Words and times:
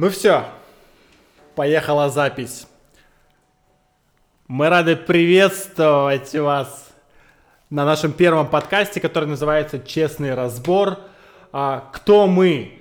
Ну 0.00 0.08
все, 0.08 0.46
поехала 1.54 2.08
запись. 2.08 2.66
Мы 4.48 4.70
рады 4.70 4.96
приветствовать 4.96 6.34
вас 6.34 6.88
на 7.68 7.84
нашем 7.84 8.12
первом 8.12 8.48
подкасте, 8.48 8.98
который 8.98 9.26
называется 9.28 9.78
«Честный 9.78 10.32
разбор». 10.32 11.00
А, 11.52 11.90
кто 11.92 12.26
мы? 12.26 12.78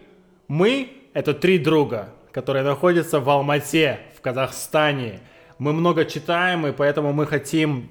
Мы— 0.47 0.93
это 1.13 1.33
три 1.33 1.59
друга, 1.59 2.07
которые 2.31 2.63
находятся 2.63 3.19
в 3.19 3.29
Алмате, 3.29 3.99
в 4.17 4.21
Казахстане. 4.21 5.19
Мы 5.57 5.73
много 5.73 6.05
читаем, 6.05 6.67
и 6.67 6.71
поэтому 6.71 7.11
мы 7.11 7.25
хотим 7.25 7.89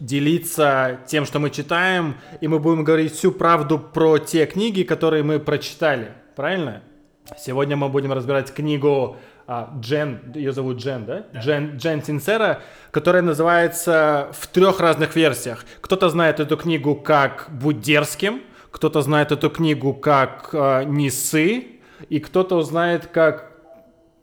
делиться 0.00 0.98
тем, 1.06 1.24
что 1.24 1.38
мы 1.38 1.50
читаем, 1.50 2.16
и 2.40 2.48
мы 2.48 2.58
будем 2.58 2.82
говорить 2.82 3.12
всю 3.12 3.30
правду 3.30 3.78
про 3.78 4.18
те 4.18 4.44
книги, 4.46 4.82
которые 4.82 5.22
мы 5.22 5.38
прочитали. 5.38 6.10
Правильно? 6.34 6.82
Сегодня 7.38 7.76
мы 7.76 7.88
будем 7.88 8.12
разбирать 8.12 8.52
книгу 8.52 9.16
а, 9.46 9.74
Джен, 9.80 10.32
ее 10.34 10.52
зовут 10.52 10.78
Джен, 10.78 11.06
да? 11.06 11.24
да. 11.32 11.40
Джен, 11.40 11.76
Джен 11.76 12.02
Синсера, 12.02 12.60
которая 12.90 13.22
называется 13.22 14.28
в 14.32 14.46
трех 14.46 14.80
разных 14.80 15.16
версиях. 15.16 15.64
Кто-то 15.80 16.08
знает 16.08 16.40
эту 16.40 16.56
книгу 16.56 16.94
как 16.94 17.48
«Будь 17.50 17.80
дерзким», 17.80 18.42
кто-то 18.70 19.02
знает 19.02 19.32
эту 19.32 19.50
книгу 19.50 19.94
как 19.94 20.50
э, 20.52 20.84
«Несы», 20.84 21.66
и 22.08 22.20
кто-то 22.20 22.56
узнает 22.56 23.06
как 23.06 23.52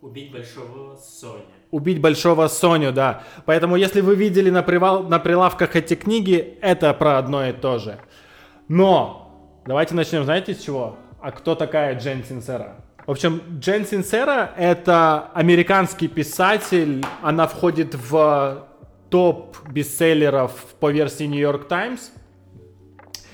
«Убить 0.01 0.31
большого 0.31 0.97
Соню». 0.97 1.45
«Убить 1.71 2.01
большого 2.01 2.47
Соню», 2.47 2.91
да. 2.91 3.23
Поэтому 3.45 3.77
если 3.77 4.01
вы 4.01 4.15
видели 4.15 4.49
на, 4.49 4.61
привал, 4.61 5.03
на 5.03 5.19
прилавках 5.19 5.75
эти 5.75 5.95
книги, 5.95 6.57
это 6.61 6.93
про 6.93 7.17
одно 7.17 7.47
и 7.47 7.53
то 7.53 7.79
же. 7.79 7.97
Но 8.67 9.61
давайте 9.65 9.95
начнем, 9.95 10.23
знаете, 10.23 10.53
с 10.53 10.61
чего? 10.61 10.97
А 11.19 11.31
кто 11.31 11.55
такая 11.55 11.97
Джен 11.97 12.23
Синсера? 12.23 12.77
В 13.07 13.11
общем, 13.11 13.41
Джен 13.59 13.85
Синсера— 13.85 14.51
это 14.57 15.31
американский 15.33 16.07
писатель. 16.07 17.03
Она 17.23 17.47
входит 17.47 17.95
в 17.95 18.67
топ 19.09 19.57
бестселлеров 19.69 20.51
по 20.79 20.91
версии 20.91 21.23
New 21.23 21.39
York 21.39 21.67
Times. 21.67 22.11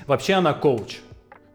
Вообще 0.05 0.35
она 0.35 0.53
коуч, 0.53 0.99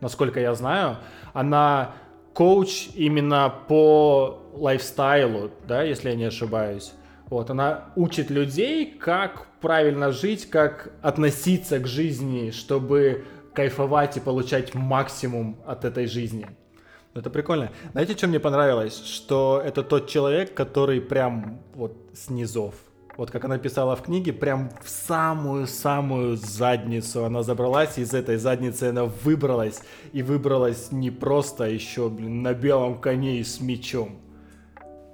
насколько 0.00 0.40
я 0.40 0.54
знаю. 0.54 0.98
Она 1.32 1.94
коуч 2.34 2.88
именно 2.94 3.52
по 3.66 4.42
лайфстайлу, 4.52 5.50
да, 5.66 5.82
если 5.82 6.10
я 6.10 6.14
не 6.14 6.24
ошибаюсь. 6.24 6.92
Вот, 7.30 7.48
она 7.48 7.92
учит 7.96 8.30
людей, 8.30 8.86
как 8.92 9.46
правильно 9.62 10.12
жить, 10.12 10.50
как 10.50 10.92
относиться 11.00 11.78
к 11.78 11.86
жизни, 11.86 12.50
чтобы 12.50 13.24
кайфовать 13.54 14.18
и 14.18 14.20
получать 14.20 14.74
максимум 14.74 15.56
от 15.66 15.86
этой 15.86 16.06
жизни. 16.06 16.46
Это 17.14 17.28
прикольно. 17.28 17.70
Знаете, 17.92 18.16
что 18.16 18.26
мне 18.26 18.40
понравилось? 18.40 19.04
Что 19.04 19.60
это 19.62 19.82
тот 19.82 20.08
человек, 20.08 20.54
который 20.54 21.00
прям 21.00 21.60
вот 21.74 21.94
с 22.14 22.30
низов. 22.30 22.74
Вот 23.18 23.30
как 23.30 23.44
она 23.44 23.58
писала 23.58 23.94
в 23.94 24.02
книге, 24.02 24.32
прям 24.32 24.70
в 24.82 24.88
самую-самую 24.88 26.36
задницу 26.36 27.26
она 27.26 27.42
забралась, 27.42 27.98
из 27.98 28.14
этой 28.14 28.38
задницы 28.38 28.84
она 28.84 29.04
выбралась. 29.04 29.82
И 30.12 30.22
выбралась 30.22 30.90
не 30.90 31.10
просто 31.10 31.64
еще, 31.64 32.08
блин, 32.08 32.42
на 32.42 32.54
белом 32.54 32.98
коне 32.98 33.40
и 33.40 33.44
с 33.44 33.60
мечом. 33.60 34.16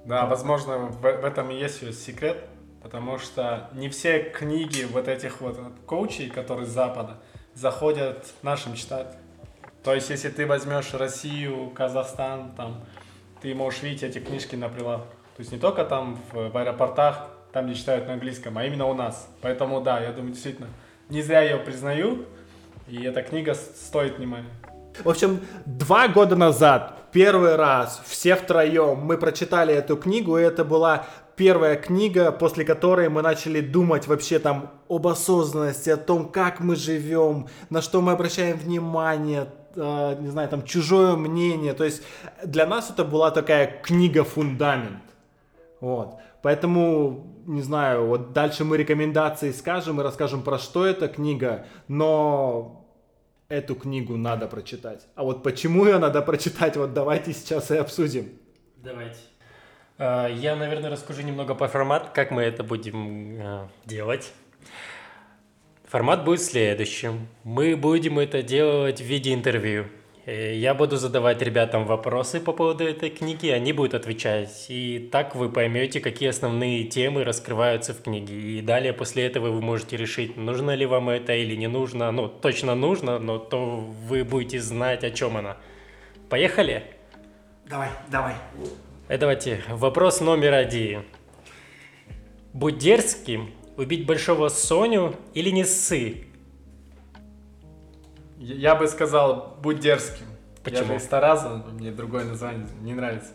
Да, 0.05 0.25
возможно, 0.25 0.77
в, 0.77 1.01
в 1.01 1.25
этом 1.25 1.51
и 1.51 1.59
есть 1.59 1.81
ее 1.81 1.91
секрет, 1.91 2.45
потому 2.81 3.19
что 3.19 3.69
не 3.73 3.89
все 3.89 4.21
книги 4.21 4.87
вот 4.89 5.09
этих 5.09 5.41
вот 5.41 5.59
коучей, 5.85 6.29
которые 6.29 6.65
с 6.65 6.69
Запада, 6.69 7.17
заходят 7.53 8.25
нашим 8.41 8.75
читателям. 8.75 9.19
То 9.83 9.95
есть, 9.95 10.09
если 10.09 10.29
ты 10.29 10.45
возьмешь 10.45 10.93
Россию, 10.93 11.71
Казахстан, 11.73 12.51
там, 12.57 12.83
ты 13.41 13.55
можешь 13.55 13.81
видеть 13.81 14.03
эти 14.03 14.19
книжки 14.19 14.55
на 14.55 14.69
прилавке. 14.69 15.09
То 15.37 15.41
есть 15.41 15.51
не 15.51 15.57
только 15.57 15.85
там 15.85 16.19
в, 16.31 16.49
в 16.49 16.57
аэропортах, 16.57 17.27
там 17.53 17.67
не 17.67 17.75
читают 17.75 18.07
на 18.07 18.13
английском, 18.13 18.57
а 18.57 18.65
именно 18.65 18.85
у 18.85 18.93
нас. 18.93 19.29
Поэтому 19.41 19.81
да, 19.81 19.99
я 19.99 20.11
думаю, 20.11 20.33
действительно, 20.33 20.67
не 21.09 21.21
зря 21.21 21.41
ее 21.41 21.57
признают, 21.57 22.27
и 22.87 23.01
эта 23.03 23.21
книга 23.23 23.53
стоит 23.53 24.17
внимания. 24.17 24.49
В 25.03 25.09
общем, 25.09 25.39
два 25.65 26.09
года 26.09 26.35
назад, 26.35 27.11
первый 27.13 27.55
раз, 27.55 28.01
все 28.05 28.35
втроем, 28.35 28.97
мы 28.97 29.17
прочитали 29.17 29.73
эту 29.73 29.95
книгу, 29.95 30.37
и 30.37 30.41
это 30.41 30.65
была 30.65 31.05
первая 31.37 31.77
книга, 31.77 32.33
после 32.33 32.65
которой 32.65 33.07
мы 33.07 33.21
начали 33.21 33.61
думать 33.61 34.07
вообще 34.07 34.39
там 34.39 34.71
об 34.89 35.07
осознанности, 35.07 35.89
о 35.89 35.95
том, 35.95 36.29
как 36.29 36.59
мы 36.59 36.75
живем, 36.75 37.47
на 37.69 37.81
что 37.81 38.01
мы 38.01 38.11
обращаем 38.11 38.57
внимание, 38.57 39.47
не 39.79 40.29
знаю, 40.29 40.49
там, 40.49 40.63
чужое 40.63 41.15
мнение. 41.15 41.73
То 41.73 41.83
есть 41.83 42.03
для 42.43 42.65
нас 42.65 42.89
это 42.89 43.03
была 43.03 43.31
такая 43.31 43.79
книга-фундамент. 43.81 45.03
Вот. 45.81 46.19
Поэтому, 46.41 47.27
не 47.45 47.61
знаю, 47.61 48.07
вот 48.07 48.33
дальше 48.33 48.63
мы 48.63 48.77
рекомендации 48.77 49.51
скажем 49.51 49.99
и 49.99 50.03
расскажем, 50.03 50.41
про 50.41 50.57
что 50.57 50.85
эта 50.85 51.07
книга, 51.07 51.65
но 51.87 52.85
эту 53.49 53.75
книгу 53.75 54.15
надо 54.15 54.47
прочитать. 54.47 55.07
А 55.15 55.23
вот 55.23 55.43
почему 55.43 55.85
ее 55.85 55.97
надо 55.97 56.21
прочитать, 56.21 56.77
вот 56.77 56.93
давайте 56.93 57.33
сейчас 57.33 57.71
и 57.71 57.77
обсудим. 57.77 58.29
Давайте. 58.77 59.19
А, 59.97 60.27
я, 60.27 60.55
наверное, 60.55 60.89
расскажу 60.89 61.23
немного 61.23 61.55
по 61.55 61.67
формату, 61.67 62.07
как 62.13 62.31
мы 62.31 62.43
это 62.43 62.63
будем 62.63 63.37
а, 63.41 63.67
делать. 63.85 64.31
Формат 65.89 66.23
будет 66.23 66.43
следующим. 66.43 67.27
Мы 67.43 67.75
будем 67.75 68.19
это 68.19 68.43
делать 68.43 69.01
в 69.01 69.03
виде 69.03 69.33
интервью. 69.33 69.87
Э, 70.27 70.55
я 70.55 70.75
буду 70.75 70.97
задавать 70.97 71.41
ребятам 71.41 71.85
вопросы 71.85 72.39
по 72.39 72.53
поводу 72.53 72.83
этой 72.83 73.09
книги, 73.09 73.47
они 73.47 73.73
будут 73.73 73.95
отвечать. 73.95 74.67
И 74.69 75.09
так 75.11 75.33
вы 75.33 75.49
поймете, 75.49 75.99
какие 75.99 76.29
основные 76.29 76.83
темы 76.83 77.23
раскрываются 77.23 77.95
в 77.95 78.03
книге. 78.03 78.35
И 78.35 78.61
далее 78.61 78.93
после 78.93 79.25
этого 79.25 79.49
вы 79.49 79.61
можете 79.61 79.97
решить, 79.97 80.37
нужно 80.37 80.75
ли 80.75 80.85
вам 80.85 81.09
это 81.09 81.33
или 81.33 81.55
не 81.55 81.65
нужно. 81.65 82.11
Ну, 82.11 82.27
точно 82.27 82.75
нужно, 82.75 83.17
но 83.17 83.39
то 83.39 83.77
вы 83.77 84.23
будете 84.23 84.61
знать, 84.61 85.03
о 85.03 85.09
чем 85.09 85.37
она. 85.37 85.57
Поехали? 86.29 86.83
Давай, 87.65 87.89
давай. 88.11 88.35
Э, 89.07 89.17
давайте, 89.17 89.63
вопрос 89.69 90.21
номер 90.21 90.53
один. 90.53 91.01
Будь 92.53 92.77
дерзким 92.77 93.49
Убить 93.79 94.05
большого 94.05 94.49
Соню 94.49 95.15
или 95.33 95.51
не 95.51 95.63
ссы? 95.63 96.25
Я 98.37 98.75
бы 98.75 98.89
сказал, 98.89 99.57
будь 99.61 99.79
дерзким. 99.79 100.25
Почему? 100.65 100.81
Я 100.81 100.87
же 100.87 100.95
из 100.97 101.03
Тараза, 101.07 101.63
мне 101.71 101.89
другое 101.89 102.25
название 102.25 102.67
не 102.81 102.93
нравится. 102.93 103.31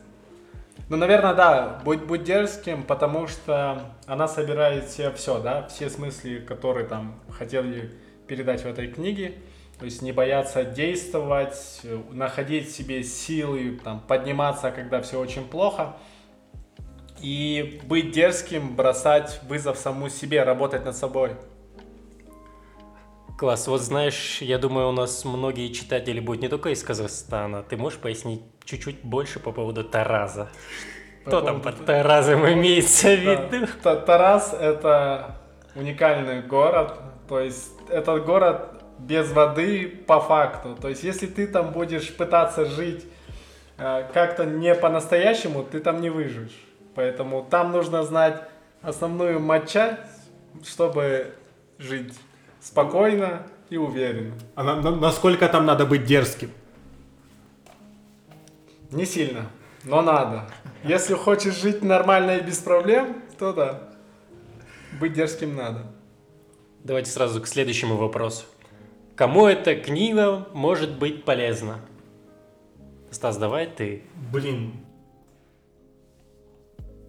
Ну, 0.90 0.98
наверное, 0.98 1.32
да, 1.32 1.80
будь, 1.82 2.02
будь 2.02 2.24
дерзким, 2.24 2.82
потому 2.82 3.26
что 3.26 3.94
она 4.04 4.28
собирает 4.28 4.84
все, 4.84 5.10
все, 5.12 5.38
да, 5.38 5.66
все 5.68 5.88
смыслы, 5.88 6.40
которые 6.40 6.86
там 6.86 7.18
хотели 7.30 7.94
передать 8.28 8.64
в 8.64 8.66
этой 8.66 8.88
книге. 8.88 9.36
То 9.78 9.86
есть 9.86 10.02
не 10.02 10.12
бояться 10.12 10.62
действовать, 10.62 11.80
находить 12.10 12.68
в 12.68 12.76
себе 12.76 13.02
силы, 13.02 13.80
там, 13.82 13.98
подниматься, 13.98 14.70
когда 14.72 15.00
все 15.00 15.18
очень 15.18 15.48
плохо– 15.48 15.96
и 17.20 17.80
быть 17.84 18.12
дерзким, 18.12 18.74
бросать 18.74 19.40
вызов 19.48 19.78
саму 19.78 20.08
себе, 20.08 20.42
работать 20.42 20.84
над 20.84 20.96
собой. 20.96 21.32
Класс. 23.36 23.66
Вот 23.66 23.80
знаешь, 23.80 24.40
я 24.42 24.58
думаю, 24.58 24.88
у 24.88 24.92
нас 24.92 25.24
многие 25.24 25.72
читатели 25.72 26.20
будут 26.20 26.42
не 26.42 26.48
только 26.48 26.70
из 26.70 26.82
Казахстана. 26.82 27.62
Ты 27.62 27.76
можешь 27.76 27.98
пояснить 27.98 28.42
чуть-чуть 28.64 29.02
больше 29.02 29.40
по 29.40 29.50
поводу 29.50 29.82
Тараза? 29.82 30.48
По 31.24 31.30
поводу... 31.30 31.46
там 31.46 31.60
под 31.60 31.84
Таразом 31.84 32.46
имеется 32.46 33.08
в 33.08 33.20
виду? 33.20 33.66
Да. 33.82 33.96
Тараз— 33.96 34.54
это 34.60 35.36
уникальный 35.74 36.42
город. 36.42 36.94
То 37.28 37.40
есть 37.40 37.72
этот 37.88 38.24
город 38.24 38.82
без 38.98 39.32
воды 39.32 39.88
по 40.06 40.20
факту. 40.20 40.76
То 40.80 40.88
есть 40.88 41.02
если 41.02 41.26
ты 41.26 41.48
там 41.48 41.72
будешь 41.72 42.14
пытаться 42.14 42.64
жить 42.64 43.04
э, 43.78 44.04
как-то 44.12 44.44
не 44.44 44.74
по-настоящему, 44.76 45.64
ты 45.64 45.80
там 45.80 46.00
не 46.00 46.10
выживешь. 46.10 46.63
Поэтому 46.94 47.46
там 47.48 47.72
нужно 47.72 48.02
знать 48.02 48.42
основную 48.82 49.40
матчасть, 49.40 50.00
чтобы 50.64 51.34
жить 51.78 52.14
спокойно 52.60 53.46
и 53.70 53.76
уверенно. 53.76 54.34
А 54.54 54.62
на, 54.62 54.76
на, 54.76 54.96
насколько 54.96 55.48
там 55.48 55.66
надо 55.66 55.86
быть 55.86 56.04
дерзким? 56.04 56.50
Не 58.90 59.06
сильно, 59.06 59.50
но 59.82 60.02
надо. 60.02 60.48
Если 60.84 61.14
хочешь 61.14 61.60
жить 61.60 61.82
нормально 61.82 62.36
и 62.36 62.42
без 62.42 62.58
проблем, 62.58 63.22
то 63.38 63.52
да. 63.52 63.88
Быть 65.00 65.14
дерзким 65.14 65.56
надо. 65.56 65.82
Давайте 66.84 67.10
сразу 67.10 67.40
к 67.40 67.48
следующему 67.48 67.96
вопросу. 67.96 68.44
Кому 69.16 69.46
эта 69.46 69.74
книга 69.74 70.46
может 70.52 70.98
быть 70.98 71.24
полезна? 71.24 71.80
Стас, 73.10 73.36
давай 73.36 73.66
ты. 73.66 74.02
Блин, 74.32 74.83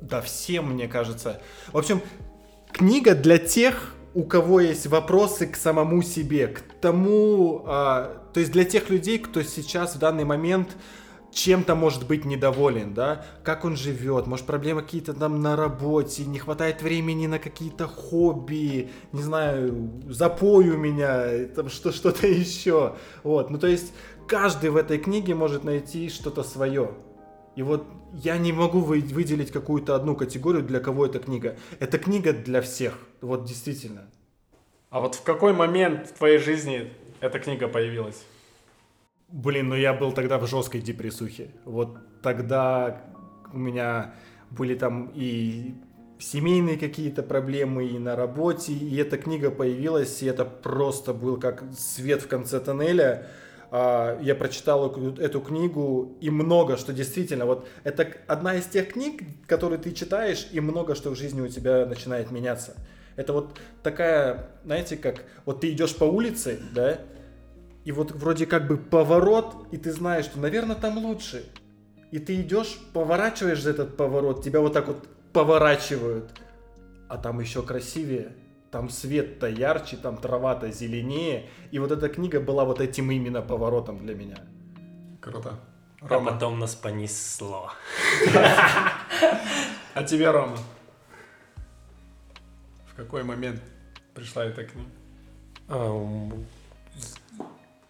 да, 0.09 0.21
всем, 0.21 0.73
мне 0.73 0.87
кажется. 0.87 1.41
В 1.71 1.77
общем, 1.77 2.01
книга 2.71 3.15
для 3.15 3.37
тех, 3.37 3.93
у 4.13 4.23
кого 4.23 4.59
есть 4.59 4.87
вопросы 4.87 5.47
к 5.47 5.55
самому 5.55 6.01
себе, 6.01 6.47
к 6.47 6.61
тому, 6.81 7.63
а, 7.65 8.21
то 8.33 8.39
есть 8.39 8.51
для 8.51 8.63
тех 8.63 8.89
людей, 8.89 9.19
кто 9.19 9.41
сейчас 9.43 9.95
в 9.95 9.99
данный 9.99 10.23
момент 10.23 10.69
чем-то 11.31 11.75
может 11.75 12.07
быть 12.07 12.23
недоволен, 12.23 12.93
да, 12.93 13.25
как 13.43 13.65
он 13.65 13.75
живет, 13.75 14.25
может 14.25 14.45
проблемы 14.45 14.81
какие-то 14.81 15.13
там 15.13 15.41
на 15.41 15.57
работе, 15.57 16.23
не 16.23 16.39
хватает 16.39 16.81
времени 16.81 17.27
на 17.27 17.39
какие-то 17.39 17.87
хобби, 17.87 18.89
не 19.11 19.21
знаю, 19.21 19.91
запой 20.07 20.69
у 20.69 20.77
меня, 20.77 21.45
там 21.53 21.69
что, 21.69 21.91
что-то 21.91 22.25
еще, 22.27 22.95
вот, 23.23 23.49
ну 23.49 23.57
то 23.57 23.67
есть 23.67 23.91
каждый 24.27 24.69
в 24.69 24.77
этой 24.77 24.97
книге 24.97 25.35
может 25.35 25.65
найти 25.65 26.09
что-то 26.09 26.41
свое. 26.43 26.91
И 27.55 27.63
вот 27.63 27.85
я 28.13 28.37
не 28.37 28.51
могу 28.51 28.79
выделить 28.79 29.51
какую-то 29.51 29.95
одну 29.95 30.15
категорию, 30.15 30.63
для 30.63 30.79
кого 30.79 31.05
эта 31.05 31.19
книга. 31.19 31.57
Это 31.79 31.97
книга 31.97 32.33
для 32.33 32.61
всех, 32.61 32.99
вот 33.21 33.45
действительно. 33.45 34.09
А 34.89 34.99
вот 34.99 35.15
в 35.15 35.23
какой 35.23 35.53
момент 35.53 36.07
в 36.07 36.13
твоей 36.13 36.37
жизни 36.37 36.91
эта 37.21 37.39
книга 37.39 37.67
появилась? 37.67 38.25
Блин, 39.29 39.69
ну 39.69 39.75
я 39.75 39.93
был 39.93 40.11
тогда 40.11 40.37
в 40.37 40.47
жесткой 40.47 40.81
депрессухе. 40.81 41.49
Вот 41.65 41.97
тогда 42.21 43.03
у 43.51 43.57
меня 43.57 44.13
были 44.51 44.75
там 44.75 45.11
и 45.15 45.75
семейные 46.19 46.77
какие-то 46.77 47.23
проблемы 47.23 47.87
и 47.87 47.99
на 47.99 48.15
работе, 48.15 48.73
и 48.73 48.95
эта 48.97 49.17
книга 49.17 49.51
появилась, 49.51 50.21
и 50.23 50.27
это 50.27 50.45
просто 50.45 51.13
был 51.13 51.37
как 51.37 51.63
свет 51.77 52.21
в 52.21 52.27
конце 52.27 52.59
тоннеля. 52.59 53.27
А, 53.77 54.18
я 54.22 54.36
прочитал 54.36 54.89
эту 55.18 55.42
книгу, 55.42 56.18
и 56.22 56.30
много 56.30 56.77
что 56.77 56.94
действительно, 56.94 57.45
вот 57.45 57.68
это 57.83 58.07
одна 58.25 58.56
из 58.56 58.63
тех 58.68 58.94
книг, 58.94 59.24
которые 59.48 59.77
ты 59.80 59.92
читаешь, 59.92 60.48
и 60.54 60.62
много 60.62 60.95
что 60.95 61.10
в 61.10 61.18
жизни 61.18 61.42
у 61.42 61.50
тебя 61.50 61.86
начинает 61.86 62.31
меняться. 62.31 62.75
Это 63.18 63.33
вот 63.33 63.60
такая, 63.83 64.51
знаете, 64.63 64.95
как 64.95 65.25
вот 65.44 65.60
ты 65.60 65.72
идешь 65.74 65.94
по 65.94 66.06
улице, 66.06 66.57
да, 66.74 67.00
и 67.83 67.92
вот 67.92 68.12
вроде 68.12 68.45
как 68.45 68.66
бы 68.66 68.77
поворот, 68.77 69.68
и 69.74 69.77
ты 69.77 69.92
знаешь, 69.92 70.24
что, 70.24 70.39
наверное, 70.39 70.77
там 70.77 70.98
лучше. 70.98 71.44
И 72.12 72.19
ты 72.19 72.39
идешь, 72.39 72.80
поворачиваешь 72.94 73.62
за 73.62 73.72
этот 73.72 73.98
поворот, 73.98 74.42
тебя 74.42 74.62
вот 74.62 74.72
так 74.72 74.88
вот 74.88 75.06
поворачивают. 75.33 76.31
А 77.10 77.18
там 77.18 77.42
еще 77.42 77.62
красивее. 77.62 78.38
Там 78.75 78.89
свет-то 78.89 79.48
ярче, 79.48 79.95
там 79.95 80.18
трава-то 80.18 80.69
зеленее. 80.69 81.48
И 81.72 81.80
вот 81.80 81.92
эта 81.92 82.10
книга 82.10 82.42
была 82.42 82.66
вот 82.66 82.81
этим 82.81 83.10
именно 83.10 83.42
поворотом 83.42 84.00
для 84.00 84.16
меня. 84.16 84.36
Круто. 85.22 85.57
А 86.01 86.19
потом 86.19 86.60
нас 86.60 86.75
понесло. 86.75 87.72
А 89.94 90.04
тебе, 90.04 90.30
Рома? 90.30 90.57
В 92.92 92.95
какой 92.98 93.24
момент 93.24 93.62
пришла 94.13 94.44
эта 94.44 94.66
книга? 94.66 94.89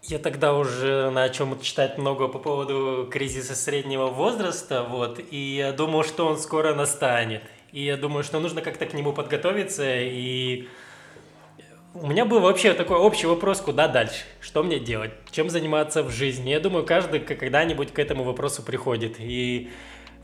Я 0.02 0.20
тогда 0.20 0.54
уже 0.54 1.10
начал 1.10 1.58
читать 1.58 1.98
много 1.98 2.28
по 2.28 2.38
поводу 2.38 3.08
кризиса 3.10 3.56
среднего 3.56 4.06
возраста, 4.06 4.84
вот, 4.84 5.18
и 5.32 5.56
я 5.56 5.72
думал, 5.72 6.04
что 6.04 6.28
он 6.28 6.38
скоро 6.38 6.76
настанет. 6.76 7.42
И 7.76 7.82
я 7.82 7.98
думаю, 7.98 8.24
что 8.24 8.40
нужно 8.40 8.62
как-то 8.62 8.86
к 8.86 8.94
нему 8.94 9.12
подготовиться, 9.12 9.84
и 9.86 10.66
у 11.92 12.06
меня 12.06 12.24
был 12.24 12.40
вообще 12.40 12.72
такой 12.72 12.96
общий 12.96 13.26
вопрос, 13.26 13.60
куда 13.60 13.86
дальше, 13.86 14.24
что 14.40 14.62
мне 14.62 14.80
делать, 14.80 15.10
чем 15.30 15.50
заниматься 15.50 16.02
в 16.02 16.10
жизни. 16.10 16.48
Я 16.48 16.60
думаю, 16.60 16.86
каждый 16.86 17.20
когда-нибудь 17.20 17.92
к 17.92 17.98
этому 17.98 18.24
вопросу 18.24 18.62
приходит. 18.62 19.16
И 19.18 19.68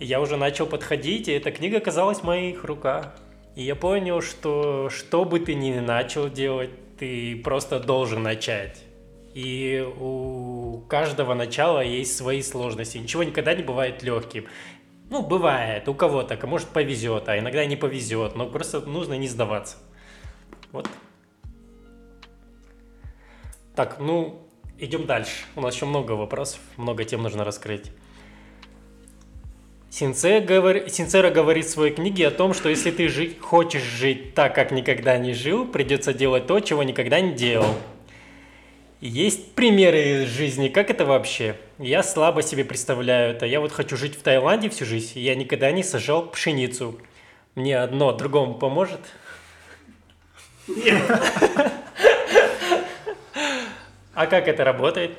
я 0.00 0.22
уже 0.22 0.38
начал 0.38 0.64
подходить, 0.64 1.28
и 1.28 1.32
эта 1.32 1.50
книга 1.50 1.76
оказалась 1.76 2.20
в 2.20 2.22
моих 2.22 2.64
руках. 2.64 3.14
И 3.54 3.64
я 3.64 3.76
понял, 3.76 4.22
что 4.22 4.88
что 4.88 5.26
бы 5.26 5.38
ты 5.38 5.52
ни 5.52 5.78
начал 5.78 6.30
делать, 6.30 6.70
ты 6.98 7.36
просто 7.36 7.80
должен 7.80 8.22
начать. 8.22 8.82
И 9.34 9.86
у 9.98 10.84
каждого 10.88 11.34
начала 11.34 11.80
есть 11.80 12.16
свои 12.16 12.42
сложности. 12.42 12.98
Ничего 12.98 13.22
никогда 13.22 13.54
не 13.54 13.62
бывает 13.62 14.02
легким. 14.02 14.46
Ну, 15.12 15.20
бывает, 15.22 15.86
у 15.90 15.94
кого-то, 15.94 16.38
а 16.40 16.46
может 16.46 16.68
повезет, 16.68 17.28
а 17.28 17.38
иногда 17.38 17.66
не 17.66 17.76
повезет, 17.76 18.34
но 18.34 18.46
просто 18.46 18.80
нужно 18.80 19.12
не 19.12 19.28
сдаваться. 19.28 19.76
Вот. 20.70 20.88
Так, 23.76 23.98
ну, 24.00 24.48
идем 24.78 25.04
дальше. 25.04 25.44
У 25.54 25.60
нас 25.60 25.74
еще 25.74 25.84
много 25.84 26.12
вопросов, 26.12 26.60
много 26.78 27.04
тем 27.04 27.22
нужно 27.22 27.44
раскрыть. 27.44 27.92
Синцера, 29.90 30.40
говор... 30.40 30.88
Синцера 30.88 31.28
говорит 31.28 31.66
в 31.66 31.68
своей 31.68 31.92
книге 31.92 32.28
о 32.28 32.30
том, 32.30 32.54
что 32.54 32.70
если 32.70 32.90
ты 32.90 33.08
жить, 33.08 33.38
хочешь 33.38 33.82
жить 33.82 34.32
так, 34.32 34.54
как 34.54 34.72
никогда 34.72 35.18
не 35.18 35.34
жил, 35.34 35.66
придется 35.66 36.14
делать 36.14 36.46
то, 36.46 36.58
чего 36.60 36.82
никогда 36.84 37.20
не 37.20 37.34
делал. 37.34 37.74
Есть 39.02 39.56
примеры 39.56 40.22
из 40.22 40.28
жизни, 40.28 40.68
как 40.68 40.88
это 40.88 41.04
вообще? 41.04 41.56
Я 41.76 42.04
слабо 42.04 42.40
себе 42.40 42.64
представляю 42.64 43.34
это. 43.34 43.46
Я 43.46 43.58
вот 43.58 43.72
хочу 43.72 43.96
жить 43.96 44.16
в 44.16 44.22
Таиланде 44.22 44.68
всю 44.68 44.84
жизнь, 44.84 45.18
и 45.18 45.22
я 45.22 45.34
никогда 45.34 45.72
не 45.72 45.82
сажал 45.82 46.30
пшеницу. 46.30 47.00
Мне 47.56 47.78
одно 47.78 48.12
другому 48.12 48.54
поможет? 48.54 49.00
Нет. 50.68 51.02
А 54.14 54.26
как 54.26 54.46
это 54.46 54.62
работает? 54.62 55.18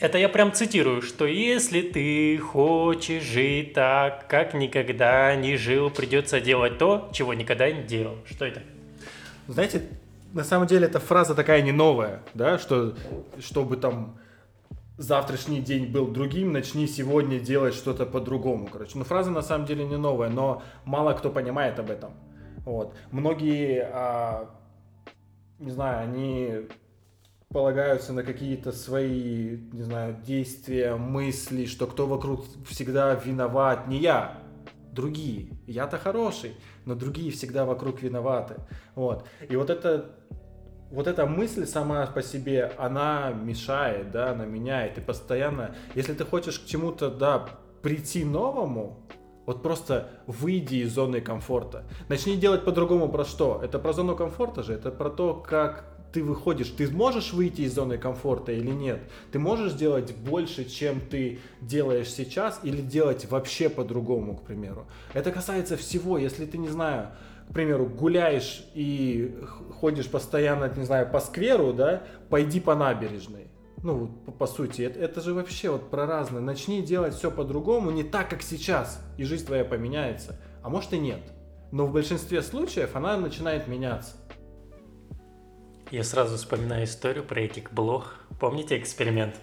Это 0.00 0.18
я 0.18 0.28
прям 0.28 0.52
цитирую, 0.52 1.02
что 1.02 1.26
если 1.26 1.80
ты 1.80 2.38
хочешь 2.38 3.22
жить 3.22 3.74
так, 3.74 4.26
как 4.26 4.52
никогда 4.52 5.36
не 5.36 5.56
жил, 5.56 5.90
придется 5.90 6.40
делать 6.40 6.76
то, 6.76 7.08
чего 7.12 7.34
никогда 7.34 7.70
не 7.70 7.84
делал. 7.84 8.16
Что 8.28 8.46
это? 8.46 8.62
Знаете, 9.46 9.82
на 10.32 10.44
самом 10.44 10.66
деле 10.66 10.86
эта 10.86 11.00
фраза 11.00 11.34
такая 11.34 11.62
не 11.62 11.72
новая, 11.72 12.22
да, 12.34 12.58
что 12.58 12.94
чтобы 13.38 13.76
там 13.76 14.18
завтрашний 14.96 15.60
день 15.60 15.90
был 15.90 16.08
другим, 16.08 16.52
начни 16.52 16.86
сегодня 16.86 17.40
делать 17.40 17.74
что-то 17.74 18.04
по-другому, 18.04 18.68
короче. 18.70 18.98
Ну, 18.98 19.04
фраза 19.04 19.30
на 19.30 19.42
самом 19.42 19.66
деле 19.66 19.86
не 19.86 19.96
новая, 19.96 20.28
но 20.28 20.62
мало 20.84 21.14
кто 21.14 21.30
понимает 21.30 21.78
об 21.78 21.90
этом. 21.90 22.12
Вот. 22.66 22.94
Многие, 23.10 23.88
а, 23.92 24.50
не 25.58 25.70
знаю, 25.70 26.02
они 26.02 26.68
полагаются 27.48 28.12
на 28.12 28.22
какие-то 28.22 28.72
свои, 28.72 29.56
не 29.72 29.82
знаю, 29.82 30.16
действия, 30.24 30.94
мысли, 30.96 31.64
что 31.64 31.86
кто 31.86 32.06
вокруг 32.06 32.44
всегда 32.68 33.14
виноват, 33.14 33.88
не 33.88 33.98
я, 33.98 34.39
другие. 34.92 35.50
Я-то 35.66 35.98
хороший, 35.98 36.56
но 36.84 36.94
другие 36.94 37.30
всегда 37.30 37.64
вокруг 37.64 38.02
виноваты. 38.02 38.56
Вот. 38.94 39.26
И 39.48 39.56
вот 39.56 39.70
это 39.70 40.10
вот 40.90 41.06
эта 41.06 41.24
мысль 41.26 41.66
сама 41.66 42.06
по 42.06 42.22
себе, 42.22 42.72
она 42.76 43.30
мешает, 43.30 44.10
да, 44.10 44.32
она 44.32 44.44
меняет. 44.44 44.98
И 44.98 45.00
постоянно, 45.00 45.74
если 45.94 46.14
ты 46.14 46.24
хочешь 46.24 46.58
к 46.58 46.66
чему-то, 46.66 47.10
да, 47.10 47.48
прийти 47.82 48.24
новому, 48.24 49.06
вот 49.46 49.62
просто 49.62 50.08
выйди 50.26 50.76
из 50.76 50.92
зоны 50.92 51.20
комфорта. 51.20 51.84
Начни 52.08 52.36
делать 52.36 52.64
по-другому 52.64 53.08
про 53.08 53.24
что? 53.24 53.60
Это 53.62 53.78
про 53.78 53.92
зону 53.92 54.16
комфорта 54.16 54.62
же, 54.62 54.74
это 54.74 54.90
про 54.90 55.10
то, 55.10 55.34
как 55.34 55.84
ты 56.12 56.22
выходишь, 56.22 56.68
ты 56.68 56.90
можешь 56.90 57.32
выйти 57.32 57.62
из 57.62 57.74
зоны 57.74 57.98
комфорта 57.98 58.52
или 58.52 58.70
нет? 58.70 59.00
Ты 59.32 59.38
можешь 59.38 59.72
сделать 59.72 60.14
больше, 60.14 60.68
чем 60.68 61.00
ты 61.00 61.38
делаешь 61.60 62.10
сейчас, 62.12 62.60
или 62.62 62.80
делать 62.80 63.30
вообще 63.30 63.68
по-другому, 63.68 64.36
к 64.36 64.42
примеру? 64.42 64.86
Это 65.14 65.30
касается 65.32 65.76
всего, 65.76 66.18
если 66.18 66.46
ты, 66.46 66.58
не 66.58 66.68
знаю, 66.68 67.10
к 67.48 67.52
примеру, 67.52 67.86
гуляешь 67.86 68.64
и 68.74 69.36
ходишь 69.80 70.08
постоянно, 70.08 70.72
не 70.76 70.84
знаю, 70.84 71.10
по 71.10 71.20
скверу, 71.20 71.72
да, 71.72 72.04
пойди 72.28 72.60
по 72.60 72.74
набережной. 72.74 73.48
Ну, 73.82 74.08
по, 74.26 74.32
по 74.32 74.46
сути, 74.46 74.82
это, 74.82 75.00
это 75.00 75.20
же 75.20 75.34
вообще 75.34 75.70
вот 75.70 75.90
про 75.90 76.06
разное. 76.06 76.40
Начни 76.40 76.82
делать 76.82 77.14
все 77.14 77.30
по-другому, 77.30 77.90
не 77.90 78.04
так, 78.04 78.28
как 78.28 78.42
сейчас, 78.42 79.02
и 79.16 79.24
жизнь 79.24 79.46
твоя 79.46 79.64
поменяется. 79.64 80.38
А 80.62 80.68
может 80.68 80.92
и 80.92 80.98
нет. 80.98 81.22
Но 81.72 81.86
в 81.86 81.92
большинстве 81.92 82.42
случаев 82.42 82.94
она 82.94 83.16
начинает 83.16 83.68
меняться. 83.68 84.16
Я 85.90 86.04
сразу 86.04 86.36
вспоминаю 86.36 86.84
историю 86.84 87.24
про 87.24 87.40
этих 87.40 87.72
блог. 87.72 88.14
Помните 88.38 88.78
эксперимент? 88.78 89.34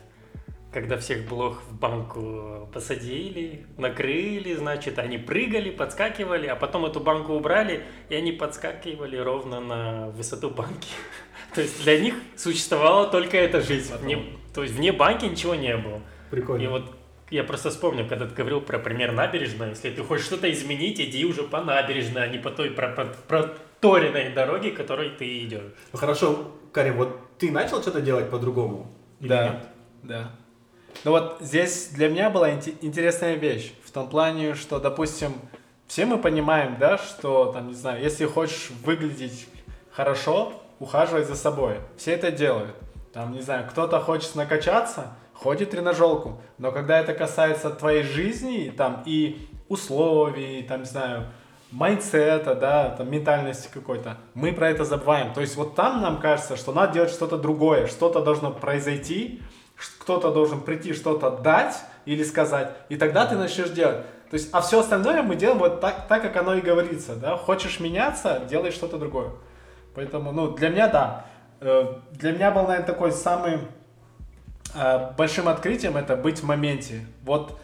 Когда 0.71 0.97
всех 0.97 1.27
блох 1.27 1.61
в 1.69 1.77
банку 1.77 2.69
посадили, 2.73 3.65
накрыли, 3.77 4.53
значит, 4.53 4.97
они 4.97 5.17
прыгали, 5.17 5.71
подскакивали, 5.71 6.47
а 6.47 6.55
потом 6.55 6.85
эту 6.85 7.01
банку 7.01 7.33
убрали, 7.33 7.83
и 8.07 8.15
они 8.15 8.31
подскакивали 8.31 9.17
ровно 9.17 9.59
на 9.59 10.07
высоту 10.11 10.49
банки. 10.49 10.87
То 11.53 11.59
есть 11.61 11.83
для 11.83 11.99
них 11.99 12.13
существовала 12.37 13.07
только 13.07 13.35
эта 13.35 13.59
жизнь. 13.59 13.93
Вне, 13.97 14.23
то 14.53 14.63
есть 14.63 14.75
вне 14.75 14.93
банки 14.93 15.25
ничего 15.25 15.55
не 15.55 15.75
было. 15.75 16.01
Прикольно. 16.29 16.63
И 16.63 16.67
вот 16.67 16.95
я 17.29 17.43
просто 17.43 17.71
вспомнил, 17.71 18.07
когда 18.07 18.25
ты 18.25 18.33
говорил 18.33 18.61
про 18.61 18.79
пример 18.79 19.11
набережной, 19.11 19.69
если 19.69 19.89
ты 19.89 20.03
хочешь 20.03 20.25
что-то 20.25 20.49
изменить, 20.51 21.01
иди 21.01 21.25
уже 21.25 21.43
по 21.43 21.61
набережной, 21.61 22.23
а 22.23 22.27
не 22.27 22.37
по 22.37 22.51
той 22.51 22.71
про, 22.71 22.89
про, 22.89 23.05
про 23.05 23.57
проторенной 23.79 24.34
дороги, 24.34 24.69
которой 24.69 25.10
ты 25.12 25.46
идешь. 25.46 25.74
Ну 25.93 26.00
хорошо, 26.00 26.51
Карим, 26.72 26.98
вот 26.98 27.19
ты 27.38 27.51
начал 27.51 27.81
что-то 27.81 28.01
делать 28.01 28.29
по-другому? 28.29 28.88
Да, 29.19 29.43
нет? 29.43 29.63
да. 30.03 30.31
Ну 31.03 31.12
вот 31.12 31.38
здесь 31.41 31.89
для 31.89 32.10
меня 32.10 32.29
была 32.29 32.51
интересная 32.51 33.36
вещь, 33.36 33.74
в 33.84 33.91
том 33.91 34.10
плане, 34.10 34.55
что, 34.55 34.79
допустим, 34.79 35.34
все 35.88 36.05
мы 36.05 36.17
понимаем, 36.17 36.77
да, 36.79 36.98
что, 36.98 37.51
там, 37.53 37.67
не 37.67 37.74
знаю, 37.74 38.01
если 38.01 38.25
хочешь 38.25 38.72
выглядеть 38.84 39.48
хорошо, 39.91 40.53
ухаживай 40.79 41.24
за 41.24 41.36
собой. 41.36 41.77
Все 41.98 42.12
это 42.12 42.31
делают. 42.31 42.75
Там, 43.13 43.31
не 43.31 43.41
знаю, 43.41 43.67
кто-то 43.69 44.00
хочет 44.00 44.36
накачаться, 44.36 45.13
ходит 45.34 45.72
тренажерку. 45.72 46.41
Но 46.57 46.72
когда 46.72 47.00
это 47.00 47.13
касается 47.13 47.69
твоей 47.69 48.03
жизни, 48.03 48.74
там, 48.75 49.03
и 49.05 49.48
условий, 49.69 50.63
там, 50.63 50.81
не 50.81 50.86
знаю, 50.86 51.27
mindset 51.71 52.37
а, 52.37 52.55
да, 52.55 52.89
там, 52.89 53.12
ментальности 53.12 53.69
какой-то, 53.74 54.17
мы 54.33 54.53
про 54.53 54.69
это 54.69 54.86
забываем. 54.86 55.33
То 55.33 55.41
есть 55.41 55.55
вот 55.55 55.75
там 55.75 56.01
нам 56.01 56.19
кажется, 56.19 56.55
что 56.55 56.71
надо 56.71 56.93
делать 56.93 57.12
что-то 57.12 57.38
другое, 57.38 57.88
что-то 57.88 58.21
должно 58.21 58.51
произойти, 58.51 59.41
кто-то 60.00 60.31
должен 60.31 60.62
прийти, 60.62 60.93
что-то 60.93 61.31
дать 61.31 61.75
или 62.05 62.24
сказать, 62.24 62.71
и 62.89 62.95
тогда 62.95 63.25
ты 63.25 63.36
начнешь 63.36 63.69
делать. 63.69 64.05
То 64.29 64.33
есть, 64.33 64.50
а 64.51 64.62
все 64.62 64.79
остальное 64.81 65.24
мы 65.24 65.36
делаем 65.36 65.59
вот 65.59 65.79
так, 65.79 66.07
так, 66.07 66.21
как 66.21 66.36
оно 66.36 66.55
и 66.55 66.62
говорится, 66.62 67.15
да. 67.15 67.38
Хочешь 67.38 67.79
меняться, 67.79 68.41
делай 68.50 68.71
что-то 68.71 68.97
другое. 68.97 69.31
Поэтому, 69.95 70.31
ну, 70.31 70.51
для 70.51 70.69
меня, 70.69 70.88
да. 70.89 71.25
Э, 71.62 71.93
для 72.12 72.33
меня 72.33 72.51
был, 72.51 72.63
наверное, 72.63 72.86
такой 72.86 73.13
самый 73.13 73.59
э, 74.75 75.12
большим 75.17 75.47
открытием 75.47 75.95
это 75.95 76.17
быть 76.17 76.39
в 76.39 76.43
моменте. 76.43 77.05
Вот 77.24 77.57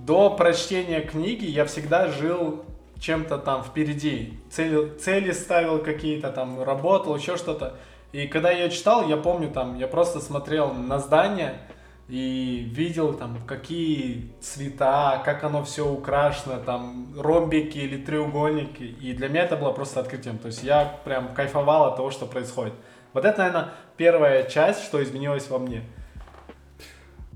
до 0.00 0.30
прочтения 0.30 1.00
книги 1.02 1.44
я 1.44 1.64
всегда 1.66 2.08
жил 2.08 2.64
чем-то 3.00 3.38
там 3.38 3.62
впереди. 3.62 4.38
Цели, 4.50 4.96
цели 4.98 5.32
ставил 5.32 5.78
какие-то 5.78 6.30
там, 6.30 6.62
работал, 6.62 7.16
еще 7.16 7.36
что-то. 7.36 7.76
И 8.12 8.26
когда 8.26 8.50
я 8.50 8.68
читал, 8.70 9.08
я 9.08 9.16
помню 9.16 9.50
там, 9.50 9.76
я 9.78 9.86
просто 9.86 10.20
смотрел 10.20 10.72
на 10.72 10.98
здание, 10.98 11.60
и 12.08 12.66
видел 12.72 13.12
там 13.12 13.38
какие 13.46 14.32
цвета, 14.40 15.20
как 15.24 15.44
оно 15.44 15.62
все 15.62 15.86
украшено, 15.86 16.58
там 16.58 17.08
ромбики 17.18 17.76
или 17.76 18.02
треугольники. 18.02 18.82
И 18.82 19.12
для 19.12 19.28
меня 19.28 19.44
это 19.44 19.56
было 19.56 19.72
просто 19.72 20.00
открытием. 20.00 20.38
То 20.38 20.46
есть 20.46 20.62
я 20.62 20.98
прям 21.04 21.34
кайфовал 21.34 21.84
от 21.84 21.96
того, 21.96 22.10
что 22.10 22.24
происходит. 22.24 22.72
Вот 23.12 23.26
это, 23.26 23.38
наверное, 23.38 23.68
первая 23.98 24.44
часть, 24.44 24.84
что 24.84 25.02
изменилось 25.02 25.50
во 25.50 25.58
мне. 25.58 25.82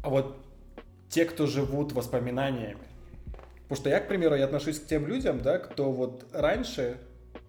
А 0.02 0.09
вот 0.09 0.38
те, 1.11 1.26
кто 1.26 1.47
живут 1.47 1.92
воспоминаниями. 1.92 2.87
Потому 3.73 3.85
что 3.85 3.88
я, 3.88 4.00
к 4.00 4.09
примеру, 4.09 4.35
я 4.35 4.45
отношусь 4.45 4.79
к 4.79 4.87
тем 4.87 5.07
людям, 5.07 5.41
да, 5.41 5.59
кто 5.59 5.91
вот 5.91 6.26
раньше 6.35 6.99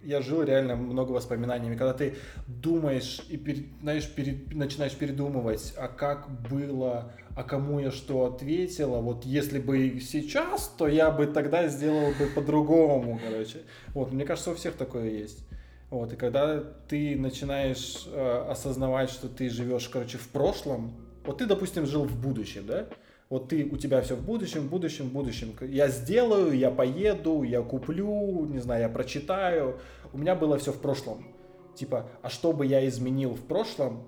я 0.02 0.22
жил 0.22 0.42
реально 0.42 0.74
много 0.74 1.12
воспоминаниями, 1.12 1.76
когда 1.76 1.92
ты 1.92 2.14
думаешь 2.46 3.20
и, 3.28 3.36
перед, 3.36 3.66
знаешь, 3.82 4.08
перед, 4.08 4.54
начинаешь 4.54 4.94
передумывать, 4.94 5.74
а 5.76 5.86
как 5.86 6.30
было, 6.48 7.12
а 7.36 7.42
кому 7.42 7.78
я 7.78 7.90
что 7.90 8.24
ответила, 8.24 9.02
вот 9.02 9.26
если 9.26 9.58
бы 9.58 10.00
сейчас, 10.00 10.68
то 10.78 10.88
я 10.88 11.10
бы 11.10 11.26
тогда 11.26 11.68
сделал 11.68 12.12
бы 12.18 12.24
по-другому, 12.34 13.20
короче. 13.22 13.58
Вот, 13.92 14.10
мне 14.10 14.24
кажется, 14.24 14.52
у 14.52 14.54
всех 14.54 14.76
такое 14.76 15.10
есть. 15.10 15.46
Вот, 15.90 16.14
и 16.14 16.16
когда 16.16 16.58
ты 16.88 17.16
начинаешь 17.16 18.06
э, 18.06 18.46
осознавать, 18.48 19.10
что 19.10 19.28
ты 19.28 19.50
живешь, 19.50 19.90
короче, 19.90 20.16
в 20.16 20.28
прошлом, 20.28 20.96
вот 21.26 21.36
ты, 21.36 21.44
допустим, 21.44 21.84
жил 21.84 22.04
в 22.04 22.18
будущем, 22.18 22.64
да? 22.66 22.86
Вот 23.34 23.48
ты, 23.48 23.64
у 23.64 23.76
тебя 23.76 24.00
все 24.00 24.14
в 24.14 24.24
будущем, 24.24 24.60
в 24.60 24.70
будущем, 24.70 25.06
в 25.06 25.12
будущем. 25.12 25.56
Я 25.60 25.88
сделаю, 25.88 26.56
я 26.56 26.70
поеду, 26.70 27.42
я 27.42 27.62
куплю, 27.62 28.46
не 28.46 28.60
знаю, 28.60 28.82
я 28.82 28.88
прочитаю. 28.88 29.80
У 30.12 30.18
меня 30.18 30.36
было 30.36 30.56
все 30.56 30.70
в 30.70 30.78
прошлом. 30.78 31.26
Типа, 31.74 32.08
а 32.22 32.28
что 32.28 32.52
бы 32.52 32.64
я 32.64 32.86
изменил 32.86 33.30
в 33.34 33.40
прошлом, 33.40 34.04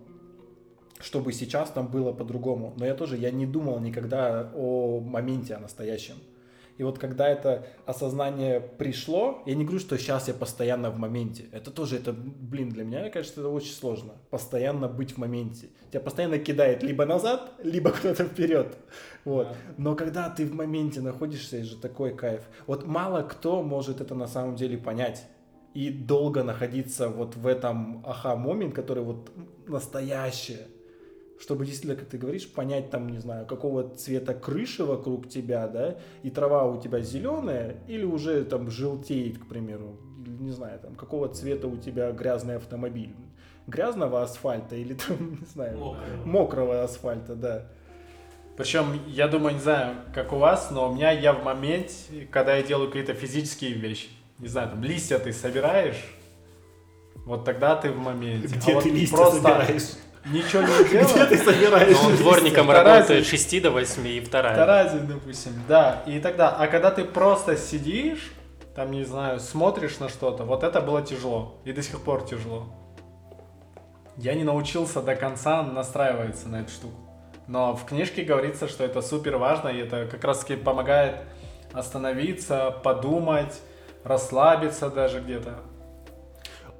чтобы 1.01 1.33
сейчас 1.33 1.71
там 1.71 1.89
было 1.89 2.13
по-другому. 2.13 2.73
Но 2.77 2.87
я 2.87 2.95
тоже, 2.95 3.17
я 3.17 3.33
не 3.33 3.47
думал 3.47 3.81
никогда 3.81 4.53
о 4.55 5.01
моменте, 5.01 5.57
о 5.57 5.59
настоящем. 5.59 6.15
И 6.79 6.83
вот 6.83 6.99
когда 6.99 7.27
это 7.29 7.67
осознание 7.87 8.61
пришло, 8.61 9.43
я 9.47 9.55
не 9.55 9.65
говорю, 9.65 9.81
что 9.81 9.99
сейчас 9.99 10.29
я 10.29 10.35
постоянно 10.35 10.91
в 10.91 10.99
моменте. 10.99 11.47
Это 11.51 11.71
тоже, 11.71 11.97
это, 11.97 12.13
блин, 12.13 12.69
для 12.69 12.85
меня, 12.85 13.09
кажется, 13.09 13.41
это 13.41 13.49
очень 13.49 13.73
сложно. 13.73 14.13
Постоянно 14.31 14.87
быть 14.87 15.13
в 15.13 15.17
моменте. 15.17 15.69
Тебя 15.91 16.01
постоянно 16.01 16.39
кидает 16.39 16.83
либо 16.83 17.07
назад, 17.07 17.55
либо 17.63 17.91
куда-то 18.03 18.25
вперед. 18.25 18.77
Вот. 19.27 19.49
Да. 19.49 19.55
Но 19.77 19.97
когда 19.97 20.31
ты 20.31 20.47
в 20.47 20.55
моменте 20.55 21.01
находишься, 21.01 21.57
это 21.57 21.67
же 21.67 21.77
такой 21.77 22.15
кайф. 22.15 22.43
Вот 22.67 22.87
мало 22.87 23.23
кто 23.23 23.63
может 23.63 24.01
это 24.01 24.15
на 24.15 24.29
самом 24.29 24.55
деле 24.55 24.79
понять. 24.79 25.27
И 25.75 25.91
долго 25.91 26.43
находиться 26.43 27.09
вот 27.09 27.37
в 27.37 27.47
этом 27.47 28.03
аха-момент, 28.07 28.73
который 28.73 29.03
вот 29.03 29.31
настоящее 29.67 30.69
чтобы 31.39 31.67
действительно, 31.67 31.97
как 31.97 32.09
ты 32.09 32.17
говоришь, 32.17 32.51
понять 32.51 32.89
там, 32.89 33.09
не 33.09 33.19
знаю, 33.19 33.47
какого 33.47 33.95
цвета 33.95 34.33
крыши 34.33 34.85
вокруг 34.85 35.29
тебя, 35.29 35.69
да, 35.69 35.99
и 36.23 36.31
трава 36.31 36.65
у 36.65 36.81
тебя 36.81 37.01
зеленая 37.01 37.77
или 37.89 38.05
уже 38.05 38.43
там 38.45 38.71
желтеет, 38.71 39.39
к 39.39 39.47
примеру, 39.47 39.99
не 40.41 40.51
знаю, 40.51 40.81
там, 40.81 40.95
какого 40.95 41.29
цвета 41.29 41.69
у 41.69 41.77
тебя 41.77 42.11
грязный 42.13 42.57
автомобиль, 42.57 43.15
грязного 43.67 44.23
асфальта 44.23 44.77
или 44.77 44.95
там, 44.95 45.33
не 45.41 45.47
знаю, 45.47 45.77
мокрого, 45.77 46.25
мокрого 46.25 46.83
асфальта, 46.83 47.35
да. 47.35 47.67
Причем, 48.57 49.01
я 49.07 49.29
думаю, 49.29 49.55
не 49.55 49.61
знаю, 49.61 49.97
как 50.15 50.33
у 50.33 50.37
вас, 50.39 50.71
но 50.71 50.89
у 50.89 50.95
меня 50.95 51.11
я 51.11 51.33
в 51.33 51.45
моменте, 51.45 52.27
когда 52.31 52.57
я 52.57 52.63
делаю 52.63 52.89
какие-то 52.89 53.15
физические 53.15 53.73
вещи, 53.73 54.09
не 54.39 54.49
знаю, 54.49 54.71
там 54.71 54.83
листья 54.83 55.19
ты 55.19 55.33
собираешь, 55.33 56.03
вот 57.27 57.45
тогда 57.45 57.77
ты 57.77 57.91
в 57.91 57.99
моменте. 57.99 58.49
Где 58.49 58.59
а 58.59 58.65
ты 58.65 58.75
вот 58.75 58.85
листья 58.87 59.17
просто... 59.17 59.37
собираешь? 59.37 59.83
ничего 60.27 60.63
не 60.63 60.89
делал. 60.89 61.07
Где 61.15 61.27
ты 61.27 61.39
собираешь? 61.39 61.97
Ну, 62.03 62.09
он 62.09 62.17
дворником 62.17 62.71
работает 62.71 63.27
6 63.27 63.63
до 63.63 63.71
8 63.71 64.09
и 64.09 64.21
вторая. 64.21 64.55
Вторая, 64.55 65.01
допустим, 65.01 65.53
да. 65.69 66.03
И 66.07 66.19
тогда, 66.21 66.51
а 66.51 66.67
когда 66.67 66.91
ты 66.91 67.05
просто 67.05 67.57
сидишь, 67.57 68.33
там, 68.75 68.91
не 68.91 69.05
знаю, 69.05 69.41
смотришь 69.41 69.99
на 69.99 70.09
что-то, 70.09 70.45
вот 70.45 70.63
это 70.63 70.81
было 70.81 71.03
тяжело. 71.03 71.61
И 71.65 71.73
до 71.73 71.83
сих 71.83 72.01
пор 72.01 72.25
тяжело. 72.27 72.67
Я 74.17 74.35
не 74.35 74.45
научился 74.45 75.03
до 75.03 75.15
конца 75.15 75.63
настраиваться 75.63 76.49
на 76.49 76.61
эту 76.61 76.71
штуку. 76.71 77.06
Но 77.49 77.77
в 77.77 77.85
книжке 77.85 78.23
говорится, 78.23 78.69
что 78.69 78.85
это 78.85 79.03
супер 79.03 79.37
важно, 79.37 79.69
и 79.69 79.79
это 79.79 80.07
как 80.07 80.25
раз 80.25 80.41
таки 80.41 80.57
помогает 80.57 81.23
остановиться, 81.73 82.75
подумать, 82.83 83.61
расслабиться 84.05 84.91
даже 84.91 85.21
где-то. 85.21 85.61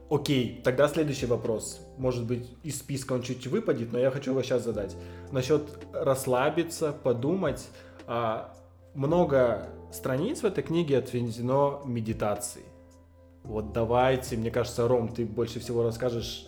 Окей, 0.09 0.61
тогда 0.63 0.87
следующий 0.87 1.27
вопрос. 1.27 1.81
Может 1.99 2.25
быть, 2.27 2.49
из 2.63 2.79
списка 2.79 3.13
он 3.13 3.23
чуть 3.23 3.47
выпадет, 3.49 3.93
но 3.93 3.99
я 3.99 4.11
хочу 4.11 4.31
его 4.31 4.43
сейчас 4.43 4.63
задать. 4.63 4.97
Насчет 5.33 5.63
расслабиться, 5.93 6.93
подумать. 6.93 7.67
А, 8.07 8.55
много 8.95 9.69
страниц 9.93 10.43
в 10.43 10.47
этой 10.47 10.63
книге 10.63 10.99
отведено 10.99 11.83
медитации. 11.85 12.63
Вот 13.43 13.73
давайте, 13.73 14.37
мне 14.37 14.51
кажется, 14.51 14.87
Ром, 14.87 15.09
ты 15.09 15.25
больше 15.25 15.59
всего 15.59 15.83
расскажешь, 15.83 16.47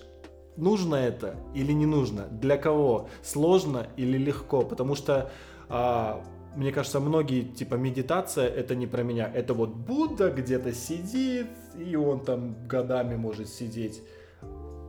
нужно 0.58 0.96
это 0.96 1.36
или 1.54 1.72
не 1.72 1.86
нужно, 1.86 2.26
для 2.30 2.58
кого, 2.58 3.08
сложно 3.22 3.86
или 3.96 4.18
легко, 4.18 4.62
потому 4.62 4.94
что 4.94 5.30
а, 5.68 6.22
мне 6.56 6.72
кажется, 6.72 6.98
многие, 6.98 7.42
типа, 7.42 7.76
медитация 7.76 8.48
это 8.48 8.74
не 8.74 8.86
про 8.86 9.02
меня. 9.02 9.30
Это 9.32 9.54
вот 9.54 9.70
Будда 9.70 10.30
где-то 10.30 10.72
сидит, 10.72 11.46
и 11.78 11.94
он 11.94 12.20
там 12.20 12.66
годами 12.66 13.16
может 13.16 13.48
сидеть. 13.48 14.02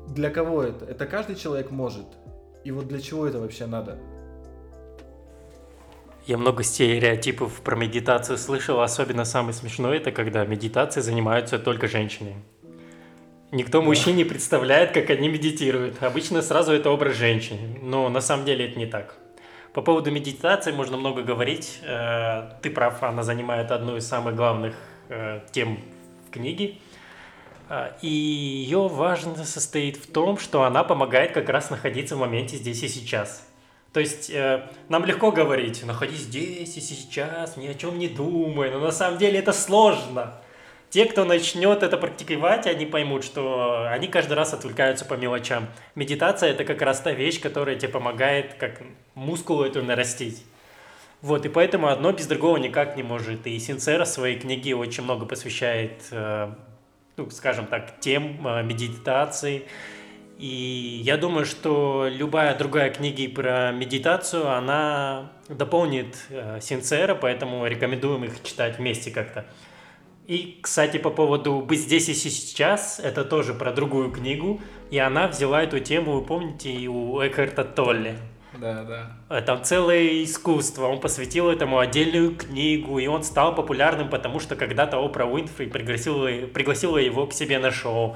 Для 0.08 0.32
кого 0.32 0.64
это? 0.64 0.86
Это 0.86 1.06
каждый 1.06 1.36
человек 1.36 1.70
может. 1.70 2.08
И 2.64 2.72
вот 2.72 2.88
для 2.88 3.00
чего 3.00 3.28
это 3.28 3.40
вообще 3.40 3.68
надо? 3.68 4.00
Я 6.26 6.38
много 6.38 6.64
стереотипов 6.64 7.62
про 7.62 7.76
медитацию 7.76 8.38
слышал, 8.38 8.82
особенно 8.82 9.26
самый 9.26 9.54
смешной 9.54 9.98
это 9.98 10.12
когда 10.12 10.46
медитацией 10.46 11.04
занимаются 11.04 11.60
только 11.60 11.88
женщины. 11.88 12.36
Никто 13.52 13.82
мужчин 13.82 14.16
не 14.16 14.26
представляет, 14.26 14.92
как 14.92 15.10
они 15.10 15.28
медитируют. 15.28 16.04
Обычно 16.04 16.44
сразу 16.44 16.72
это 16.72 16.92
образ 16.92 17.16
женщины, 17.16 17.80
но 17.82 18.08
на 18.10 18.22
самом 18.22 18.46
деле 18.46 18.70
это 18.70 18.78
не 18.78 18.86
так. 18.86 19.16
По 19.74 19.82
поводу 19.82 20.12
медитации 20.12 20.72
можно 20.72 20.98
много 20.98 21.24
говорить. 21.24 21.80
Э, 21.84 22.52
ты 22.62 22.70
прав, 22.70 23.02
она 23.02 23.24
занимает 23.24 23.72
одну 23.72 23.98
из 23.98 24.08
самых 24.08 24.36
главных 24.36 24.76
э, 25.10 25.42
тем 25.52 25.80
в 26.28 26.32
книге. 26.32 26.76
Э, 27.70 27.90
и 28.04 28.08
ее 28.08 28.88
важность 28.88 29.52
состоит 29.52 29.98
в 29.98 30.12
том, 30.12 30.38
что 30.38 30.64
она 30.64 30.84
помогает 30.84 31.32
как 31.32 31.50
раз 31.50 31.72
находиться 31.72 32.16
в 32.16 32.20
моменте 32.20 32.56
здесь 32.56 32.84
и 32.84 32.88
сейчас. 32.88 33.48
То 33.94 34.00
есть 34.00 34.32
нам 34.88 35.04
легко 35.04 35.32
говорить, 35.32 35.84
находись 35.84 36.20
здесь 36.20 36.78
и 36.78 36.80
сейчас, 36.80 37.58
ни 37.58 37.66
о 37.66 37.74
чем 37.74 37.98
не 37.98 38.08
думай, 38.08 38.70
но 38.70 38.78
на 38.78 38.92
самом 38.92 39.18
деле 39.18 39.40
это 39.40 39.52
сложно. 39.52 40.40
Те, 40.90 41.06
кто 41.06 41.24
начнет 41.24 41.84
это 41.84 41.98
практиковать, 41.98 42.66
они 42.66 42.88
поймут, 42.88 43.24
что 43.24 43.88
они 43.92 44.08
каждый 44.08 44.34
раз 44.34 44.54
отвлекаются 44.54 45.06
по 45.06 45.14
мелочам. 45.14 45.68
Медитация– 45.94 46.50
это 46.52 46.66
как 46.66 46.82
раз 46.82 47.00
та 47.02 47.12
вещь, 47.12 47.40
которая 47.40 47.76
тебе 47.76 47.90
помогает 47.90 48.56
как 48.56 48.82
мускулу 49.14 49.64
эту 49.64 49.84
нарастить. 49.84 50.44
Вот, 51.22 51.46
и 51.46 51.50
поэтому 51.50 51.90
одно 51.90 52.12
без 52.12 52.26
другого 52.26 52.58
никак 52.58 52.96
не 52.96 53.04
может. 53.04 53.46
И 53.46 53.60
Синцера 53.60 54.06
своей 54.06 54.40
книге 54.40 54.76
очень 54.76 55.04
много 55.04 55.28
посвящает, 55.28 56.02
э, 56.12 56.52
ну, 57.18 57.30
скажем 57.30 57.68
так, 57.68 58.00
тем 58.00 58.48
э, 58.48 58.64
медитации. 58.64 59.66
И 60.40 61.02
я 61.04 61.18
думаю, 61.18 61.46
что 61.46 62.08
любая 62.10 62.58
другая 62.58 62.90
книга 62.90 63.32
про 63.36 63.72
медитацию, 63.72 64.50
она 64.50 65.30
дополнит 65.50 66.18
э, 66.30 66.60
Синцера, 66.62 67.14
поэтому 67.14 67.68
рекомендуем 67.68 68.24
их 68.24 68.42
читать 68.42 68.80
вместе 68.80 69.12
как-то. 69.12 69.46
И, 70.30 70.60
кстати, 70.62 70.98
по 70.98 71.10
поводу 71.10 71.60
«Быть 71.60 71.80
здесь 71.80 72.08
и 72.08 72.14
сейчас», 72.14 73.00
это 73.00 73.26
тоже 73.26 73.56
про 73.56 73.72
другую 73.72 74.12
книгу, 74.12 74.62
и 74.92 75.00
она 75.00 75.28
взяла 75.28 75.64
эту 75.64 75.80
тему, 75.80 76.12
вы 76.12 76.22
помните, 76.22 76.70
и 76.72 76.88
у 76.88 77.20
Экхарта 77.20 77.64
Толли. 77.64 78.16
Да, 78.56 78.84
да. 78.84 79.12
А 79.28 79.42
Там 79.42 79.64
целое 79.64 80.24
искусство. 80.24 80.86
Он 80.86 81.00
посвятил 81.00 81.50
этому 81.50 81.80
отдельную 81.80 82.36
книгу, 82.36 83.00
и 83.00 83.08
он 83.08 83.24
стал 83.24 83.56
популярным, 83.56 84.08
потому 84.08 84.40
что 84.40 84.56
когда-то 84.56 85.04
Опра 85.04 85.26
Уинфри 85.26 85.66
пригласила, 85.66 86.28
пригласила 86.46 86.98
его 87.00 87.26
к 87.26 87.34
себе 87.34 87.58
на 87.58 87.72
шоу. 87.72 88.16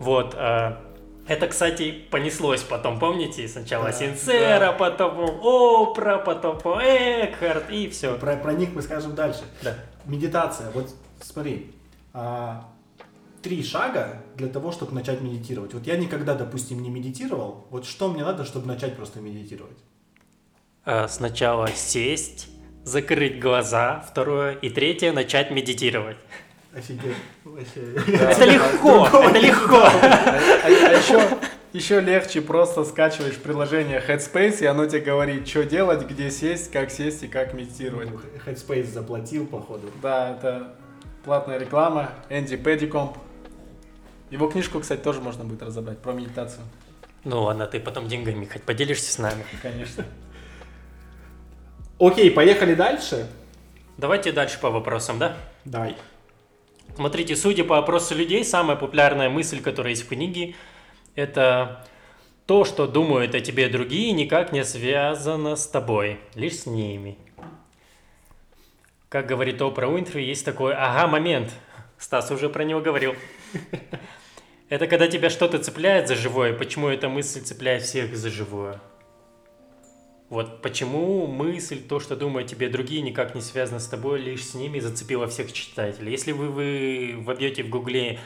Вот. 0.00 0.34
а, 0.36 0.82
Это, 1.28 1.46
кстати, 1.46 1.92
понеслось 2.10 2.64
потом, 2.64 2.98
помните? 2.98 3.46
Сначала 3.46 3.84
Да, 3.84 3.92
Синцера, 3.92 4.58
да. 4.58 4.72
потом 4.72 5.38
Опра, 5.44 6.18
потом 6.18 6.56
Экхарт, 6.58 7.70
и 7.70 7.88
все. 7.88 8.18
Про, 8.18 8.34
про 8.36 8.52
них 8.52 8.70
мы 8.74 8.82
скажем 8.82 9.14
дальше. 9.14 9.42
Да. 9.62 9.76
Медитация. 10.06 10.72
Вот 10.72 10.88
смотри, 11.20 11.72
а, 12.12 12.68
три 13.42 13.62
шага 13.62 14.22
для 14.34 14.48
того, 14.48 14.72
чтобы 14.72 14.92
начать 14.92 15.20
медитировать. 15.20 15.72
Вот 15.72 15.86
я 15.86 15.96
никогда, 15.96 16.34
допустим, 16.34 16.82
не 16.82 16.90
медитировал. 16.90 17.66
Вот 17.70 17.86
что 17.86 18.08
мне 18.08 18.24
надо, 18.24 18.44
чтобы 18.44 18.66
начать 18.66 18.96
просто 18.96 19.20
медитировать? 19.20 19.76
А, 20.84 21.06
Сначала 21.08 21.68
сесть, 21.68 22.48
закрыть 22.84 23.40
глаза, 23.40 24.04
второе, 24.08 24.54
и 24.54 24.70
третье, 24.70 25.12
начать 25.12 25.50
медитировать. 25.50 26.16
Офигеть. 26.74 27.16
Вообще. 27.44 27.94
Это 28.20 28.44
легко, 28.44 29.06
это 29.06 29.38
легко. 29.38 29.82
А, 29.84 30.68
еще, 30.68 31.38
еще 31.72 32.00
легче 32.00 32.40
просто 32.42 32.84
скачиваешь 32.84 33.36
приложение 33.36 34.02
Headspace, 34.06 34.62
и 34.62 34.66
оно 34.66 34.86
тебе 34.86 35.00
говорит, 35.00 35.46
что 35.46 35.64
делать, 35.64 36.06
где 36.06 36.30
сесть, 36.30 36.70
как 36.70 36.90
сесть 36.90 37.22
и 37.22 37.28
как 37.28 37.54
медитировать. 37.54 38.08
Headspace 38.44 38.86
заплатил, 38.86 39.46
походу. 39.46 39.90
Да, 40.02 40.32
это 40.32 40.76
платная 41.26 41.58
реклама. 41.58 42.12
Энди 42.30 42.56
Пэдикомп. 42.56 43.18
Его 44.30 44.48
книжку, 44.48 44.80
кстати, 44.80 45.00
тоже 45.00 45.20
можно 45.20 45.44
будет 45.44 45.62
разобрать 45.62 45.98
про 45.98 46.12
медитацию. 46.12 46.62
Ну 47.24 47.42
ладно, 47.42 47.66
ты 47.66 47.80
потом 47.80 48.06
деньгами 48.08 48.46
хоть 48.46 48.62
поделишься 48.62 49.12
с 49.12 49.18
нами. 49.18 49.44
Конечно. 49.60 50.04
Окей, 51.98 52.30
поехали 52.30 52.74
дальше. 52.74 53.28
Давайте 53.98 54.30
дальше 54.30 54.60
по 54.60 54.70
вопросам, 54.70 55.18
да? 55.18 55.36
Давай. 55.64 55.96
Смотрите, 56.94 57.34
судя 57.34 57.64
по 57.64 57.76
опросу 57.76 58.14
людей, 58.14 58.44
самая 58.44 58.76
популярная 58.76 59.28
мысль, 59.28 59.60
которая 59.60 59.90
есть 59.90 60.04
в 60.04 60.08
книге, 60.08 60.54
это 61.16 61.84
то, 62.46 62.64
что 62.64 62.86
думают 62.86 63.34
о 63.34 63.40
тебе 63.40 63.68
другие, 63.68 64.12
никак 64.12 64.52
не 64.52 64.64
связано 64.64 65.56
с 65.56 65.66
тобой, 65.66 66.20
лишь 66.34 66.60
с 66.60 66.66
ними. 66.66 67.18
Как 69.08 69.26
говорит 69.26 69.62
Опра 69.62 69.88
Уинфри, 69.88 70.24
есть 70.24 70.44
такой 70.44 70.74
ага-момент. 70.74 71.52
Стас 71.96 72.30
уже 72.30 72.48
про 72.48 72.64
него 72.64 72.80
говорил. 72.80 73.14
Это 74.68 74.88
когда 74.88 75.06
тебя 75.06 75.30
что-то 75.30 75.60
цепляет 75.60 76.08
за 76.08 76.16
живое. 76.16 76.52
Почему 76.52 76.88
эта 76.88 77.08
мысль 77.08 77.40
цепляет 77.40 77.82
всех 77.82 78.16
за 78.16 78.30
живое? 78.30 78.80
Вот 80.28 80.60
почему 80.60 81.28
мысль, 81.28 81.80
то, 81.80 82.00
что 82.00 82.16
думают 82.16 82.50
тебе 82.50 82.68
другие, 82.68 83.00
никак 83.00 83.36
не 83.36 83.40
связано 83.40 83.78
с 83.78 83.86
тобой, 83.86 84.20
лишь 84.20 84.44
с 84.44 84.54
ними 84.54 84.80
зацепила 84.80 85.28
всех 85.28 85.52
читателей. 85.52 86.10
Если 86.10 86.32
вы, 86.32 86.48
вы 86.50 87.14
вобьете 87.18 87.62
в 87.62 87.68
гугле 87.68 88.18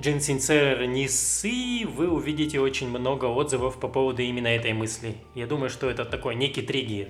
Джин 0.00 0.20
Синцер 0.20 0.84
Нисы, 0.86 1.86
вы 1.86 2.10
увидите 2.10 2.58
очень 2.58 2.88
много 2.88 3.26
отзывов 3.26 3.78
по 3.78 3.86
поводу 3.86 4.22
именно 4.22 4.48
этой 4.48 4.72
мысли. 4.72 5.14
Я 5.36 5.46
думаю, 5.46 5.70
что 5.70 5.88
это 5.88 6.04
такой 6.04 6.34
некий 6.34 6.62
триггер. 6.62 7.06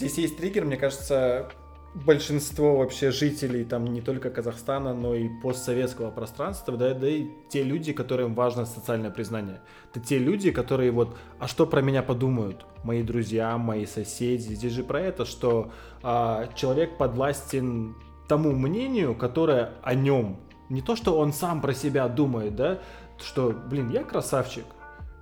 Здесь 0.00 0.16
есть 0.16 0.38
триггер, 0.38 0.64
мне 0.64 0.78
кажется, 0.78 1.50
большинство 1.94 2.78
вообще 2.78 3.10
жителей 3.10 3.66
там 3.66 3.84
не 3.84 4.00
только 4.00 4.30
Казахстана, 4.30 4.94
но 4.94 5.14
и 5.14 5.28
постсоветского 5.42 6.10
пространства, 6.10 6.74
да, 6.78 6.94
да 6.94 7.06
и 7.06 7.26
те 7.50 7.62
люди, 7.62 7.92
которым 7.92 8.34
важно 8.34 8.64
социальное 8.64 9.10
признание. 9.10 9.60
Это 9.90 10.00
те 10.00 10.16
люди, 10.16 10.52
которые 10.52 10.90
вот, 10.90 11.18
а 11.38 11.46
что 11.46 11.66
про 11.66 11.82
меня 11.82 12.02
подумают? 12.02 12.64
Мои 12.82 13.02
друзья, 13.02 13.58
мои 13.58 13.84
соседи. 13.84 14.54
Здесь 14.54 14.72
же 14.72 14.84
про 14.84 15.02
это, 15.02 15.26
что 15.26 15.70
а, 16.02 16.48
человек 16.54 16.96
подвластен 16.96 17.94
тому 18.26 18.52
мнению, 18.52 19.14
которое 19.14 19.74
о 19.82 19.94
нем. 19.94 20.38
Не 20.70 20.80
то, 20.80 20.96
что 20.96 21.18
он 21.18 21.34
сам 21.34 21.60
про 21.60 21.74
себя 21.74 22.08
думает, 22.08 22.56
да, 22.56 22.78
что, 23.22 23.50
блин, 23.50 23.90
я 23.90 24.02
красавчик, 24.02 24.64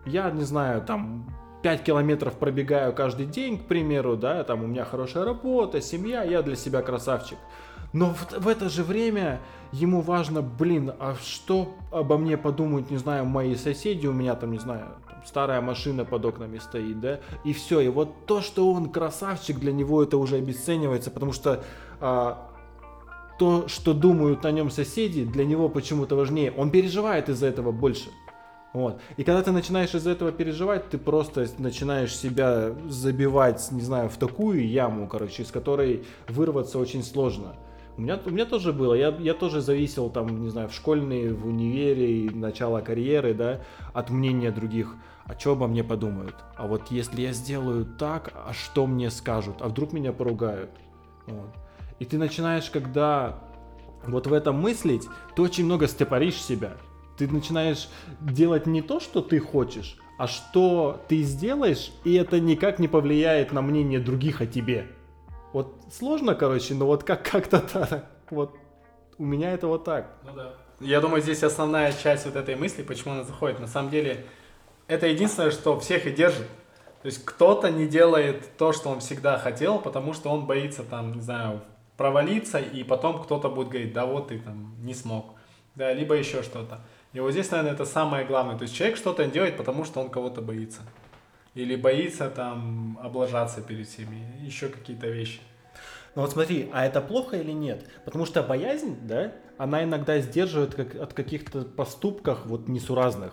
я, 0.07 0.31
не 0.31 0.45
знаю, 0.45 0.83
там, 0.83 1.29
5 1.69 1.85
километров 1.85 2.33
пробегаю 2.33 2.95
каждый 2.95 3.27
день, 3.27 3.59
к 3.59 3.67
примеру, 3.67 4.17
да, 4.17 4.43
там 4.43 4.65
у 4.65 4.67
меня 4.67 4.87
хорошая 4.87 5.27
работа, 5.27 5.83
семья, 5.83 6.23
я 6.23 6.41
для 6.41 6.57
себя 6.57 6.81
красавчик. 6.81 7.37
Но 7.93 8.15
в, 8.15 8.33
в 8.39 8.49
это 8.49 8.71
же 8.71 8.83
время 8.83 9.39
ему 9.71 10.01
важно, 10.01 10.41
блин, 10.41 10.95
а 10.99 11.15
что 11.23 11.75
обо 11.93 12.17
мне 12.17 12.39
подумают, 12.39 12.91
не 12.91 12.97
знаю, 12.97 13.27
мои 13.27 13.55
соседи, 13.55 14.07
у 14.07 14.15
меня 14.15 14.35
там, 14.35 14.53
не 14.53 14.59
знаю, 14.59 14.97
там 15.11 15.23
старая 15.27 15.61
машина 15.61 16.07
под 16.07 16.25
окнами 16.25 16.57
стоит, 16.57 17.01
да, 17.01 17.21
и 17.45 17.53
все, 17.53 17.81
и 17.81 17.89
вот 17.89 18.25
то, 18.25 18.41
что 18.41 18.73
он 18.73 18.89
красавчик, 18.89 19.59
для 19.59 19.73
него 19.73 20.03
это 20.03 20.17
уже 20.17 20.37
обесценивается, 20.37 21.11
потому 21.11 21.33
что 21.33 21.63
а, 22.01 22.49
то, 23.39 23.69
что 23.69 23.93
думают 23.93 24.47
о 24.47 24.53
нем 24.53 24.71
соседи, 24.71 25.27
для 25.27 25.45
него 25.45 25.69
почему-то 25.69 26.17
важнее. 26.17 26.51
Он 26.51 26.71
переживает 26.71 27.29
из-за 27.29 27.47
этого 27.47 27.73
больше. 27.73 28.09
Вот. 28.79 29.01
И 29.17 29.25
когда 29.25 29.43
ты 29.43 29.51
начинаешь 29.51 29.93
из-за 29.93 30.11
этого 30.11 30.31
переживать, 30.31 30.89
ты 30.89 30.99
просто 30.99 31.49
начинаешь 31.59 32.17
себя 32.17 32.77
забивать, 32.87 33.67
не 33.73 33.81
знаю, 33.81 34.09
в 34.09 34.17
такую 34.19 34.69
яму, 34.69 35.09
короче, 35.09 35.43
из 35.43 35.51
которой 35.51 36.05
вырваться 36.29 36.79
очень 36.79 37.03
сложно. 37.03 37.57
У 37.97 38.03
меня, 38.03 38.21
у 38.25 38.31
меня 38.31 38.45
тоже 38.45 38.73
было, 38.73 38.95
я, 38.95 39.09
я 39.19 39.35
тоже 39.35 39.63
зависел 39.63 40.11
там, 40.11 40.43
не 40.43 40.49
знаю, 40.49 40.69
в 40.69 40.75
школьные, 40.75 41.35
в 41.35 41.45
универе, 41.45 42.27
и 42.27 42.31
начало 42.31 42.81
карьеры, 42.81 43.35
да, 43.35 43.63
от 43.93 44.11
мнения 44.11 44.53
других. 44.53 44.95
А 45.25 45.37
что 45.37 45.55
обо 45.55 45.67
мне 45.67 45.83
подумают? 45.83 46.37
А 46.57 46.69
вот 46.69 46.93
если 46.93 47.23
я 47.23 47.33
сделаю 47.33 47.85
так, 47.85 48.33
а 48.47 48.53
что 48.53 48.87
мне 48.87 49.11
скажут? 49.11 49.57
А 49.61 49.67
вдруг 49.67 49.93
меня 49.93 50.13
поругают? 50.13 50.71
Вот. 51.27 51.51
И 51.99 52.05
ты 52.05 52.17
начинаешь, 52.17 52.71
когда 52.71 53.41
вот 54.07 54.29
в 54.29 54.33
этом 54.33 54.55
мыслить, 54.61 55.09
ты 55.35 55.43
очень 55.43 55.65
много 55.65 55.89
степоришь 55.89 56.41
себя. 56.41 56.75
Ты 57.19 57.27
начинаешь 57.27 57.89
делать 58.21 58.67
не 58.67 58.81
то, 58.81 59.01
что 59.01 59.21
ты 59.21 59.41
хочешь, 59.41 59.99
а 60.19 60.29
что 60.29 61.01
ты 61.09 61.23
сделаешь, 61.23 61.91
и 62.05 62.15
это 62.15 62.39
никак 62.39 62.79
не 62.79 62.87
повлияет 62.87 63.53
на 63.53 63.61
мнение 63.61 63.99
других 63.99 64.41
о 64.41 64.47
тебе. 64.47 64.87
Вот 65.53 65.75
сложно, 65.93 66.35
короче, 66.35 66.75
но 66.75 66.87
вот 66.87 67.03
как- 67.05 67.25
как-то 67.29 67.59
так. 67.61 68.09
Вот 68.31 68.55
у 69.19 69.25
меня 69.25 69.53
это 69.53 69.67
вот 69.67 69.85
так. 69.85 70.13
Ну 70.25 70.33
да. 70.35 70.55
Я 70.81 71.01
думаю, 71.01 71.21
здесь 71.23 71.43
основная 71.43 71.93
часть 71.93 72.27
вот 72.27 72.37
этой 72.37 72.55
мысли, 72.55 72.83
почему 72.83 73.15
она 73.15 73.25
заходит. 73.25 73.59
На 73.59 73.67
самом 73.67 73.91
деле, 73.91 74.25
это 74.87 75.09
единственное, 75.09 75.51
что 75.51 75.79
всех 75.81 76.07
и 76.07 76.13
держит. 76.13 76.47
То 77.03 77.07
есть 77.07 77.25
кто-то 77.25 77.71
не 77.71 77.87
делает 77.89 78.57
то, 78.57 78.73
что 78.73 78.91
он 78.91 79.01
всегда 79.01 79.39
хотел, 79.39 79.81
потому 79.81 80.13
что 80.15 80.31
он 80.31 80.47
боится 80.47 80.85
там, 80.85 81.13
не 81.13 81.21
знаю, 81.21 81.63
провалиться, 81.97 82.59
и 82.59 82.85
потом 82.85 83.23
кто-то 83.23 83.49
будет 83.49 83.69
говорить, 83.71 83.93
да 83.93 84.07
вот 84.07 84.29
ты 84.29 84.39
там 84.39 84.75
не 84.85 84.95
смог. 84.95 85.35
Да, 85.75 85.93
либо 85.93 86.15
еще 86.15 86.43
что-то. 86.43 86.81
И 87.19 87.21
вот 87.21 87.33
здесь, 87.33 87.51
наверное, 87.51 87.73
это 87.73 87.85
самое 87.85 88.25
главное. 88.25 88.57
То 88.57 88.63
есть 88.63 88.77
человек 88.77 88.97
что-то 88.97 89.27
делает, 89.27 89.57
потому 89.57 89.85
что 89.85 90.01
он 90.01 90.09
кого-то 90.09 90.41
боится. 90.41 90.83
Или 91.57 91.75
боится 91.75 92.31
там 92.31 92.97
облажаться 93.03 93.61
перед 93.61 93.89
всеми, 93.89 94.23
еще 94.41 94.69
какие-то 94.69 95.09
вещи. 95.09 95.41
Ну 96.15 96.23
вот 96.23 96.31
смотри, 96.31 96.71
а 96.73 96.87
это 96.87 97.01
плохо 97.01 97.37
или 97.37 97.51
нет? 97.51 97.85
Потому 98.05 98.25
что 98.25 98.41
боязнь, 98.45 98.97
да, 99.03 99.33
она 99.57 99.83
иногда 99.83 100.21
сдерживает 100.21 100.77
как, 100.77 100.95
от 100.95 101.13
каких-то 101.13 101.63
поступках 101.63 102.47
вот 102.47 102.69
несуразных. 102.69 103.33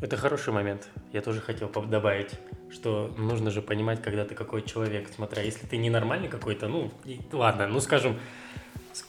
Это 0.00 0.16
хороший 0.16 0.52
момент. 0.52 0.86
Я 1.12 1.20
тоже 1.20 1.40
хотел 1.40 1.68
добавить, 1.70 2.30
что 2.70 3.12
нужно 3.18 3.50
же 3.50 3.60
понимать, 3.60 4.00
когда 4.00 4.24
ты 4.24 4.36
какой 4.36 4.62
человек. 4.62 5.08
Смотря, 5.12 5.42
если 5.42 5.66
ты 5.66 5.78
ненормальный 5.78 6.28
какой-то, 6.28 6.68
ну, 6.68 6.92
и- 7.04 7.18
ладно, 7.32 7.66
ну, 7.66 7.80
скажем, 7.80 8.20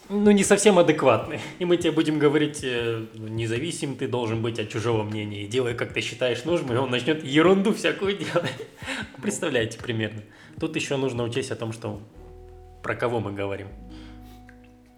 ну, 0.09 0.31
не 0.31 0.43
совсем 0.43 0.79
адекватный. 0.79 1.39
И 1.59 1.65
мы 1.65 1.77
тебе 1.77 1.91
будем 1.91 2.19
говорить, 2.19 2.61
э, 2.63 3.05
ну, 3.13 3.27
независим 3.27 3.95
ты 3.95 4.07
должен 4.07 4.41
быть 4.41 4.59
от 4.59 4.69
чужого 4.69 5.03
мнения. 5.03 5.43
И 5.43 5.47
делай, 5.47 5.73
как 5.73 5.93
ты 5.93 6.01
считаешь 6.01 6.45
нужным, 6.45 6.73
и 6.73 6.77
он 6.77 6.89
начнет 6.89 7.23
ерунду 7.23 7.73
всякую 7.73 8.17
делать. 8.17 8.67
Представляете 9.21 9.79
примерно. 9.79 10.21
Тут 10.59 10.75
еще 10.75 10.97
нужно 10.97 11.23
учесть 11.23 11.51
о 11.51 11.55
том, 11.55 11.71
что 11.71 12.01
про 12.83 12.95
кого 12.95 13.19
мы 13.19 13.33
говорим. 13.33 13.67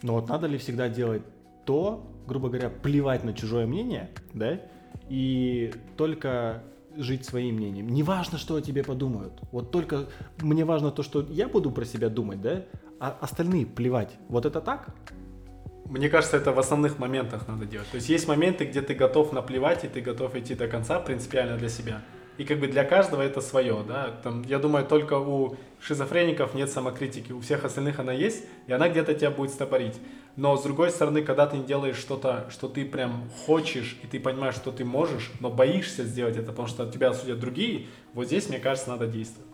Но 0.01 0.13
вот 0.13 0.29
надо 0.29 0.47
ли 0.47 0.57
всегда 0.57 0.89
делать 0.89 1.23
то, 1.65 2.07
грубо 2.27 2.49
говоря, 2.49 2.69
плевать 2.69 3.23
на 3.23 3.33
чужое 3.33 3.67
мнение, 3.67 4.09
да, 4.33 4.59
и 5.09 5.73
только 5.97 6.63
жить 6.97 7.25
своим 7.25 7.55
мнением. 7.55 7.89
Не 7.89 8.03
важно, 8.03 8.37
что 8.37 8.55
о 8.55 8.61
тебе 8.61 8.83
подумают. 8.83 9.33
Вот 9.51 9.71
только 9.71 10.07
мне 10.39 10.65
важно 10.65 10.91
то, 10.91 11.03
что 11.03 11.25
я 11.29 11.47
буду 11.47 11.71
про 11.71 11.85
себя 11.85 12.09
думать, 12.09 12.41
да, 12.41 12.65
а 13.01 13.17
остальные 13.19 13.65
плевать. 13.65 14.11
Вот 14.29 14.45
это 14.45 14.61
так? 14.61 14.93
Мне 15.85 16.07
кажется, 16.07 16.37
это 16.37 16.51
в 16.51 16.59
основных 16.59 16.99
моментах 16.99 17.47
надо 17.47 17.65
делать. 17.65 17.89
То 17.89 17.95
есть 17.95 18.07
есть 18.09 18.27
моменты, 18.27 18.63
где 18.65 18.83
ты 18.83 18.93
готов 18.93 19.33
наплевать, 19.33 19.83
и 19.83 19.87
ты 19.87 20.01
готов 20.01 20.35
идти 20.35 20.53
до 20.53 20.67
конца 20.67 20.99
принципиально 20.99 21.57
для 21.57 21.67
себя. 21.67 22.03
И 22.37 22.43
как 22.43 22.59
бы 22.59 22.67
для 22.67 22.83
каждого 22.83 23.23
это 23.23 23.41
свое, 23.41 23.83
да. 23.87 24.11
Там, 24.23 24.43
я 24.43 24.59
думаю, 24.59 24.85
только 24.85 25.15
у 25.17 25.57
шизофреников 25.81 26.53
нет 26.53 26.69
самокритики, 26.69 27.31
у 27.31 27.41
всех 27.41 27.65
остальных 27.65 27.99
она 27.99 28.13
есть, 28.13 28.45
и 28.67 28.71
она 28.71 28.87
где-то 28.87 29.15
тебя 29.15 29.31
будет 29.31 29.49
стопорить. 29.49 29.99
Но 30.35 30.55
с 30.55 30.61
другой 30.61 30.91
стороны, 30.91 31.23
когда 31.23 31.47
ты 31.47 31.57
делаешь 31.57 31.97
что-то, 31.97 32.47
что 32.51 32.67
ты 32.67 32.85
прям 32.85 33.31
хочешь, 33.47 33.97
и 34.03 34.07
ты 34.07 34.19
понимаешь, 34.19 34.55
что 34.55 34.71
ты 34.71 34.85
можешь, 34.85 35.31
но 35.39 35.49
боишься 35.49 36.03
сделать 36.03 36.37
это, 36.37 36.51
потому 36.51 36.67
что 36.67 36.87
тебя 36.89 37.09
осудят 37.09 37.39
другие, 37.39 37.87
вот 38.13 38.27
здесь, 38.27 38.47
мне 38.47 38.59
кажется, 38.59 38.91
надо 38.91 39.07
действовать. 39.07 39.50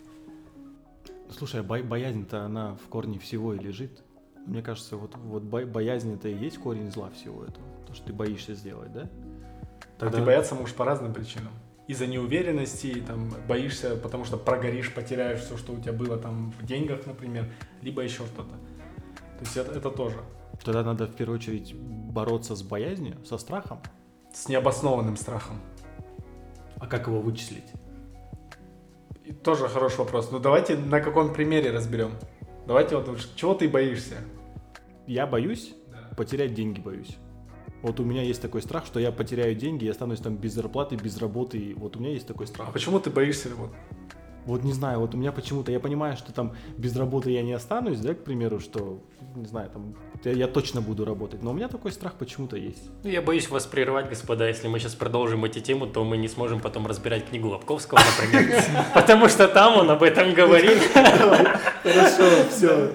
Слушай, 1.32 1.62
а 1.62 1.64
бо- 1.64 1.84
боязнь-то 1.84 2.44
она 2.44 2.76
в 2.76 2.88
корне 2.90 3.20
всего 3.20 3.54
и 3.54 3.60
лежит. 3.60 4.04
Мне 4.46 4.62
кажется, 4.62 4.96
вот, 4.96 5.16
вот 5.18 5.44
бо- 5.44 5.66
боязнь 5.66 6.14
это 6.14 6.30
и 6.30 6.36
есть 6.36 6.58
корень 6.58 6.92
зла 6.92 7.10
всего 7.10 7.44
этого. 7.44 7.68
То, 7.86 7.94
что 7.94 8.06
ты 8.08 8.14
боишься 8.14 8.54
сделать, 8.54 8.92
да? 8.94 9.10
А 10.00 10.10
ты 10.10 10.22
бояться 10.24 10.56
можешь 10.56 10.76
по 10.76 10.86
разным 10.86 11.14
причинам. 11.14 11.52
Из-за 11.88 12.06
неуверенности, 12.06 13.02
там, 13.06 13.34
боишься, 13.48 13.96
потому 13.96 14.26
что 14.26 14.38
прогоришь, 14.38 14.94
потеряешь 14.94 15.40
все, 15.40 15.58
что 15.58 15.74
у 15.74 15.80
тебя 15.80 15.94
было 15.94 16.18
там 16.18 16.52
в 16.60 16.66
деньгах, 16.66 17.06
например, 17.06 17.52
либо 17.82 18.02
еще 18.02 18.26
что-то. 18.26 18.52
То 18.52 19.42
есть 19.42 19.56
это, 19.58 19.72
это 19.72 19.90
тоже. 19.90 20.18
Тогда 20.64 20.84
надо 20.84 21.08
в 21.08 21.16
первую 21.16 21.38
очередь 21.40 21.74
бороться 21.76 22.56
с 22.56 22.64
боязнью, 22.64 23.16
со 23.26 23.38
страхом. 23.38 23.80
С 24.34 24.50
необоснованным 24.50 25.16
страхом. 25.16 25.60
А 26.78 26.88
как 26.88 27.08
его 27.08 27.22
вычислить? 27.22 27.72
Тоже 29.44 29.68
хороший 29.68 30.00
вопрос. 30.00 30.30
Ну 30.32 30.40
давайте 30.40 30.76
на 30.78 31.02
каком 31.02 31.34
примере 31.34 31.72
разберем. 31.72 32.12
Давайте 32.66 32.98
вот, 32.98 33.08
уж, 33.10 33.30
чего 33.36 33.54
ты 33.54 33.68
боишься? 33.70 34.16
Я 35.06 35.26
боюсь 35.28 35.74
потерять 36.18 36.54
деньги, 36.54 36.82
боюсь. 36.82 37.18
Вот 37.82 38.00
у 38.00 38.04
меня 38.04 38.24
есть 38.24 38.42
такой 38.42 38.62
страх, 38.62 38.86
что 38.86 39.00
я 39.00 39.12
потеряю 39.12 39.54
деньги, 39.56 39.86
я 39.86 39.92
останусь 39.92 40.20
там 40.20 40.36
без 40.36 40.54
зарплаты, 40.54 40.96
без 40.96 41.18
работы. 41.20 41.58
И 41.60 41.74
вот 41.76 41.96
у 41.96 42.00
меня 42.00 42.12
есть 42.12 42.28
такой 42.28 42.46
А 42.46 42.50
страх. 42.50 42.74
почему 42.74 43.00
ты 43.00 43.10
боишься? 43.12 43.50
Вот, 43.56 43.72
Вот 44.48 44.64
не 44.64 44.72
знаю, 44.72 45.02
вот 45.02 45.14
у 45.14 45.18
меня 45.18 45.34
почему-то, 45.34 45.74
я 45.74 45.80
понимаю, 45.82 46.16
что 46.16 46.32
там 46.32 46.56
без 46.78 46.96
работы 46.96 47.32
я 47.32 47.44
не 47.44 47.52
останусь, 47.52 48.00
да, 48.00 48.14
к 48.14 48.24
примеру, 48.24 48.62
что, 48.62 49.02
не 49.36 49.46
знаю, 49.46 49.70
там, 49.70 49.94
я, 50.24 50.32
я 50.32 50.48
точно 50.48 50.80
буду 50.80 51.04
работать, 51.04 51.44
но 51.44 51.52
у 51.52 51.54
меня 51.54 51.68
такой 51.68 51.92
страх 51.92 52.14
почему-то 52.14 52.56
есть. 52.56 52.90
Ну, 53.04 53.10
Я 53.10 53.22
боюсь 53.22 53.50
вас 53.50 53.66
прервать, 53.66 54.08
господа. 54.08 54.48
Если 54.48 54.70
мы 54.70 54.80
сейчас 54.80 54.96
продолжим 54.96 55.44
эти 55.44 55.60
тему, 55.60 55.86
то 55.86 56.06
мы 56.06 56.16
не 56.16 56.30
сможем 56.30 56.62
потом 56.62 56.88
разбирать 56.88 57.28
книгу 57.28 57.50
Лобковского, 57.50 58.00
например. 58.00 58.64
Потому 58.94 59.28
что 59.28 59.50
там 59.50 59.78
он 59.78 59.92
об 59.92 60.02
этом 60.02 60.34
говорит. 60.34 60.78
Хорошо, 61.84 62.24
все. 62.50 62.94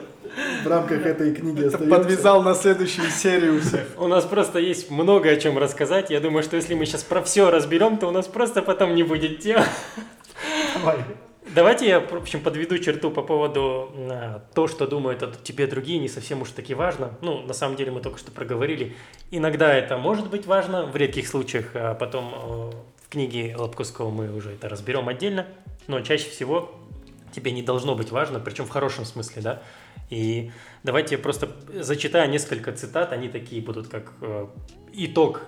В 0.65 0.67
рамках 0.67 1.05
этой 1.05 1.35
книги 1.35 1.69
подвязал 1.69 2.43
на 2.43 2.55
следующую 2.55 3.11
серию 3.11 3.61
всех. 3.61 3.89
У 3.99 4.09
нас 4.09 4.25
просто 4.25 4.59
есть 4.59 4.91
много 4.91 5.29
о 5.29 5.37
чем 5.37 5.59
рассказать. 5.59 6.09
Я 6.09 6.21
думаю, 6.21 6.43
что 6.43 6.57
если 6.57 6.73
мы 6.73 6.87
сейчас 6.87 7.03
про 7.03 7.21
все 7.23 7.51
разберем, 7.51 7.99
то 7.99 8.09
у 8.09 8.11
нас 8.11 8.27
просто 8.27 8.63
потом 8.63 8.95
не 8.95 9.03
будет 9.03 9.41
тем. 9.41 9.61
Давайте 11.55 11.87
я, 11.87 12.01
в 12.01 12.15
общем, 12.15 12.41
подведу 12.41 12.79
черту 12.79 13.11
по 13.11 13.21
поводу 13.21 13.93
э, 13.95 14.41
то, 14.55 14.69
что 14.69 14.87
думают 14.87 15.23
о 15.23 15.31
тебе 15.43 15.67
другие, 15.67 15.99
не 15.99 16.09
совсем 16.09 16.41
уж 16.41 16.51
таки 16.51 16.73
важно. 16.73 17.19
Ну, 17.21 17.43
на 17.43 17.53
самом 17.53 17.77
деле 17.77 17.91
мы 17.91 18.01
только 18.01 18.19
что 18.19 18.31
проговорили. 18.31 18.97
Иногда 19.31 19.75
это 19.75 19.99
может 19.99 20.31
быть 20.31 20.47
важно, 20.47 20.87
в 20.87 20.97
редких 20.97 21.29
случаях, 21.29 21.73
а 21.75 21.95
потом 21.95 22.33
э, 22.35 22.71
в 23.05 23.09
книге 23.11 23.55
Лобковского 23.55 24.11
мы 24.11 24.35
уже 24.35 24.53
это 24.53 24.71
разберем 24.71 25.09
отдельно. 25.09 25.47
Но 25.89 26.01
чаще 26.01 26.31
всего 26.31 26.73
тебе 27.35 27.53
не 27.53 27.63
должно 27.63 27.95
быть 27.95 28.11
важно, 28.11 28.41
причем 28.41 28.65
в 28.65 28.71
хорошем 28.71 29.05
смысле, 29.05 29.43
да. 29.43 29.63
И 30.09 30.53
давайте 30.85 31.17
я 31.17 31.21
просто 31.21 31.51
зачитаю 31.75 32.31
несколько 32.31 32.73
цитат, 32.73 33.13
они 33.13 33.29
такие 33.29 33.61
будут 33.61 33.89
как 33.89 34.13
э, 34.23 34.47
итог 34.95 35.43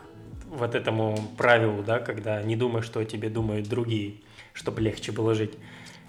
вот 0.50 0.74
этому 0.74 1.16
правилу, 1.38 1.82
да, 1.82 1.98
когда 1.98 2.42
не 2.42 2.56
думай, 2.56 2.82
что 2.82 3.00
о 3.00 3.06
тебе 3.06 3.30
думают 3.30 3.68
другие, 3.68 4.16
чтобы 4.52 4.82
легче 4.82 5.10
было 5.10 5.34
жить. 5.34 5.54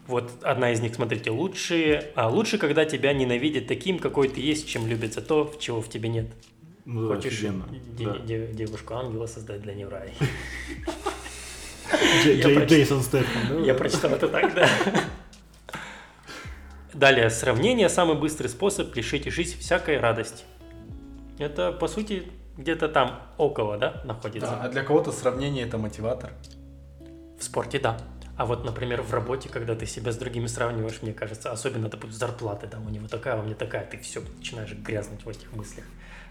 Вот 0.08 0.32
одна 0.44 0.72
из 0.72 0.82
них, 0.82 0.94
смотрите, 0.96 1.32
лучше, 1.32 2.12
а 2.16 2.30
лучше, 2.30 2.58
когда 2.60 2.86
тебя 2.86 3.12
ненавидят 3.14 3.68
таким, 3.68 3.98
какой 4.00 4.28
ты 4.30 4.40
есть, 4.40 4.68
чем 4.68 4.86
любят 4.88 5.14
за 5.14 5.22
то, 5.22 5.52
чего 5.60 5.82
в 5.82 5.90
тебе 5.90 6.10
нет. 6.10 6.28
Ну, 6.86 7.10
да, 7.10 7.16
Хочешь 7.16 7.40
де- 7.40 8.06
Да. 8.06 8.18
де- 8.20 8.48
девушку-ангела 8.54 9.26
создать 9.26 9.62
для 9.62 9.74
нее 9.74 9.88
рай. 9.88 10.14
Джейсон 12.68 13.02
Стэтхэм, 13.02 13.42
да? 13.50 13.60
Я 13.66 13.74
прочитал 13.74 14.12
это 14.12 14.28
так, 14.28 14.54
да. 14.54 14.70
Далее, 16.94 17.30
сравнение– 17.30 17.90
самый 17.90 18.16
быстрый 18.16 18.48
способ 18.48 18.96
лишить 18.96 19.26
жизнь 19.32 19.58
всякой 19.60 20.00
радости. 20.00 20.44
Это, 21.40 21.72
по 21.74 21.88
сути, 21.88 22.24
где-то 22.58 22.88
там 22.88 23.20
около, 23.38 23.78
да, 23.78 24.02
находится? 24.06 24.52
Да, 24.52 24.62
а 24.64 24.70
для 24.70 24.84
кого-то 24.84 25.12
сравнение 25.12 25.66
это 25.66 25.78
мотиватор. 25.78 26.32
В 27.38 27.44
спорте, 27.44 27.80
да. 27.80 27.98
А 28.38 28.46
вот, 28.46 28.66
например, 28.66 29.02
в 29.02 29.14
работе, 29.14 29.48
когда 29.48 29.76
ты 29.76 29.86
себя 29.86 30.12
с 30.12 30.18
другими 30.18 30.48
сравниваешь, 30.48 31.02
мне 31.02 31.14
кажется, 31.14 31.52
особенно, 31.52 31.88
допустим, 31.88 32.18
зарплаты, 32.18 32.68
там 32.68 32.86
у 32.86 32.90
него 32.90 33.08
такая, 33.08 33.40
у 33.40 33.44
меня 33.44 33.56
такая, 33.56 33.86
ты 33.86 33.98
все 33.98 34.22
начинаешь 34.38 34.74
грязнуть 34.74 35.24
в 35.24 35.30
этих 35.30 35.54
мыслях. 35.54 35.86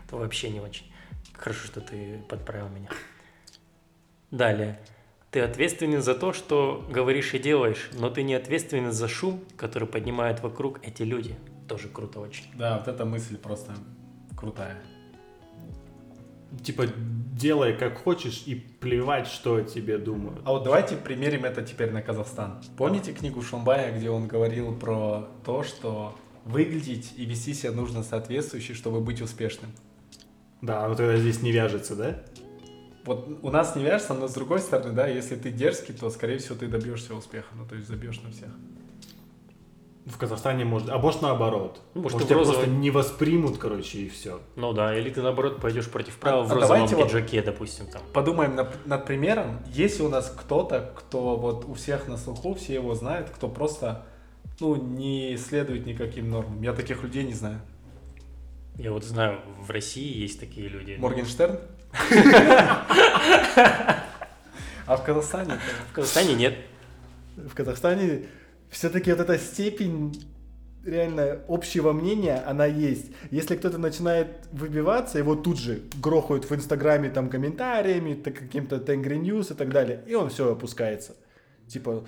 Это 0.06 0.16
вообще 0.16 0.50
не 0.50 0.60
очень. 0.60 0.92
Хорошо, 1.32 1.66
что 1.66 1.80
ты 1.80 2.22
подправил 2.28 2.68
меня. 2.68 2.90
Далее. 4.30 4.78
Ты 5.30 5.40
ответственен 5.40 6.02
за 6.02 6.14
то, 6.14 6.32
что 6.32 6.86
говоришь 6.90 7.34
и 7.34 7.38
делаешь, 7.38 7.90
но 7.94 8.10
ты 8.10 8.22
не 8.22 8.34
ответственен 8.34 8.92
за 8.92 9.08
шум, 9.08 9.42
который 9.56 9.88
поднимают 9.88 10.40
вокруг 10.40 10.78
эти 10.86 11.02
люди. 11.02 11.36
Тоже 11.68 11.88
круто 11.88 12.20
очень. 12.20 12.44
Да, 12.54 12.78
вот 12.78 12.86
эта 12.86 13.04
мысль 13.04 13.38
просто 13.38 13.72
крутая. 14.36 14.76
Типа, 16.62 16.84
делай 17.34 17.76
как 17.76 17.98
хочешь 17.98 18.44
и 18.46 18.54
плевать, 18.54 19.26
что 19.26 19.56
о 19.56 19.62
тебе 19.62 19.98
думают. 19.98 20.40
А 20.44 20.52
вот 20.52 20.62
давайте 20.62 20.96
примерим 20.96 21.44
это 21.44 21.62
теперь 21.62 21.90
на 21.90 22.00
Казахстан. 22.00 22.62
Помните 22.76 23.12
книгу 23.12 23.42
Шумбая, 23.42 23.96
где 23.96 24.10
он 24.10 24.28
говорил 24.28 24.74
про 24.74 25.28
то, 25.44 25.64
что 25.64 26.16
выглядеть 26.44 27.12
и 27.16 27.24
вести 27.24 27.54
себя 27.54 27.72
нужно 27.72 28.02
соответствующе, 28.02 28.74
чтобы 28.74 29.00
быть 29.00 29.20
успешным? 29.20 29.72
Да, 30.62 30.88
но 30.88 30.94
тогда 30.94 31.16
здесь 31.16 31.42
не 31.42 31.52
вяжется, 31.52 31.96
да? 31.96 32.22
Вот 33.04 33.40
у 33.42 33.50
нас 33.50 33.76
не 33.76 33.82
вяжется, 33.82 34.14
но 34.14 34.28
с 34.28 34.32
другой 34.32 34.60
стороны, 34.60 34.92
да, 34.92 35.06
если 35.06 35.36
ты 35.36 35.50
дерзкий, 35.50 35.92
то, 35.92 36.08
скорее 36.10 36.38
всего, 36.38 36.54
ты 36.54 36.68
добьешься 36.68 37.14
успеха. 37.14 37.48
Ну, 37.54 37.66
то 37.66 37.74
есть 37.74 37.86
забьешь 37.86 38.22
на 38.22 38.30
всех. 38.30 38.48
В 40.06 40.18
Казахстане 40.18 40.66
может, 40.66 40.90
а 40.90 40.98
может 40.98 41.22
наоборот. 41.22 41.80
Может, 41.94 42.12
может 42.12 42.20
в 42.20 42.28
тебя 42.28 42.36
розовой- 42.40 42.54
просто 42.64 42.70
не 42.70 42.90
воспримут, 42.90 43.56
короче, 43.56 43.98
и 44.00 44.08
все. 44.10 44.40
Ну 44.54 44.74
да, 44.74 44.94
или 44.98 45.08
ты 45.08 45.22
наоборот 45.22 45.62
пойдешь 45.62 45.88
против 45.90 46.16
правил 46.18 46.40
А- 46.40 46.44
в 46.44 46.50
а 46.52 46.54
розовом 46.56 46.68
давайте 46.68 46.96
вот- 46.96 47.06
пиджаке, 47.06 47.40
допустим, 47.42 47.86
там. 47.86 48.02
Подумаем 48.12 48.54
над, 48.54 48.86
над 48.86 49.06
примером. 49.06 49.60
Есть 49.72 50.00
у 50.02 50.08
нас 50.10 50.28
кто-то, 50.36 50.92
кто 50.94 51.36
вот 51.36 51.64
у 51.64 51.72
всех 51.72 52.06
на 52.06 52.18
слуху, 52.18 52.52
все 52.54 52.74
его 52.74 52.94
знают, 52.94 53.30
кто 53.30 53.48
просто, 53.48 54.04
ну, 54.60 54.76
не 54.76 55.38
следует 55.38 55.86
никаким 55.86 56.28
нормам. 56.30 56.60
Я 56.60 56.74
таких 56.74 57.02
людей 57.02 57.24
не 57.24 57.32
знаю. 57.34 57.60
Я 58.76 58.92
вот 58.92 59.04
знаю, 59.04 59.40
в 59.60 59.70
России 59.70 60.18
есть 60.18 60.38
такие 60.38 60.68
люди. 60.68 60.96
Моргенштерн? 60.98 61.58
А 64.86 64.96
в 64.98 65.02
Казахстане? 65.04 65.58
В 65.90 65.94
Казахстане 65.94 66.34
нет. 66.34 66.58
В 67.36 67.54
Казахстане 67.54 68.26
все-таки 68.74 69.12
вот 69.12 69.20
эта 69.20 69.38
степень 69.38 70.12
реально 70.84 71.40
общего 71.48 71.92
мнения, 71.92 72.42
она 72.46 72.66
есть. 72.66 73.12
Если 73.30 73.56
кто-то 73.56 73.78
начинает 73.78 74.48
выбиваться, 74.52 75.18
его 75.18 75.36
тут 75.36 75.58
же 75.58 75.82
грохают 76.02 76.50
в 76.50 76.54
Инстаграме 76.54 77.08
там 77.08 77.30
комментариями, 77.30 78.14
так, 78.14 78.34
каким-то 78.34 78.78
Тенгри 78.80 79.16
Ньюс 79.16 79.50
и 79.50 79.54
так 79.54 79.70
далее, 79.70 80.02
и 80.06 80.14
он 80.14 80.28
все 80.28 80.52
опускается. 80.52 81.16
Типа, 81.68 82.04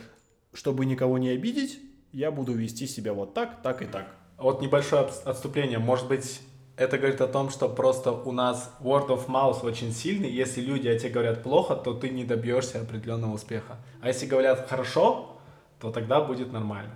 чтобы 0.53 0.85
никого 0.85 1.19
не 1.19 1.31
обидеть, 1.31 1.79
я 2.13 2.31
буду 2.31 2.53
вести 2.53 2.87
себя 2.87 3.13
вот 3.13 3.33
так, 3.33 3.63
так 3.63 3.83
и 3.83 3.87
так. 3.87 4.09
Вот 4.37 4.61
небольшое 4.61 5.09
отступление. 5.25 5.79
Может 5.79 6.09
быть, 6.09 6.41
это 6.77 6.99
говорит 6.99 7.21
о 7.21 7.29
том, 7.29 7.49
что 7.49 7.69
просто 7.69 8.13
у 8.13 8.33
нас 8.33 8.71
word 8.81 9.09
of 9.09 9.29
mouth 9.29 9.65
очень 9.65 9.93
сильный. 9.93 10.31
Если 10.31 10.61
люди 10.61 10.89
о 10.89 10.99
тебе 10.99 11.11
говорят 11.11 11.43
плохо, 11.43 11.77
то 11.77 11.95
ты 11.95 12.11
не 12.11 12.25
добьешься 12.25 12.81
определенного 12.81 13.35
успеха. 13.35 13.77
А 14.03 14.09
если 14.09 14.27
говорят 14.27 14.69
хорошо, 14.69 15.36
то 15.81 15.91
тогда 15.91 16.21
будет 16.21 16.53
нормально. 16.53 16.95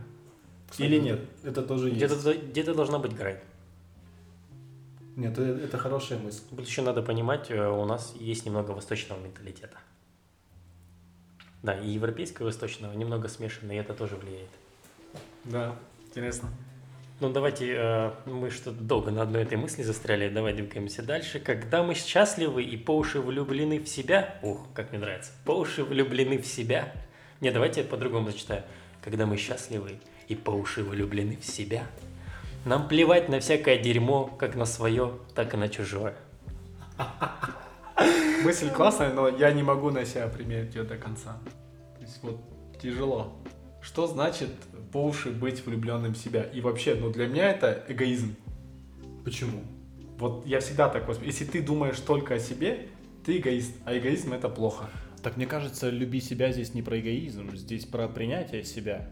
Или 0.79 0.99
нет? 0.99 1.21
Это 1.43 1.63
тоже 1.63 1.89
есть. 1.89 1.97
Где-то, 1.97 2.35
где-то 2.35 2.75
должна 2.75 2.99
быть 2.99 3.15
грань. 3.15 3.41
Нет, 5.17 5.33
это, 5.39 5.65
это 5.65 5.79
хорошая 5.79 6.19
мысль. 6.19 6.43
Тут 6.51 6.67
еще 6.67 6.83
надо 6.83 7.03
понимать, 7.03 7.51
э, 7.51 7.69
у 7.69 7.85
нас 7.85 8.15
есть 8.19 8.47
немного 8.47 8.71
восточного 8.71 9.21
менталитета. 9.21 9.77
Да, 11.63 11.79
и 11.79 11.91
европейского, 11.91 12.47
и 12.47 12.47
восточного 12.47 12.93
немного 12.95 13.29
смешано, 13.29 13.73
и 13.73 13.77
это 13.77 13.93
тоже 13.93 14.17
влияет. 14.17 14.49
Да, 15.45 15.77
интересно. 16.07 16.49
Ну, 17.21 17.31
давайте, 17.31 17.75
э, 17.77 18.13
мы 18.25 18.49
что-то 18.49 18.81
долго 18.81 19.11
на 19.11 19.23
одной 19.23 19.43
этой 19.43 19.59
мысли 19.59 19.83
застряли, 19.83 20.31
давай 20.31 20.55
двигаемся 20.55 21.03
дальше. 21.03 21.39
Когда 21.39 21.83
мы 21.83 21.95
счастливы 21.95 22.63
и 22.63 22.79
по 22.79 22.97
уши 22.97 23.21
влюблены 23.21 23.79
в 23.79 23.89
себя, 23.89 24.39
ух, 24.43 24.67
как 24.73 24.91
мне 24.91 25.01
нравится, 25.01 25.33
по 25.45 25.53
уши 25.53 25.85
влюблены 25.85 26.39
в 26.39 26.47
себя. 26.47 26.95
Не, 27.41 27.51
давайте 27.51 27.81
я 27.81 27.87
по-другому 27.87 28.31
зачитаю. 28.31 28.63
Когда 29.03 29.25
мы 29.25 29.39
счастливы 29.39 29.99
и 30.29 30.35
по 30.35 30.51
уши 30.51 30.85
влюблены 30.85 31.39
в 31.41 31.47
себя, 31.47 31.87
нам 32.67 32.87
плевать 32.87 33.31
на 33.31 33.41
всякое 33.41 33.79
дерьмо, 33.79 34.27
как 34.27 34.55
на 34.57 34.67
свое, 34.67 35.15
так 35.35 35.55
и 35.55 35.57
на 35.57 35.71
чужое. 35.71 36.15
Мысль 38.45 38.71
классная, 38.71 39.15
но 39.15 39.29
я 39.29 39.53
не 39.53 39.63
могу 39.63 39.91
на 39.91 40.05
себя 40.05 40.29
примерить 40.29 40.75
ее 40.75 40.83
до 40.83 40.99
конца. 40.99 41.39
То 41.97 42.03
есть 42.03 42.19
вот 42.23 42.39
тяжело. 42.81 43.33
Что 43.81 44.07
значит 44.07 44.51
по 44.93 45.03
уши 45.03 45.31
быть 45.31 45.65
влюбленным 45.65 46.13
в 46.13 46.19
себя? 46.19 46.43
И 46.43 46.61
вообще, 46.61 46.95
ну 46.95 47.11
для 47.11 47.27
меня 47.27 47.51
это 47.51 47.85
эгоизм. 47.89 48.37
Почему? 49.25 49.63
Вот 50.19 50.45
я 50.45 50.61
всегда 50.61 50.91
так 50.91 51.09
воспринимаю. 51.09 51.39
Если 51.39 51.51
ты 51.51 51.63
думаешь 51.63 51.99
только 51.99 52.35
о 52.35 52.39
себе, 52.39 52.89
ты 53.25 53.39
эгоист, 53.39 53.73
а 53.87 53.97
эгоизм 53.97 54.35
это 54.35 54.51
плохо. 54.51 54.91
Так 55.23 55.37
мне 55.37 55.47
кажется, 55.47 55.91
люби 55.91 56.21
себя 56.21 56.53
здесь 56.53 56.75
не 56.75 56.83
про 56.83 56.99
эгоизм, 56.99 57.55
здесь 57.57 57.85
про 57.85 58.09
принятие 58.09 58.65
себя. 58.65 59.09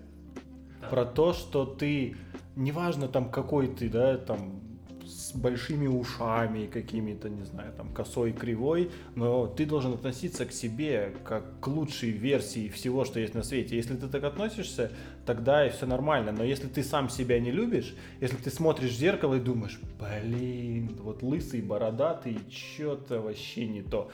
Да. 0.80 0.88
Про 0.88 1.04
то, 1.04 1.32
что 1.32 1.66
ты, 1.66 2.16
неважно 2.56 3.08
там 3.08 3.30
какой 3.30 3.68
ты, 3.68 3.88
да, 3.88 4.16
там 4.16 4.62
с 5.08 5.34
большими 5.34 5.86
ушами 5.86 6.66
какими-то, 6.66 7.28
не 7.28 7.42
знаю, 7.42 7.72
там 7.72 7.92
косой, 7.92 8.32
кривой, 8.32 8.90
но 9.14 9.46
ты 9.46 9.64
должен 9.64 9.94
относиться 9.94 10.44
к 10.44 10.52
себе 10.52 11.14
как 11.24 11.60
к 11.60 11.66
лучшей 11.66 12.10
версии 12.10 12.68
всего, 12.68 13.04
что 13.04 13.18
есть 13.18 13.34
на 13.34 13.42
свете. 13.42 13.76
Если 13.76 13.96
ты 13.96 14.06
так 14.06 14.24
относишься, 14.24 14.92
тогда 15.24 15.66
и 15.66 15.70
все 15.70 15.86
нормально. 15.86 16.32
Но 16.32 16.44
если 16.44 16.68
ты 16.68 16.82
сам 16.82 17.08
себя 17.08 17.40
не 17.40 17.50
любишь, 17.50 17.94
если 18.20 18.36
ты 18.36 18.50
смотришь 18.50 18.90
в 18.90 18.98
зеркало 18.98 19.36
и 19.36 19.40
думаешь, 19.40 19.80
блин, 19.98 20.98
вот 21.00 21.22
лысый, 21.22 21.62
бородатый, 21.62 22.38
что-то 22.50 23.20
вообще 23.20 23.66
не 23.66 23.82
то, 23.82 24.10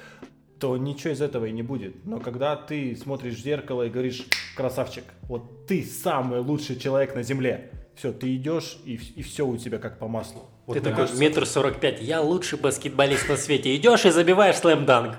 то 0.64 0.74
ничего 0.78 1.12
из 1.12 1.20
этого 1.20 1.44
и 1.44 1.52
не 1.52 1.62
будет. 1.62 2.06
Но 2.06 2.20
когда 2.20 2.56
ты 2.56 2.96
смотришь 2.96 3.34
в 3.34 3.40
зеркало 3.40 3.82
и 3.82 3.90
говоришь, 3.90 4.24
красавчик, 4.56 5.04
вот 5.24 5.66
ты 5.66 5.84
самый 5.84 6.40
лучший 6.40 6.76
человек 6.76 7.14
на 7.14 7.22
земле, 7.22 7.70
все, 7.94 8.14
ты 8.14 8.34
идешь 8.34 8.78
и, 8.86 8.94
и 8.94 9.22
все 9.22 9.46
у 9.46 9.58
тебя 9.58 9.76
как 9.76 9.98
по 9.98 10.08
маслу. 10.08 10.48
Вот 10.64 10.72
ты 10.72 10.80
такой 10.80 11.00
кажется... 11.00 11.20
метр 11.20 11.44
сорок 11.44 11.80
пять, 11.80 12.00
я 12.00 12.22
лучший 12.22 12.58
баскетболист 12.58 13.28
на 13.28 13.36
свете. 13.36 13.76
Идешь 13.76 14.06
и 14.06 14.10
забиваешь 14.10 14.56
слэм-данк. 14.56 15.16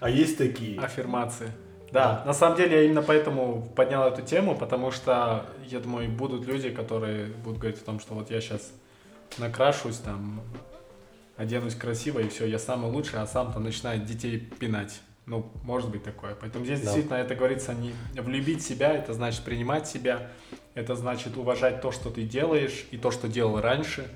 А 0.00 0.08
есть 0.08 0.38
такие? 0.38 0.80
Аффирмации. 0.80 1.50
Да, 1.92 2.14
да, 2.14 2.24
на 2.24 2.32
самом 2.32 2.56
деле 2.56 2.76
я 2.76 2.82
именно 2.84 3.02
поэтому 3.02 3.70
поднял 3.76 4.08
эту 4.08 4.22
тему, 4.22 4.56
потому 4.56 4.92
что, 4.92 5.44
я 5.68 5.80
думаю, 5.80 6.08
будут 6.08 6.46
люди, 6.46 6.70
которые 6.70 7.26
будут 7.26 7.58
говорить 7.58 7.82
о 7.82 7.84
том, 7.84 8.00
что 8.00 8.14
вот 8.14 8.30
я 8.30 8.40
сейчас 8.40 8.72
накрашусь, 9.36 9.98
там, 9.98 10.40
оденусь 11.36 11.74
красиво, 11.74 12.20
и 12.20 12.28
все, 12.28 12.46
я 12.46 12.58
самый 12.58 12.90
лучший, 12.90 13.20
а 13.20 13.26
сам 13.26 13.52
там 13.52 13.64
начинает 13.64 14.04
детей 14.04 14.38
пинать. 14.38 15.00
Ну, 15.26 15.50
может 15.64 15.90
быть 15.90 16.04
такое. 16.04 16.36
Поэтому 16.40 16.64
здесь 16.64 16.78
да. 16.80 16.84
действительно 16.84 17.16
это 17.16 17.34
говорится 17.34 17.74
не 17.74 17.92
влюбить 18.14 18.62
себя, 18.62 18.92
это 18.92 19.12
значит 19.12 19.42
принимать 19.42 19.88
себя, 19.88 20.30
это 20.74 20.94
значит 20.94 21.36
уважать 21.36 21.80
то, 21.80 21.90
что 21.90 22.10
ты 22.10 22.22
делаешь, 22.22 22.86
и 22.92 22.96
то, 22.96 23.10
что 23.10 23.28
делал 23.28 23.60
раньше, 23.60 24.08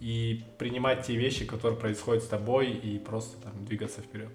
и 0.00 0.44
принимать 0.58 1.06
те 1.06 1.16
вещи, 1.16 1.44
которые 1.44 1.78
происходят 1.78 2.24
с 2.24 2.26
тобой, 2.26 2.70
и 2.70 2.98
просто 2.98 3.40
там 3.40 3.64
двигаться 3.64 4.00
вперед. 4.00 4.32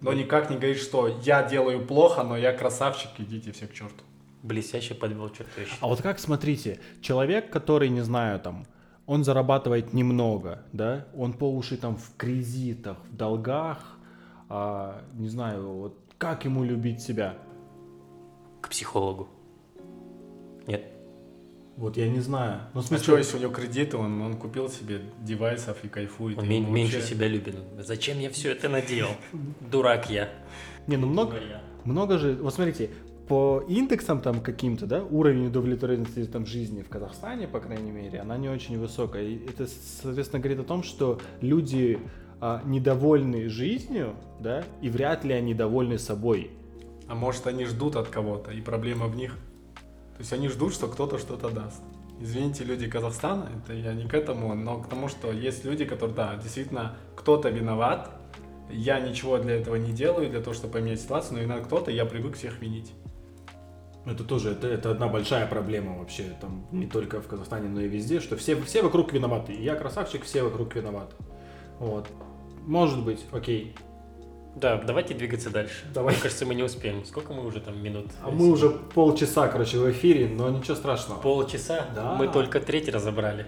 Но 0.00 0.12
никак 0.12 0.50
не 0.50 0.56
говорить, 0.56 0.78
что 0.80 1.20
я 1.24 1.42
делаю 1.42 1.84
плохо, 1.84 2.22
но 2.22 2.36
я 2.36 2.52
красавчик, 2.52 3.10
идите 3.18 3.52
все 3.52 3.66
к 3.66 3.72
черту. 3.72 4.04
Блестяще 4.42 4.94
подвел 4.94 5.30
черту. 5.30 5.50
А 5.80 5.86
вот 5.86 6.02
как, 6.02 6.18
смотрите, 6.18 6.78
человек, 7.00 7.50
который, 7.50 7.88
не 7.88 8.02
знаю, 8.02 8.38
там, 8.38 8.66
он 9.06 9.24
зарабатывает 9.24 9.92
немного, 9.92 10.62
да, 10.72 11.06
он 11.16 11.32
по 11.32 11.50
уши 11.50 11.76
там 11.76 11.96
в 11.96 12.16
кредитах, 12.16 12.96
в 13.10 13.16
долгах, 13.16 13.98
а, 14.48 15.02
не 15.14 15.28
знаю, 15.28 15.68
вот 15.72 15.98
как 16.18 16.44
ему 16.44 16.64
любить 16.64 17.02
себя? 17.02 17.36
К 18.60 18.68
психологу. 18.68 19.28
Нет. 20.66 20.90
Вот 21.76 21.96
я 21.96 22.08
не 22.08 22.20
знаю. 22.20 22.60
Ну, 22.72 22.80
в 22.80 22.86
смысле... 22.86 23.02
А 23.02 23.04
что, 23.04 23.18
если 23.18 23.36
у 23.36 23.40
него 23.40 23.52
кредиты, 23.52 23.96
он, 23.96 24.22
он 24.22 24.36
купил 24.36 24.70
себе 24.70 25.02
девайсов 25.20 25.84
и 25.84 25.88
кайфует. 25.88 26.38
Он 26.38 26.48
мен- 26.48 26.72
меньше 26.72 26.96
вообще... 26.96 27.14
себя 27.14 27.28
любит. 27.28 27.56
Зачем 27.78 28.20
я 28.20 28.30
все 28.30 28.52
это 28.52 28.68
надел? 28.68 29.08
Дурак 29.60 30.08
я. 30.08 30.30
Не, 30.86 30.96
ну 30.96 31.08
много, 31.08 31.36
много 31.84 32.18
же, 32.18 32.34
вот 32.34 32.54
смотрите, 32.54 32.90
по 33.28 33.64
индексам 33.68 34.20
там 34.20 34.40
каким-то, 34.40 34.86
да, 34.86 35.02
уровень 35.02 35.46
удовлетворенности 35.46 36.24
там 36.26 36.46
жизни 36.46 36.82
в 36.82 36.88
Казахстане, 36.88 37.48
по 37.48 37.60
крайней 37.60 37.90
мере, 37.90 38.20
она 38.20 38.36
не 38.36 38.48
очень 38.48 38.78
высокая. 38.78 39.22
И 39.22 39.46
это, 39.46 39.66
соответственно, 40.02 40.40
говорит 40.40 40.60
о 40.60 40.64
том, 40.64 40.82
что 40.82 41.20
люди 41.40 41.98
а, 42.40 42.60
недовольны 42.64 43.48
жизнью, 43.48 44.14
да, 44.40 44.64
и 44.82 44.90
вряд 44.90 45.24
ли 45.24 45.32
они 45.32 45.54
довольны 45.54 45.98
собой. 45.98 46.50
А 47.08 47.14
может, 47.14 47.46
они 47.46 47.64
ждут 47.64 47.96
от 47.96 48.08
кого-то, 48.08 48.50
и 48.50 48.60
проблема 48.60 49.06
в 49.06 49.16
них. 49.16 49.38
То 50.16 50.20
есть 50.20 50.32
они 50.32 50.48
ждут, 50.48 50.74
что 50.74 50.86
кто-то 50.86 51.18
что-то 51.18 51.48
даст. 51.48 51.82
Извините, 52.20 52.64
люди 52.64 52.88
Казахстана, 52.88 53.48
это 53.56 53.72
я 53.72 53.92
не 53.94 54.06
к 54.06 54.14
этому, 54.14 54.54
но 54.54 54.80
к 54.80 54.88
тому, 54.88 55.08
что 55.08 55.32
есть 55.32 55.64
люди, 55.64 55.84
которые, 55.84 56.14
да, 56.14 56.36
действительно, 56.36 56.96
кто-то 57.16 57.48
виноват, 57.48 58.10
я 58.70 59.00
ничего 59.00 59.38
для 59.38 59.56
этого 59.56 59.76
не 59.76 59.92
делаю, 59.92 60.30
для 60.30 60.40
того, 60.40 60.54
чтобы 60.54 60.74
поменять 60.74 61.00
ситуацию, 61.00 61.38
но 61.38 61.44
иногда 61.44 61.64
кто-то, 61.64 61.90
я 61.90 62.04
привык 62.04 62.36
всех 62.36 62.60
винить. 62.60 62.92
Это 64.06 64.22
тоже, 64.22 64.50
это, 64.50 64.66
это 64.68 64.90
одна 64.90 65.08
большая 65.08 65.46
проблема 65.46 65.98
вообще, 65.98 66.36
там, 66.40 66.66
не 66.72 66.86
только 66.86 67.22
в 67.22 67.26
Казахстане, 67.26 67.68
но 67.68 67.80
и 67.80 67.88
везде, 67.88 68.20
что 68.20 68.36
все, 68.36 68.60
все 68.62 68.82
вокруг 68.82 69.12
виноваты. 69.12 69.54
Я 69.54 69.76
красавчик, 69.76 70.24
все 70.24 70.42
вокруг 70.42 70.74
виноваты. 70.74 71.16
Вот. 71.78 72.06
Может 72.66 73.02
быть, 73.02 73.24
окей. 73.32 73.74
Да, 74.56 74.76
давайте 74.76 75.14
двигаться 75.14 75.50
дальше. 75.50 75.86
Давай. 75.92 76.14
Мне 76.14 76.22
кажется, 76.22 76.46
мы 76.46 76.54
не 76.54 76.62
успеем. 76.62 77.04
Сколько 77.04 77.32
мы 77.32 77.44
уже 77.44 77.60
там 77.60 77.82
минут? 77.82 78.06
А 78.22 78.30
мы 78.30 78.50
уже 78.50 78.70
полчаса, 78.70 79.48
короче, 79.48 79.78
в 79.78 79.90
эфире, 79.90 80.28
но 80.28 80.48
ничего 80.48 80.76
страшного. 80.76 81.20
Полчаса? 81.20 81.86
Да. 81.94 82.14
Мы 82.14 82.28
только 82.28 82.60
треть 82.60 82.88
разобрали. 82.88 83.46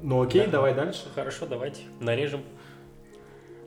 Ну 0.00 0.22
окей, 0.22 0.44
да. 0.44 0.52
давай 0.52 0.74
дальше. 0.74 1.06
Хорошо, 1.14 1.46
давайте. 1.46 1.82
Нарежем. 2.00 2.42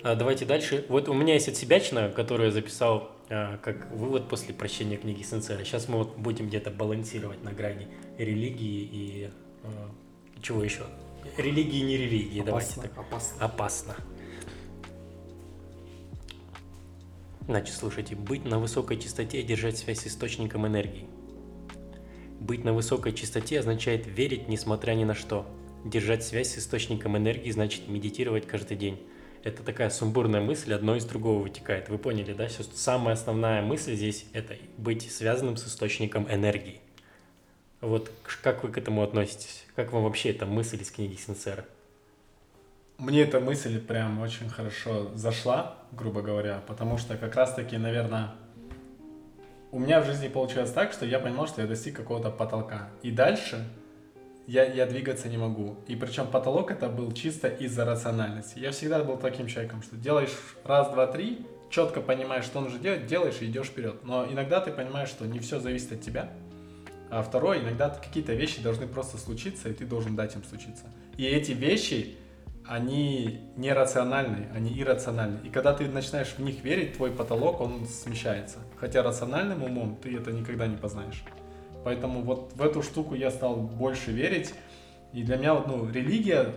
А, 0.03 0.15
давайте 0.15 0.45
дальше. 0.45 0.85
Вот 0.87 1.09
у 1.09 1.13
меня 1.13 1.33
есть 1.33 1.49
отсебячина, 1.49 2.09
которую 2.09 2.47
я 2.47 2.51
записал 2.53 3.11
как 3.27 3.91
вывод 3.91 4.29
после 4.29 4.53
прочтения 4.53 4.97
книги 4.97 5.21
Сенсера. 5.21 5.63
Сейчас 5.63 5.87
мы 5.87 5.97
вот 5.97 6.17
будем 6.17 6.47
где-то 6.47 6.71
балансировать 6.71 7.43
на 7.43 7.51
грани 7.51 7.87
религии 8.17 8.89
и 8.91 9.29
а, 9.63 9.91
чего 10.41 10.63
еще? 10.63 10.83
Религии 11.37 11.79
и 11.79 11.83
не 11.83 11.97
религии. 11.97 12.41
Опасно, 12.41 12.83
давайте 12.83 12.95
так. 12.95 12.97
Опасно. 12.97 13.45
Опасно. 13.45 13.95
Значит, 17.47 17.75
слушайте, 17.75 18.15
быть 18.15 18.43
на 18.43 18.59
высокой 18.59 18.97
частоте 18.99 19.39
и 19.39 19.43
держать 19.43 19.77
связь 19.77 19.99
с 19.99 20.07
источником 20.07 20.67
энергии. 20.67 21.07
Быть 22.39 22.63
на 22.63 22.73
высокой 22.73 23.13
частоте 23.13 23.59
означает 23.59 24.05
верить, 24.05 24.47
несмотря 24.47 24.93
ни 24.93 25.05
на 25.05 25.15
что. 25.15 25.45
Держать 25.85 26.23
связь 26.23 26.49
с 26.49 26.57
источником 26.57 27.17
энергии 27.17 27.51
значит 27.51 27.87
медитировать 27.87 28.45
каждый 28.45 28.77
день. 28.77 28.99
Это 29.47 29.63
такая 29.63 29.89
сумбурная 29.89 30.41
мысль, 30.41 30.73
одно 30.73 30.97
из 30.97 31.05
другого 31.05 31.41
вытекает. 31.41 31.87
Вы 31.87 31.97
поняли, 31.97 32.33
да? 32.33 32.49
Самая 32.49 33.13
основная 33.13 33.61
мысль 33.61 33.95
здесь– 33.95 34.25
это 34.33 34.57
быть 34.77 35.09
связанным 35.09 35.55
с 35.55 35.65
источником 35.65 36.27
энергии. 36.29 36.81
Вот 37.79 38.11
как 38.43 38.65
вы 38.65 38.73
к 38.73 38.77
этому 38.77 39.03
относитесь? 39.03 39.65
Как 39.73 39.93
вам 39.93 40.03
вообще 40.03 40.31
эта 40.31 40.45
мысль 40.45 40.81
из 40.81 40.91
книги 40.91 41.15
Синсера? 41.15 41.63
мне 42.97 43.21
эта 43.21 43.39
мысль 43.39 43.79
прям 43.79 44.19
очень 44.19 44.49
хорошо 44.49 45.11
зашла, 45.15 45.77
грубо 45.93 46.21
говоря, 46.21 46.61
потому 46.67 46.97
что 46.97 47.15
как 47.15 47.35
раз-таки, 47.35 47.77
наверное, 47.77 48.31
у 49.71 49.79
меня 49.79 50.01
в 50.01 50.05
жизни 50.05 50.27
получилось 50.27 50.71
так, 50.71 50.91
что 50.91 51.05
я 51.05 51.19
понимал, 51.19 51.47
что 51.47 51.61
я 51.61 51.67
достиг 51.67 51.95
какого-то 51.95 52.31
потолка. 52.31 52.89
И 53.01 53.11
дальше 53.11 53.65
я, 54.47 54.63
я 54.65 54.85
двигаться 54.85 55.27
не 55.27 55.37
могу. 55.37 55.75
И 55.87 55.95
причем 55.95 56.27
потолок 56.27 56.71
это 56.71 56.87
был 56.87 57.11
чисто 57.11 57.49
из-за 57.49 57.85
рациональности. 57.85 58.57
Я 58.57 58.71
всегда 58.71 59.03
был 59.03 59.17
таким 59.17 59.47
человеком, 59.47 59.83
что 59.83 59.97
делаешь 59.97 60.31
раз, 60.63 60.89
два, 60.89 61.05
три, 61.05 61.45
четко 61.69 62.01
понимаешь, 62.01 62.45
что 62.45 62.61
нужно 62.61 62.79
делать, 62.79 63.05
делаешь 63.05 63.35
и 63.41 63.45
идешь 63.45 63.67
вперед. 63.67 64.03
Но 64.03 64.25
иногда 64.25 64.61
ты 64.61 64.71
понимаешь, 64.71 65.09
что 65.09 65.25
не 65.25 65.39
все 65.39 65.59
зависит 65.59 65.91
от 65.91 66.01
тебя. 66.01 66.31
А 67.09 67.21
второе, 67.21 67.61
иногда 67.61 67.89
какие-то 67.89 68.33
вещи 68.33 68.61
должны 68.61 68.87
просто 68.87 69.17
случиться, 69.17 69.69
и 69.69 69.73
ты 69.73 69.85
должен 69.85 70.15
дать 70.15 70.35
им 70.35 70.43
случиться. 70.43 70.85
И 71.17 71.25
эти 71.25 71.51
вещи, 71.51 72.15
они 72.65 73.41
не 73.55 73.71
рациональны, 73.73 74.47
они 74.53 74.77
иррациональны. 74.79 75.39
И 75.45 75.49
когда 75.49 75.73
ты 75.73 75.87
начинаешь 75.87 76.33
в 76.37 76.39
них 76.39 76.63
верить, 76.63 76.95
твой 76.95 77.11
потолок, 77.11 77.61
он 77.61 77.85
смещается. 77.85 78.59
Хотя 78.77 79.03
рациональным 79.03 79.63
умом 79.63 79.97
ты 80.01 80.15
это 80.15 80.31
никогда 80.31 80.67
не 80.67 80.77
познаешь. 80.77 81.23
Поэтому 81.87 82.21
вот 82.21 82.51
в 82.53 82.61
эту 82.61 82.81
штуку 82.83 83.15
я 83.15 83.31
стал 83.31 83.55
больше 83.55 84.11
верить. 84.11 84.53
И 85.13 85.23
для 85.23 85.37
меня 85.37 85.53
вот, 85.53 85.67
ну, 85.67 85.89
религия, 85.89 86.51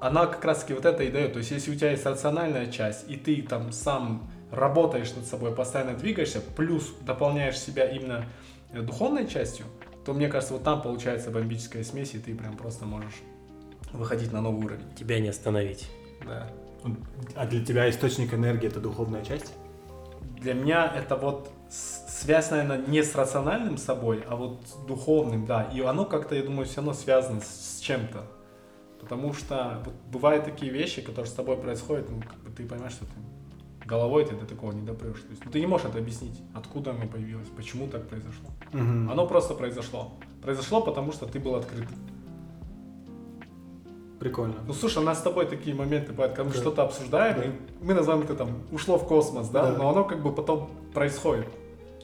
она 0.00 0.26
как 0.26 0.44
раз 0.44 0.62
таки 0.62 0.74
вот 0.74 0.84
это 0.84 1.04
и 1.04 1.12
дает. 1.12 1.34
То 1.34 1.38
есть 1.38 1.52
если 1.52 1.70
у 1.70 1.76
тебя 1.76 1.92
есть 1.92 2.04
рациональная 2.04 2.66
часть, 2.66 3.08
и 3.08 3.14
ты 3.16 3.40
там 3.42 3.70
сам 3.70 4.28
работаешь 4.50 5.14
над 5.14 5.26
собой, 5.26 5.54
постоянно 5.54 5.94
двигаешься, 5.94 6.40
плюс 6.40 6.92
дополняешь 7.02 7.56
себя 7.56 7.88
именно 7.88 8.24
духовной 8.72 9.28
частью, 9.28 9.64
то 10.04 10.12
мне 10.12 10.26
кажется, 10.26 10.54
вот 10.54 10.64
там 10.64 10.82
получается 10.82 11.30
бомбическая 11.30 11.84
смесь, 11.84 12.16
и 12.16 12.18
ты 12.18 12.34
прям 12.34 12.56
просто 12.56 12.84
можешь 12.84 13.14
выходить 13.92 14.32
на 14.32 14.40
новый 14.40 14.64
уровень. 14.64 14.92
Тебя 14.96 15.20
не 15.20 15.28
остановить. 15.28 15.88
Да. 16.26 16.48
А 17.36 17.46
для 17.46 17.64
тебя 17.64 17.88
источник 17.88 18.34
энергии 18.34 18.66
это 18.66 18.80
духовная 18.80 19.24
часть? 19.24 19.54
Для 20.40 20.54
меня 20.54 20.92
это 20.96 21.14
вот 21.14 21.48
связь, 22.22 22.50
наверное, 22.50 22.78
не 22.78 23.02
с 23.02 23.14
рациональным 23.14 23.76
собой, 23.76 24.22
а 24.28 24.36
вот 24.36 24.60
с 24.64 24.86
духовным, 24.86 25.44
да. 25.44 25.64
И 25.74 25.80
оно 25.80 26.04
как-то, 26.04 26.34
я 26.34 26.42
думаю, 26.42 26.66
все 26.66 26.76
равно 26.76 26.94
связано 26.94 27.40
с 27.40 27.80
чем-то. 27.80 28.22
Потому 29.00 29.34
что 29.34 29.82
вот 29.84 29.94
бывают 30.12 30.44
такие 30.44 30.70
вещи, 30.70 31.02
которые 31.02 31.26
с 31.26 31.32
тобой 31.34 31.56
происходят, 31.56 32.08
ну, 32.08 32.20
как 32.22 32.38
бы 32.38 32.50
ты 32.56 32.64
понимаешь, 32.64 32.92
что 32.92 33.04
ты 33.06 33.12
головой 33.84 34.24
ты 34.24 34.36
до 34.36 34.46
такого 34.46 34.70
не 34.72 34.82
допрешь. 34.82 35.20
То 35.22 35.30
есть 35.30 35.44
ну, 35.44 35.50
ты 35.50 35.58
не 35.58 35.66
можешь 35.66 35.88
это 35.88 35.98
объяснить, 35.98 36.40
откуда 36.54 36.92
оно 36.92 37.08
появилось, 37.08 37.48
почему 37.56 37.88
так 37.88 38.06
произошло. 38.06 38.48
Мгм. 38.72 39.10
Оно 39.10 39.26
просто 39.26 39.54
произошло. 39.54 40.12
Произошло, 40.40 40.80
потому 40.80 41.10
что 41.12 41.26
ты 41.26 41.40
был 41.40 41.56
открыт. 41.56 41.88
Прикольно. 44.20 44.54
Ну 44.68 44.72
слушай, 44.72 44.98
у 44.98 45.06
нас 45.06 45.18
с 45.18 45.22
тобой 45.22 45.46
такие 45.46 45.74
моменты 45.74 46.12
бывают, 46.12 46.34
когда 46.36 46.48
мы 46.48 46.54
Да. 46.54 46.60
что-то 46.60 46.82
обсуждаем, 46.84 47.36
Да. 47.36 47.44
и 47.44 47.50
мы 47.84 47.94
называем 47.94 48.22
это 48.22 48.36
там 48.36 48.50
ушло 48.70 48.96
в 48.96 49.06
космос, 49.08 49.48
да? 49.48 49.72
Да. 49.72 49.78
Но 49.78 49.90
оно 49.90 50.04
как 50.04 50.22
бы 50.22 50.32
потом 50.32 50.70
происходит. 50.94 51.48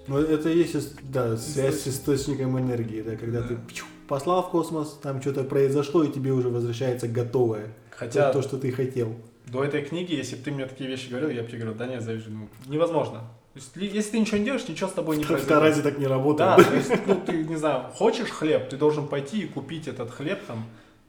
Ну, 0.09 0.19
это 0.19 0.49
и 0.49 0.59
есть, 0.59 0.97
да, 1.11 1.37
связь 1.37 1.81
с 1.83 1.89
источником 1.89 2.59
энергии, 2.59 3.03
да, 3.03 3.17
когда 3.17 3.41
Да. 3.43 3.49
ты 3.49 3.57
пчу, 3.69 3.85
послал 4.09 4.43
в 4.43 4.51
космос, 4.51 4.99
там 5.03 5.21
что-то 5.21 5.45
произошло, 5.45 6.03
и 6.03 6.11
тебе 6.11 6.33
уже 6.33 6.49
возвращается 6.49 7.09
готовое. 7.09 7.69
Хотя 7.91 8.29
То, 8.33 8.41
то, 8.41 8.49
что 8.49 8.59
ты 8.59 8.73
хотел. 8.73 9.15
до 9.47 9.65
этой 9.65 9.83
книги, 9.83 10.15
если 10.15 10.37
бы 10.37 10.43
ты 10.43 10.51
мне 10.51 10.67
такие 10.67 10.89
вещи 10.89 11.09
говорил, 11.11 11.31
я 11.31 11.43
бы 11.43 11.49
тебе 11.49 11.59
говорил, 11.59 11.79
да 11.79 11.87
нет, 11.87 12.03
завяжи, 12.03 12.31
ну 12.31 12.49
невозможно. 12.67 13.21
То 13.55 13.61
есть, 13.61 13.77
ли- 13.77 13.89
если 13.89 14.11
ты 14.13 14.21
ничего 14.21 14.39
не 14.39 14.45
делаешь, 14.45 14.69
ничего 14.69 14.89
с 14.89 14.93
тобой 14.93 15.17
не 15.17 15.25
В 15.25 15.27
произойдет. 15.27 15.49
Таразе 15.55 15.83
так 15.83 15.99
не 15.99 16.05
Да, 16.05 16.11
работает. 16.11 16.67
то 16.69 16.75
есть, 16.75 16.91
ну 17.07 17.21
ты, 17.27 17.45
не 17.45 17.57
знаю, 17.57 17.91
хочешь 17.93 18.29
хлеб, 18.31 18.69
ты 18.69 18.77
должен 18.77 19.09
пойти 19.09 19.41
и 19.43 19.47
купить 19.47 19.89
этот 19.89 20.11
хлеб 20.11 20.39
там, 20.47 20.65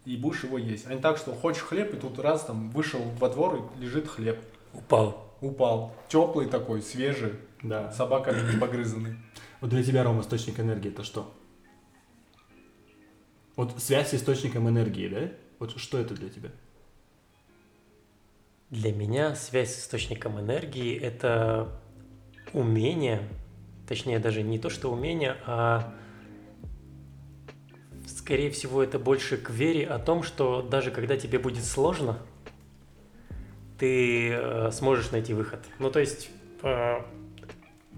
и 0.05 0.15
будешь 0.17 0.43
его 0.43 0.57
есть. 0.57 0.87
А 0.87 0.93
не 0.93 0.99
так, 1.01 1.17
что 1.17 1.31
хочешь 1.33 1.61
хлеб, 1.61 1.93
и 1.93 1.97
тут 1.97 2.17
раз 2.19 2.45
там 2.45 2.69
вышел 2.71 2.99
во 3.19 3.29
двор, 3.29 3.59
и 3.77 3.81
лежит 3.83 4.07
хлеб. 4.07 4.39
Упал. 4.73 5.28
Упал. 5.41 5.95
Теплый 6.07 6.47
такой, 6.47 6.81
свежий, 6.81 7.33
Да. 7.63 7.91
собаками 7.91 8.51
не 8.51 8.59
погрызанный. 8.59 9.15
Вот 9.61 9.69
для 9.69 9.83
тебя, 9.83 10.03
Рома, 10.03 10.21
источник 10.21 10.59
энергии 10.59 10.89
это 10.89 11.03
что? 11.03 11.33
Вот 13.55 13.81
связь 13.81 14.09
с 14.09 14.13
источником 14.13 14.69
энергии, 14.69 15.07
да? 15.07 15.31
Вот 15.59 15.77
что 15.77 15.97
это 15.97 16.13
для 16.13 16.29
тебя? 16.29 16.49
Для 18.69 18.93
меня 18.93 19.35
связь 19.35 19.75
с 19.75 19.79
источником 19.79 20.39
энергии– 20.39 20.95
это 21.01 21.81
умение, 22.53 23.27
точнее 23.87 24.19
даже 24.19 24.43
не 24.43 24.59
то, 24.59 24.69
что 24.69 24.91
умение, 24.91 25.37
а 25.45 25.93
скорее 28.07 28.51
всего 28.51 28.83
это 28.83 28.99
больше 28.99 29.37
к 29.37 29.49
вере 29.49 29.87
о 29.87 29.99
том, 29.99 30.23
что 30.23 30.61
даже 30.61 30.91
когда 30.91 31.17
тебе 31.17 31.39
будет 31.39 31.65
сложно, 31.65 32.19
ты 33.79 34.31
э, 34.31 34.69
сможешь 34.71 35.11
найти 35.11 35.33
выход. 35.33 35.59
Ну 35.79 35.89
то 35.89 35.99
есть 35.99 36.29
э, 36.61 36.99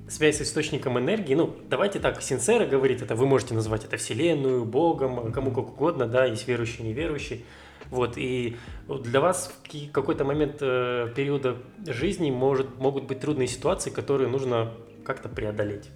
связь 0.07 0.37
с 0.37 0.41
источником 0.41 0.99
энергии, 0.99 1.33
ну 1.33 1.55
давайте 1.69 1.99
так, 1.99 2.21
синцеро 2.21 2.65
говорить, 2.65 3.01
это 3.01 3.15
вы 3.15 3.25
можете 3.25 3.53
назвать 3.53 3.83
это 3.85 3.97
вселенную, 3.97 4.65
богом, 4.65 5.31
кому 5.31 5.51
как 5.51 5.69
угодно, 5.69 6.05
да, 6.05 6.25
есть 6.25 6.47
верующий, 6.47 6.83
неверующий. 6.83 7.45
Вот, 7.89 8.13
и 8.15 8.55
для 8.87 9.19
вас 9.19 9.53
в 9.67 9.91
какой-то 9.91 10.23
момент 10.23 10.57
э, 10.61 11.11
периода 11.13 11.57
жизни 11.85 12.31
может, 12.31 12.77
могут 12.77 13.03
быть 13.03 13.19
трудные 13.19 13.49
ситуации, 13.49 13.89
которые 13.89 14.29
нужно 14.29 14.71
как-то 15.03 15.27
преодолеть. 15.27 15.89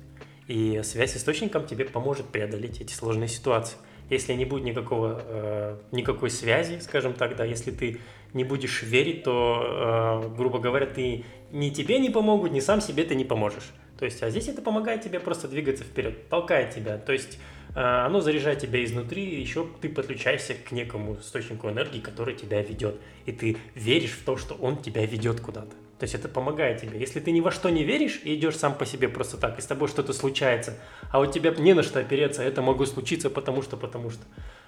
И 0.48 0.82
связь 0.84 1.14
с 1.14 1.18
источником 1.18 1.66
тебе 1.66 1.86
поможет 1.86 2.28
преодолеть 2.28 2.82
эти 2.82 2.94
сложные 2.94 3.30
ситуации. 3.30 3.78
Если 4.10 4.34
не 4.34 4.46
будет 4.46 4.66
никакого, 4.66 5.22
э, 5.26 5.78
никакой 5.92 6.30
связи, 6.30 6.80
скажем 6.80 7.14
так, 7.14 7.38
да, 7.38 7.46
если 7.46 7.72
ты 7.72 8.00
не 8.36 8.44
будешь 8.44 8.84
верить, 8.84 9.24
то, 9.24 10.22
э, 10.28 10.36
грубо 10.38 10.60
говоря, 10.60 10.86
ты 10.86 11.24
ни 11.52 11.70
тебе 11.70 12.00
не 12.00 12.10
помогут, 12.10 12.52
ни 12.52 12.60
сам 12.60 12.82
себе 12.82 13.06
ты 13.06 13.16
не 13.16 13.24
поможешь. 13.24 13.72
То 13.98 14.04
есть, 14.04 14.22
а 14.22 14.30
здесь 14.30 14.50
это 14.50 14.62
помогает 14.62 15.02
тебе 15.02 15.22
просто 15.22 15.48
двигаться 15.48 15.86
вперед, 15.86 16.28
толкает 16.28 16.76
тебя. 16.76 16.98
То 16.98 17.14
есть, 17.14 17.40
э, 17.76 17.80
оно 17.80 18.20
заряжает 18.20 18.60
тебя 18.60 18.84
изнутри, 18.84 19.40
еще 19.40 19.66
ты 19.82 19.88
подключаешься 19.88 20.54
к 20.54 20.72
некому 20.74 21.16
источнику 21.16 21.70
энергии, 21.70 22.02
который 22.02 22.36
тебя 22.36 22.62
ведет. 22.62 23.00
И 23.26 23.32
ты 23.32 23.58
веришь 23.74 24.12
в 24.12 24.26
то, 24.26 24.36
что 24.36 24.54
он 24.56 24.82
тебя 24.82 25.06
ведет 25.06 25.40
куда-то. 25.40 25.74
То 26.00 26.04
есть 26.04 26.14
это 26.14 26.28
помогает 26.28 26.82
тебе. 26.82 27.00
Если 27.00 27.22
ты 27.22 27.32
ни 27.32 27.40
во 27.40 27.52
что 27.52 27.70
не 27.70 27.84
веришь 27.84 28.20
и 28.24 28.36
идешь 28.36 28.58
сам 28.58 28.76
по 28.76 28.86
себе 28.86 29.08
просто 29.08 29.38
так, 29.38 29.58
и 29.58 29.62
с 29.62 29.66
тобой 29.66 29.88
что-то 29.88 30.12
случается, 30.12 30.78
а 31.10 31.20
у 31.20 31.26
тебя 31.26 31.52
не 31.52 31.74
на 31.74 31.84
что 31.84 32.00
опереться, 32.00 32.44
это 32.44 32.62
могло 32.62 32.86
случиться 32.86 33.30
потому 33.30 33.62
что, 33.62 33.78
потому 33.78 34.10
что. 34.10 34.22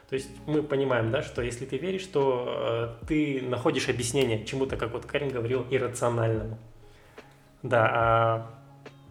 То 0.09 0.15
есть 0.15 0.29
мы 0.45 0.63
понимаем, 0.63 1.11
да, 1.11 1.21
что 1.21 1.41
если 1.41 1.65
ты 1.65 1.77
веришь, 1.77 2.05
то 2.05 2.95
э, 3.01 3.05
ты 3.07 3.41
находишь 3.41 3.89
объяснение 3.89 4.45
чему-то, 4.45 4.77
как 4.77 4.93
вот 4.93 5.05
Карин 5.05 5.29
говорил, 5.29 5.65
иррациональному. 5.69 6.57
Да, 7.61 7.91
а 7.91 8.51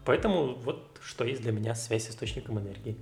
поэтому 0.06 0.54
вот 0.54 0.98
что 1.02 1.24
есть 1.24 1.42
для 1.42 1.52
меня 1.52 1.74
связь 1.74 2.06
с 2.06 2.10
источником 2.10 2.58
энергии. 2.58 2.96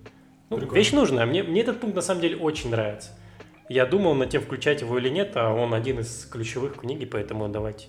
Ну, 0.51 0.59
Прикольно. 0.59 0.77
вещь 0.77 0.93
нужная. 0.93 1.25
Мне, 1.25 1.45
мне 1.45 1.61
этот 1.61 1.81
пункт 1.81 1.95
на 1.95 2.03
самом 2.03 2.21
деле 2.21 2.37
очень 2.37 2.71
нравится. 2.71 3.11
Я 3.69 3.87
думал 3.87 4.15
над 4.15 4.31
тем, 4.31 4.43
включать 4.43 4.81
его 4.81 4.99
или 4.99 5.09
нет, 5.09 5.33
а 5.37 5.53
он 5.53 5.73
один 5.73 6.01
из 6.01 6.27
ключевых 6.27 6.77
в 6.77 6.81
книге, 6.81 7.07
поэтому 7.07 7.49
давайте 7.49 7.87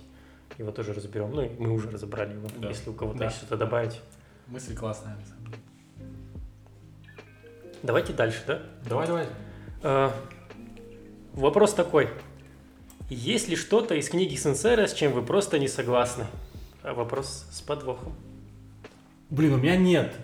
его 0.58 0.70
тоже 0.72 0.92
разберем. 0.92 1.30
Ну, 1.32 1.50
мы 1.58 1.70
уже 1.72 1.90
разобрали 1.90 2.34
его. 2.34 2.48
Да. 2.58 2.68
Если 2.68 2.90
у 2.90 2.94
кого-то 2.94 3.18
Да. 3.18 3.24
есть 3.26 3.36
что-то 3.38 3.56
добавить. 3.56 4.00
Мысль 4.46 4.74
классная, 4.76 5.16
на 5.16 5.24
самом 5.26 5.46
деле. 5.46 5.58
Давайте 7.82 8.12
дальше, 8.12 8.42
да? 8.46 8.62
Давай, 8.88 9.06
давай. 9.06 9.26
Э, 9.82 10.10
Вопрос 11.34 11.74
такой. 11.74 12.08
Есть 13.10 13.48
ли 13.48 13.56
что-то 13.56 13.94
из 13.94 14.08
книги 14.08 14.34
Сенсера, 14.36 14.86
с 14.86 14.94
чем 14.94 15.12
вы 15.12 15.22
просто 15.22 15.58
не 15.58 15.68
согласны? 15.68 16.24
А 16.82 16.94
Вопрос 16.94 17.46
с 17.50 17.60
подвохом. 17.60 18.14
Блин, 19.30 19.52
у 19.54 19.56
меня 19.58 19.76
нет. 19.76 20.14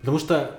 Потому 0.00 0.18
что 0.18 0.58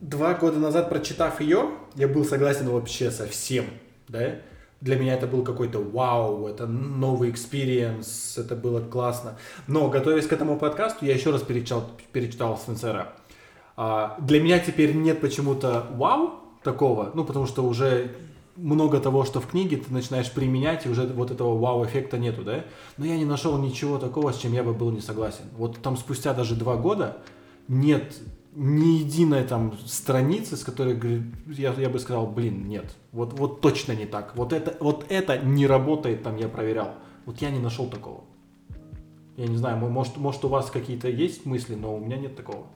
два 0.00 0.34
года 0.34 0.58
назад, 0.58 0.88
прочитав 0.88 1.40
ее, 1.40 1.70
я 1.94 2.08
был 2.08 2.24
согласен 2.24 2.68
вообще 2.68 3.10
со 3.10 3.26
всем, 3.26 3.66
да? 4.08 4.36
Для 4.82 4.96
меня 4.96 5.14
это 5.14 5.28
был 5.28 5.44
какой-то 5.44 5.78
вау, 5.78 6.48
это 6.48 6.66
новый 6.66 7.30
experience, 7.30 8.36
это 8.36 8.56
было 8.56 8.80
классно. 8.80 9.38
Но, 9.68 9.88
готовясь 9.88 10.26
к 10.26 10.32
этому 10.32 10.58
подкасту, 10.58 11.06
я 11.06 11.14
еще 11.14 11.30
раз 11.30 11.42
перечитал, 11.42 11.88
перечитал 12.12 12.58
Синсеро. 12.58 13.12
А, 13.76 14.16
для 14.18 14.42
меня 14.42 14.58
теперь 14.58 14.92
нет 14.96 15.20
почему-то 15.20 15.86
вау 15.92 16.40
такого, 16.64 17.12
ну, 17.14 17.24
потому 17.24 17.46
что 17.46 17.62
уже 17.64 18.10
много 18.56 18.98
того, 18.98 19.24
что 19.24 19.40
в 19.40 19.46
книге 19.46 19.76
ты 19.76 19.92
начинаешь 19.92 20.32
применять, 20.32 20.84
и 20.84 20.88
уже 20.88 21.06
вот 21.06 21.30
этого 21.30 21.56
wow-эффекта 21.56 22.18
нету, 22.18 22.42
да? 22.42 22.64
Но 22.96 23.06
я 23.06 23.16
не 23.16 23.24
нашел 23.24 23.56
ничего 23.58 23.98
такого, 23.98 24.32
с 24.32 24.38
чем 24.38 24.52
я 24.52 24.64
бы 24.64 24.74
был 24.74 24.90
не 24.90 25.00
согласен. 25.00 25.44
Вот 25.56 25.78
там 25.80 25.96
спустя 25.96 26.34
даже 26.34 26.56
два 26.56 26.74
года 26.74 27.18
нет 27.68 28.12
ни 28.54 28.98
единой 28.98 29.44
там 29.44 29.78
страницы, 29.86 30.56
с 30.56 30.64
которой 30.64 30.98
я, 31.46 31.72
я 31.72 31.88
бы 31.88 31.98
сказал, 31.98 32.26
блин, 32.26 32.68
нет, 32.68 32.94
вот, 33.12 33.32
вот 33.32 33.60
точно 33.60 33.92
не 33.92 34.06
так. 34.06 34.36
Вот 34.36 34.52
это, 34.52 34.76
вот 34.80 35.06
это 35.08 35.38
не 35.38 35.66
работает, 35.66 36.22
там 36.22 36.36
я 36.36 36.48
проверял. 36.48 36.94
Вот 37.24 37.40
я 37.40 37.50
не 37.50 37.60
нашел 37.60 37.88
такого. 37.88 38.24
Я 39.36 39.46
не 39.46 39.56
знаю, 39.56 39.78
мо- 39.78 39.88
может, 39.88 40.16
может 40.18 40.44
у 40.44 40.48
вас 40.48 40.70
какие-то 40.70 41.08
есть 41.08 41.46
мысли, 41.46 41.74
но 41.74 41.94
у 41.94 42.00
меня 42.00 42.16
нет 42.16 42.36
такого. 42.36 42.66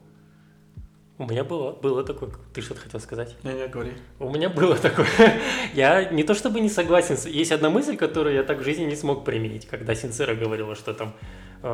У 1.18 1.24
меня 1.24 1.44
было, 1.44 1.72
было 1.72 2.04
такое... 2.04 2.30
Ты 2.52 2.60
что-то 2.60 2.80
хотел 2.80 3.00
сказать? 3.00 3.36
Не, 3.42 3.54
не, 3.54 3.68
говори. 3.68 3.92
У 4.18 4.30
меня 4.30 4.50
было 4.50 4.76
такое. 4.76 5.06
Я 5.74 6.10
не 6.10 6.24
то 6.24 6.34
чтобы 6.34 6.60
не 6.60 6.68
согласен. 6.68 7.16
Есть 7.30 7.52
одна 7.52 7.70
мысль, 7.70 7.96
которую 7.96 8.34
я 8.34 8.42
так 8.42 8.58
в 8.58 8.64
жизни 8.64 8.84
не 8.84 8.96
смог 8.96 9.24
применить, 9.24 9.66
когда 9.66 9.94
Синцера 9.94 10.34
говорила, 10.34 10.74
что 10.74 10.92
там 10.92 11.14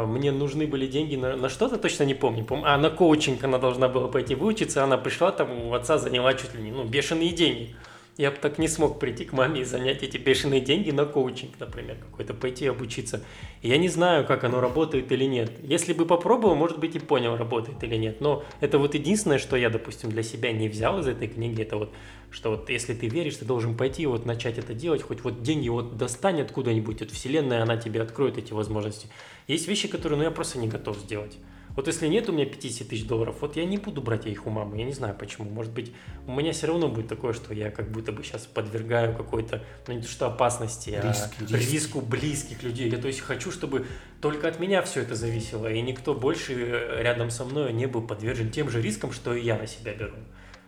мне 0.07 0.33
нужны 0.33 0.67
были 0.67 0.87
деньги 0.87 1.17
на, 1.17 1.37
на 1.37 1.49
что-то, 1.49 1.79
точно 1.79 2.05
не 2.05 2.15
помню. 2.15 2.45
Пом- 2.45 2.63
А 2.65 2.77
на 2.79 2.91
коучинг 2.91 3.45
она 3.45 3.59
должна 3.59 3.89
была 3.89 4.09
пойти 4.09 4.35
выучиться, 4.35 4.83
она 4.85 4.97
пришла 4.99 5.31
там, 5.33 5.51
у 5.67 5.75
отца 5.75 5.99
заняла 5.99 6.35
чуть 6.35 6.55
ли 6.55 6.63
не 6.63 6.71
ну, 6.71 6.85
бешеные 6.85 7.31
деньги. 7.31 7.75
Я 8.19 8.31
бы 8.31 8.37
так 8.37 8.59
не 8.59 8.69
смог 8.69 9.01
прийти 9.01 9.25
к 9.25 9.33
маме 9.33 9.63
и 9.63 9.65
занять 9.65 10.03
эти 10.03 10.19
бешеные 10.19 10.61
деньги 10.61 10.91
на 10.91 11.07
коучинг, 11.07 11.59
например, 11.59 11.97
какой-то 11.97 12.35
пойти 12.35 12.67
обучиться. 12.67 13.25
Я 13.63 13.79
не 13.79 13.89
знаю, 13.89 14.27
как 14.27 14.45
оно 14.45 14.61
работает 14.61 15.11
или 15.13 15.25
нет. 15.25 15.51
Если 15.63 15.95
бы 15.95 16.05
попробовал, 16.05 16.55
может 16.55 16.79
быть, 16.79 16.95
и 16.95 16.99
понял, 16.99 17.37
работает 17.37 17.83
или 17.83 17.97
нет. 17.97 18.21
Но 18.21 18.45
это 18.61 18.77
вот 18.79 18.95
единственное, 18.95 19.39
что 19.39 19.57
я, 19.57 19.71
допустим, 19.71 20.11
для 20.11 20.23
себя 20.23 20.53
не 20.53 20.69
взял 20.69 20.99
из 20.99 21.09
этой 21.09 21.27
книги, 21.27 21.63
это 21.63 21.79
вот, 21.79 21.95
что 22.31 22.51
вот 22.51 22.69
если 22.69 22.93
ты 22.93 23.09
веришь, 23.09 23.37
ты 23.37 23.47
должен 23.47 23.79
пойти 23.79 24.05
вот 24.05 24.27
начать 24.27 24.59
это 24.59 24.75
делать, 24.75 25.01
хоть 25.01 25.25
вот 25.25 25.43
деньги 25.43 25.71
вот 25.71 25.97
достань 25.97 26.43
откуда-нибудь, 26.43 27.01
вот 27.01 27.11
вселенная, 27.13 27.63
она 27.63 27.79
тебе 27.79 28.03
откроет 28.03 28.37
эти 28.37 28.53
возможности. 28.53 29.09
Есть 29.47 29.69
вещи, 29.69 29.89
которые, 29.89 30.19
ну, 30.19 30.25
я 30.25 30.31
просто 30.31 30.59
не 30.59 30.69
готов 30.69 30.99
сделать. 30.99 31.39
Вот 31.75 31.87
если 31.87 32.07
нет 32.07 32.29
у 32.29 32.33
меня 32.33 32.45
50 32.45 32.89
тысяч 32.89 33.07
долларов, 33.07 33.37
вот 33.41 33.57
я 33.57 33.65
не 33.65 33.79
буду 33.79 34.03
брать 34.03 34.27
их 34.27 34.47
у 34.47 34.51
мамы, 34.51 34.79
я 34.79 34.85
не 34.85 34.93
знаю 34.93 35.17
почему. 35.19 35.49
Может 35.49 35.73
быть, 35.73 35.93
у 36.27 36.33
меня 36.33 36.53
все 36.53 36.67
равно 36.67 36.89
будет 36.89 37.09
такое, 37.09 37.33
что 37.33 37.55
я 37.55 37.71
как 37.71 37.91
будто 37.91 38.13
бы 38.13 38.23
сейчас 38.23 38.47
подвергаю 38.47 39.17
какой-то, 39.17 39.65
ну 39.87 39.95
не 39.95 40.03
то 40.03 40.09
что 40.09 40.27
опасности, 40.27 40.91
Риск, 41.03 41.35
а 41.39 41.57
риск. 41.57 41.73
риску 41.73 42.01
близких 42.01 42.63
людей. 42.63 42.91
Я 42.91 42.99
то 42.99 43.07
есть 43.07 43.21
хочу, 43.21 43.51
чтобы 43.51 43.87
только 44.21 44.49
от 44.49 44.61
меня 44.61 44.83
все 44.83 45.01
это 45.01 45.15
зависело, 45.15 45.73
и 45.73 45.81
никто 45.81 46.15
больше 46.15 46.53
э, 46.53 47.03
рядом 47.03 47.31
со 47.31 47.45
мной 47.45 47.73
не 47.73 47.87
был 47.87 48.03
подвержен 48.03 48.51
тем 48.51 48.69
же 48.69 48.83
рискам, 48.83 49.13
что 49.13 49.35
и 49.35 49.43
я 49.43 49.57
на 49.57 49.67
себя 49.67 49.95
беру. 49.95 50.17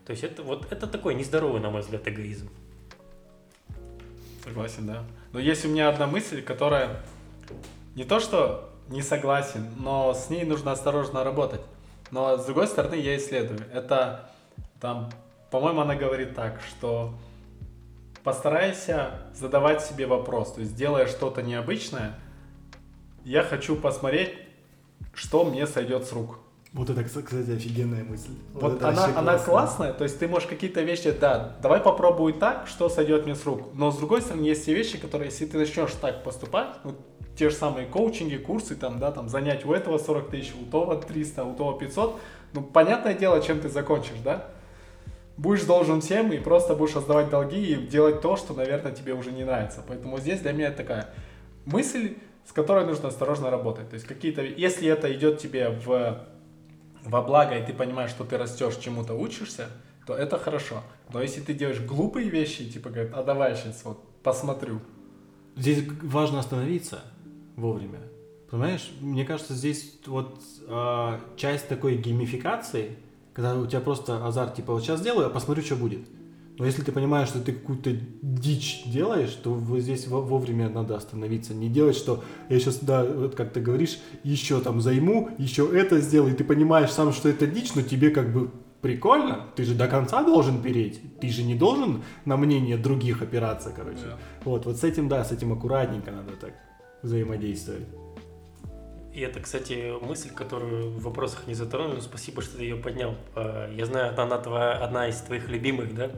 То 0.06 0.12
есть 0.12 0.24
это 0.24 0.42
вот 0.42 0.72
это 0.72 0.86
такой 0.86 1.14
нездоровый, 1.14 1.60
на 1.60 1.70
мой 1.70 1.82
взгляд, 1.82 2.06
эгоизм. 2.08 2.48
Согласен, 4.42 4.86
да. 4.86 5.04
Но 5.32 5.38
есть 5.38 5.64
у 5.64 5.68
меня 5.68 5.88
одна 5.88 6.06
мысль, 6.06 6.42
которая 6.42 7.00
не 7.94 8.04
то 8.04 8.20
что 8.20 8.73
не 8.88 9.02
согласен, 9.02 9.66
но 9.78 10.14
с 10.14 10.30
ней 10.30 10.44
нужно 10.44 10.72
осторожно 10.72 11.24
работать. 11.24 11.60
Но 12.10 12.36
с 12.36 12.44
другой 12.44 12.66
стороны 12.66 12.94
я 12.94 13.16
исследую. 13.16 13.60
Это 13.72 14.30
там, 14.80 15.10
по-моему, 15.50 15.80
она 15.80 15.94
говорит 15.94 16.34
так, 16.34 16.60
что 16.60 17.14
постарайся 18.22 19.22
задавать 19.34 19.82
себе 19.82 20.06
вопрос. 20.06 20.52
То 20.52 20.60
есть 20.60 20.76
делая 20.76 21.06
что-то 21.06 21.42
необычное, 21.42 22.14
я 23.24 23.42
хочу 23.42 23.76
посмотреть, 23.76 24.34
что 25.14 25.44
мне 25.44 25.66
сойдет 25.66 26.04
с 26.04 26.12
рук. 26.12 26.38
Вот 26.72 26.90
это, 26.90 27.04
кстати, 27.04 27.52
офигенная 27.52 28.02
мысль. 28.02 28.32
Вот, 28.52 28.74
это 28.74 28.88
она, 28.88 29.16
она 29.16 29.38
классная, 29.38 29.92
то 29.92 30.02
есть 30.02 30.18
ты 30.18 30.26
можешь 30.26 30.48
какие-то 30.48 30.82
вещи, 30.82 31.12
да, 31.12 31.56
давай 31.62 31.78
попробуй 31.78 32.32
так, 32.32 32.66
что 32.66 32.88
сойдет 32.88 33.26
мне 33.26 33.36
с 33.36 33.46
рук. 33.46 33.68
Но 33.74 33.92
с 33.92 33.96
другой 33.96 34.22
стороны, 34.22 34.42
есть 34.42 34.66
те 34.66 34.74
вещи, 34.74 34.98
которые, 34.98 35.30
если 35.30 35.46
ты 35.46 35.56
начнешь 35.56 35.92
так 36.00 36.24
поступать, 36.24 36.74
ну, 36.82 36.96
те 37.36 37.50
же 37.50 37.56
самые 37.56 37.86
коучинги, 37.86 38.36
курсы, 38.36 38.76
там, 38.76 38.98
да, 38.98 39.10
там, 39.12 39.28
занять 39.28 39.64
у 39.64 39.72
этого 39.72 39.98
40 39.98 40.30
тысяч, 40.30 40.52
у 40.60 40.64
того 40.70 40.94
300, 40.96 41.44
у 41.44 41.54
того 41.54 41.72
500, 41.72 42.20
ну, 42.52 42.62
понятное 42.62 43.14
дело, 43.14 43.42
чем 43.42 43.60
ты 43.60 43.68
закончишь, 43.68 44.18
да? 44.22 44.46
Будешь 45.36 45.64
должен 45.64 46.00
всем 46.00 46.32
и 46.32 46.38
просто 46.38 46.76
будешь 46.76 46.94
раздавать 46.94 47.28
долги 47.28 47.72
и 47.72 47.74
делать 47.74 48.20
то, 48.20 48.36
что, 48.36 48.54
наверное, 48.54 48.92
тебе 48.92 49.14
уже 49.14 49.32
не 49.32 49.42
нравится. 49.42 49.82
Поэтому 49.86 50.18
здесь 50.18 50.40
для 50.40 50.52
меня 50.52 50.70
такая 50.70 51.10
мысль, 51.66 52.16
с 52.46 52.52
которой 52.52 52.86
нужно 52.86 53.08
осторожно 53.08 53.50
работать. 53.50 53.88
То 53.90 53.94
есть 53.94 54.06
какие-то, 54.06 54.42
если 54.42 54.88
это 54.88 55.12
идет 55.12 55.38
тебе 55.38 55.70
в 55.70 56.24
во 57.04 57.22
благо, 57.22 57.56
и 57.56 57.64
ты 57.64 57.72
понимаешь, 57.72 58.10
что 58.10 58.24
ты 58.24 58.38
растешь, 58.38 58.76
чему-то 58.76 59.14
учишься, 59.14 59.68
то 60.06 60.14
это 60.14 60.38
хорошо. 60.38 60.82
Но 61.12 61.20
если 61.20 61.40
ты 61.40 61.54
делаешь 61.54 61.80
глупые 61.80 62.28
вещи, 62.28 62.68
типа 62.70 62.90
говорит, 62.90 63.12
а 63.14 63.22
давай 63.22 63.54
сейчас 63.56 63.84
вот 63.84 64.02
посмотрю. 64.22 64.80
Здесь 65.56 65.84
важно 66.02 66.40
остановиться 66.40 67.02
вовремя. 67.56 68.00
Понимаешь, 68.50 68.92
мне 69.00 69.24
кажется, 69.24 69.54
здесь 69.54 69.98
вот 70.06 70.40
а, 70.68 71.20
часть 71.36 71.68
такой 71.68 71.96
геймификации, 71.96 72.92
когда 73.32 73.56
у 73.56 73.66
тебя 73.66 73.80
просто 73.80 74.24
азарт, 74.24 74.54
типа, 74.54 74.72
вот 74.74 74.82
сейчас 74.82 75.00
сделаю, 75.00 75.26
а 75.26 75.30
посмотрю, 75.30 75.64
что 75.64 75.76
будет. 75.76 76.00
Но 76.56 76.64
если 76.64 76.82
ты 76.82 76.92
понимаешь, 76.92 77.28
что 77.28 77.40
ты 77.40 77.52
какую-то 77.52 77.90
дичь 78.22 78.84
делаешь, 78.86 79.32
то 79.42 79.52
вот 79.52 79.80
здесь 79.80 80.06
во- 80.06 80.20
вовремя 80.20 80.68
надо 80.68 80.96
остановиться. 80.96 81.52
Не 81.52 81.68
делать, 81.68 81.96
что 81.96 82.22
я 82.48 82.60
сейчас, 82.60 82.78
да, 82.78 83.04
вот 83.04 83.34
как 83.34 83.52
ты 83.52 83.60
говоришь, 83.60 83.98
еще 84.22 84.60
там 84.60 84.80
займу, 84.80 85.30
еще 85.36 85.68
это 85.76 85.98
сделаю, 86.00 86.32
и 86.32 86.36
ты 86.36 86.44
понимаешь 86.44 86.90
сам, 86.92 87.12
что 87.12 87.28
это 87.28 87.48
дичь, 87.48 87.74
но 87.74 87.82
тебе 87.82 88.10
как 88.10 88.32
бы 88.32 88.52
прикольно. 88.82 89.46
Ты 89.56 89.64
же 89.64 89.74
до 89.74 89.88
конца 89.88 90.22
должен 90.22 90.62
переть. 90.62 91.18
Ты 91.18 91.28
же 91.30 91.42
не 91.42 91.56
должен 91.56 92.04
на 92.24 92.36
мнение 92.36 92.76
других 92.76 93.20
опираться, 93.20 93.72
короче. 93.74 94.04
Да. 94.04 94.18
Вот, 94.44 94.66
вот 94.66 94.76
с 94.76 94.84
этим, 94.84 95.08
да, 95.08 95.24
с 95.24 95.32
этим 95.32 95.52
аккуратненько 95.54 96.12
надо 96.12 96.32
так 96.40 96.52
взаимодействовать. 97.04 97.84
И 99.12 99.20
это, 99.20 99.38
кстати, 99.38 99.92
мысль, 100.04 100.30
которую 100.34 100.90
в 100.90 101.02
вопросах 101.02 101.46
не 101.46 101.54
затронул. 101.54 102.00
Спасибо, 102.00 102.42
что 102.42 102.56
ты 102.56 102.64
ее 102.64 102.76
поднял. 102.76 103.14
А, 103.36 103.72
Я 103.72 103.86
знаю, 103.86 104.12
она 104.20 104.38
твоя, 104.38 104.72
одна 104.72 105.06
из 105.08 105.18
твоих 105.20 105.48
любимых, 105.48 105.94
да? 105.94 106.10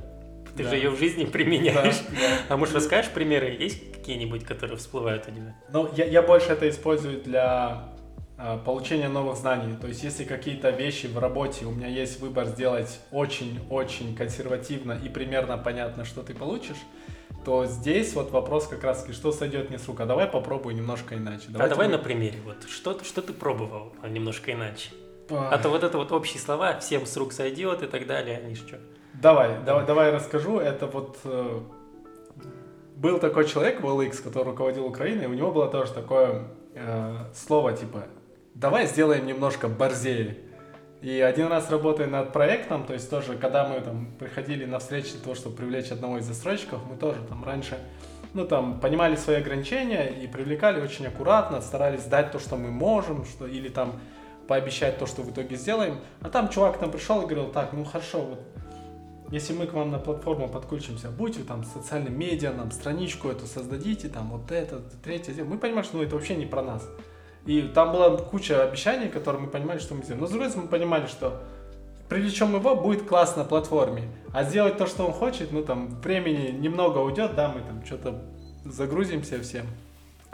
Ты 0.57 0.63
Да. 0.63 0.71
же 0.71 0.77
ее 0.77 0.89
в 0.89 0.99
жизни 0.99 1.25
Да, 1.25 1.31
применяешь. 1.31 1.99
да. 2.11 2.39
А 2.49 2.57
может, 2.57 2.75
расскажешь 2.75 3.11
примеры? 3.13 3.49
Есть 3.61 3.93
какие-нибудь, 3.93 4.45
которые 4.45 4.79
всплывают 4.79 5.29
у 5.29 5.31
тебя? 5.31 5.55
Ну, 5.71 5.91
я, 5.95 6.07
я 6.07 6.23
больше 6.23 6.53
это 6.53 6.67
использую 6.71 7.21
для 7.21 7.93
а, 8.39 8.57
получения 8.59 9.09
новых 9.09 9.37
знаний. 9.37 9.77
То 9.79 9.89
есть, 9.89 10.03
если 10.03 10.25
какие-то 10.25 10.71
вещи 10.71 11.07
в 11.07 11.19
работе, 11.19 11.67
у 11.67 11.73
меня 11.73 11.89
есть 11.89 12.21
выбор 12.21 12.47
сделать 12.47 13.01
очень-очень 13.11 14.17
консервативно 14.17 14.93
и 15.05 15.11
примерно 15.11 15.59
понятно, 15.59 16.07
что 16.07 16.23
ты 16.23 16.33
получишь, 16.33 16.77
то 17.47 17.65
здесь 17.65 18.13
вот 18.15 18.33
вопрос 18.33 18.67
как 18.67 18.83
раз 18.83 19.03
таки, 19.03 19.13
что 19.13 19.31
сойдет 19.31 19.69
мне 19.69 19.79
с 19.79 19.87
рук. 19.87 20.01
А 20.01 20.05
давай 20.05 20.27
попробую 20.27 20.75
немножко 20.75 21.15
иначе. 21.15 21.47
а 21.57 21.69
давай 21.69 21.87
мы- 21.87 21.93
на 21.93 21.99
примере. 21.99 22.41
Вот 22.45 22.69
что, 22.69 22.99
что 23.05 23.23
ты 23.23 23.33
пробовал 23.33 23.93
а, 24.03 24.09
немножко 24.09 24.51
иначе? 24.53 24.91
А, 25.31 25.51
А 25.53 25.59
то 25.59 25.69
вот 25.69 25.85
это 25.85 25.97
вот 25.97 26.11
общие 26.11 26.41
слова, 26.41 26.77
всем 26.81 27.07
с 27.07 27.17
рук 27.17 27.33
сойдет 27.33 27.85
и 27.85 27.87
так 27.87 28.09
далее, 28.09 28.39
они 28.39 28.57
что? 28.57 28.81
Давай, 29.15 29.63
давай, 29.65 29.87
давай 29.87 30.11
расскажу. 30.11 30.59
Это 30.59 30.89
вот 30.89 31.19
э, 31.23 31.61
был 32.97 33.21
такой 33.21 33.47
человек 33.47 33.81
в 33.81 33.87
OLX, 33.87 34.25
который 34.25 34.47
руководил 34.47 34.85
Украиной, 34.85 35.27
и 35.27 35.29
у 35.29 35.35
него 35.35 35.53
было 35.53 35.69
тоже 35.69 35.93
такое 35.93 36.49
э, 36.75 37.17
слово 37.33 37.75
типа 37.75 38.09
«давай 38.55 38.89
сделаем 38.89 39.25
немножко 39.25 39.69
борзее». 39.69 40.37
И 41.03 41.21
один 41.21 41.49
раз 41.49 41.71
работая 41.71 42.07
над 42.07 42.33
проектом, 42.33 42.85
то 42.85 42.95
есть 42.95 43.11
тоже, 43.11 43.37
когда 43.37 43.69
мы 43.69 43.81
там 43.81 44.09
приходили 44.19 44.65
на 44.65 44.79
встречи 44.79 45.13
для 45.13 45.21
того, 45.21 45.35
чтобы 45.35 45.57
привлечь 45.57 45.91
одного 45.91 46.19
из 46.19 46.25
застройщиков, 46.25 46.81
мы 46.89 46.97
тоже 46.97 47.21
там 47.29 47.45
раньше, 47.45 47.79
ну 48.33 48.47
там, 48.47 48.81
понимали 48.81 49.17
свои 49.17 49.37
ограничения 49.37 50.07
и 50.07 50.27
привлекали 50.27 50.81
очень 50.81 51.07
аккуратно, 51.07 51.61
старались 51.61 52.05
дать 52.05 52.33
то, 52.33 52.39
что 52.39 52.57
мы 52.57 52.71
можем, 52.71 53.25
что, 53.27 53.47
или 53.47 53.69
там 53.69 54.01
пообещать 54.49 54.99
то, 54.99 55.07
что 55.07 55.23
в 55.23 55.31
итоге 55.31 55.57
сделаем. 55.57 55.99
А 56.23 56.31
там 56.31 56.49
чувак 56.49 56.79
там 56.79 56.91
пришел 56.91 57.21
и 57.23 57.25
говорил, 57.25 57.51
так, 57.53 57.73
ну 57.73 57.85
хорошо, 57.85 58.23
вот 58.23 58.41
если 59.31 59.55
мы 59.55 59.67
к 59.67 59.73
вам 59.73 59.91
на 59.91 59.99
платформу 59.99 60.49
подключимся, 60.49 61.11
будете 61.11 61.43
там 61.43 61.65
социальным 61.65 62.17
медиа, 62.17 62.53
нам 62.53 62.71
страничку 62.71 63.29
эту 63.29 63.47
создадите, 63.47 64.09
там 64.09 64.31
вот 64.31 64.53
это, 64.53 64.81
третье, 65.03 65.33
сделаем». 65.33 65.55
мы 65.55 65.59
понимаем, 65.59 65.85
что 65.85 65.97
ну, 65.97 66.05
это 66.05 66.15
вообще 66.15 66.37
не 66.37 66.47
про 66.47 66.63
нас. 66.63 66.89
И 67.47 67.63
там 67.63 67.93
была 67.93 68.17
куча 68.17 68.63
обещаний, 68.63 69.09
которые 69.09 69.43
мы 69.43 69.49
понимали, 69.49 69.79
что 69.79 69.95
мы 69.95 70.03
сделаем. 70.03 70.21
Но 70.21 70.27
с 70.27 70.31
другой 70.31 70.49
стороны, 70.49 70.67
мы 70.67 70.79
понимали, 70.79 71.07
что 71.07 71.41
привлечем 72.09 72.55
его, 72.55 72.75
будет 72.75 73.07
классно 73.07 73.45
на 73.45 73.49
платформе. 73.49 74.09
А 74.33 74.45
сделать 74.45 74.77
то, 74.77 74.87
что 74.87 75.07
он 75.07 75.13
хочет, 75.13 75.53
ну 75.53 75.63
там 75.63 76.01
времени 76.01 76.51
немного 76.51 76.99
уйдет, 76.99 77.35
да, 77.35 77.49
мы 77.49 77.61
там 77.61 77.85
что-то 77.85 78.23
загрузимся 78.65 79.41
всем, 79.41 79.67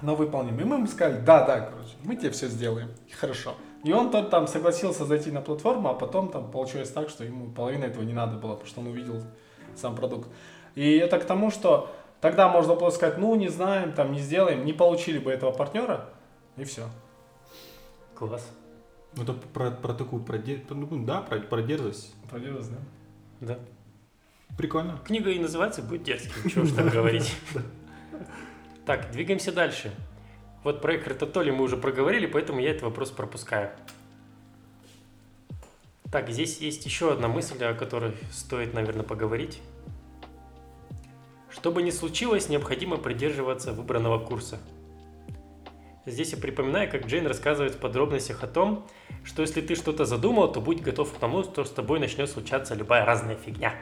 но 0.01 0.15
выполним. 0.15 0.59
И 0.59 0.65
мы 0.65 0.77
ему 0.77 0.87
сказали, 0.87 1.21
да, 1.21 1.45
да, 1.45 1.61
короче, 1.61 1.93
мы 2.03 2.17
тебе 2.17 2.31
все 2.31 2.49
сделаем. 2.49 2.89
Хорошо. 3.21 3.55
И 3.85 3.93
он 3.93 4.11
тот 4.11 4.31
там 4.31 4.47
согласился 4.47 5.05
зайти 5.05 5.31
на 5.31 5.41
платформу, 5.41 5.91
а 5.91 5.95
потом 5.95 6.31
там 6.31 6.51
получилось 6.51 6.91
так, 6.91 7.09
что 7.09 7.25
ему 7.25 7.51
половина 7.51 7.85
этого 7.85 8.05
не 8.05 8.13
надо 8.13 8.37
было, 8.37 8.53
потому 8.53 8.69
что 8.69 8.81
он 8.81 8.87
увидел 8.89 9.23
сам 9.75 9.97
продукт. 9.97 10.29
И 10.77 10.97
это 10.97 11.19
к 11.19 11.25
тому, 11.25 11.51
что 11.51 11.91
тогда 12.21 12.49
можно 12.49 12.75
было 12.75 12.91
сказать, 12.91 13.19
ну, 13.19 13.35
не 13.35 13.49
знаем, 13.49 13.93
там, 13.93 14.13
не 14.13 14.21
сделаем, 14.21 14.65
не 14.65 14.73
получили 14.73 15.19
бы 15.19 15.31
этого 15.31 15.51
партнера, 15.51 16.09
и 16.57 16.65
все. 16.65 16.89
Класс. 18.15 18.51
Ну, 19.15 19.23
Это 19.23 19.33
про, 19.33 19.71
про 19.71 19.95
такую, 19.95 20.23
про, 20.23 20.39
ну, 20.71 21.05
да, 21.05 21.21
про, 21.21 21.41
про 21.41 21.63
дерзость. 21.63 22.15
Поделилось, 22.31 22.69
да? 22.69 22.79
Да. 23.41 23.59
Прикольно. 24.57 24.99
Книга 25.05 25.31
и 25.31 25.39
называется 25.39 25.83
«Будь 25.83 26.03
дерзким». 26.03 26.51
Чего 26.51 26.65
уж 26.65 26.73
там 26.73 26.89
говорить. 26.91 27.35
Так, 28.87 29.11
двигаемся 29.11 29.53
дальше. 29.53 29.93
Вот 30.65 30.81
про 30.81 30.97
Экхарта 30.97 31.27
мы 31.53 31.63
уже 31.63 31.77
проговорили, 31.77 32.27
поэтому 32.27 32.61
я 32.61 32.71
этот 32.71 32.83
вопрос 32.83 33.11
пропускаю. 33.11 33.71
Так, 36.11 36.31
здесь 36.31 36.59
есть 36.59 36.85
еще 36.85 37.13
одна 37.13 37.29
мысль, 37.29 37.63
о 37.65 37.75
которой 37.75 38.15
стоит, 38.31 38.75
наверное, 38.75 39.03
поговорить. 39.03 39.61
Что 41.49 41.73
бы 41.73 41.83
ни 41.83 41.91
случилось, 41.91 42.49
необходимо 42.49 42.97
придерживаться 42.97 43.73
выбранного 43.73 44.19
курса. 44.19 44.59
Здесь 46.05 46.33
я 46.33 46.39
припоминаю, 46.39 46.91
как 46.91 47.07
Джейн 47.07 47.27
рассказывает 47.27 47.75
в 47.75 47.79
подробностях 47.79 48.43
о 48.43 48.49
том, 48.49 48.87
что 49.23 49.43
если 49.43 49.61
ты 49.61 49.77
что-то 49.77 50.05
задумал, 50.05 50.51
то 50.51 50.61
будь 50.61 50.83
готов 50.83 51.13
к 51.13 51.19
тому, 51.19 51.45
что 51.45 51.65
с 51.65 51.71
тобой 51.71 52.01
начнет 52.01 52.29
случаться 52.29 52.75
любая 52.75 53.05
разная 53.05 53.37
фигня. 53.37 53.73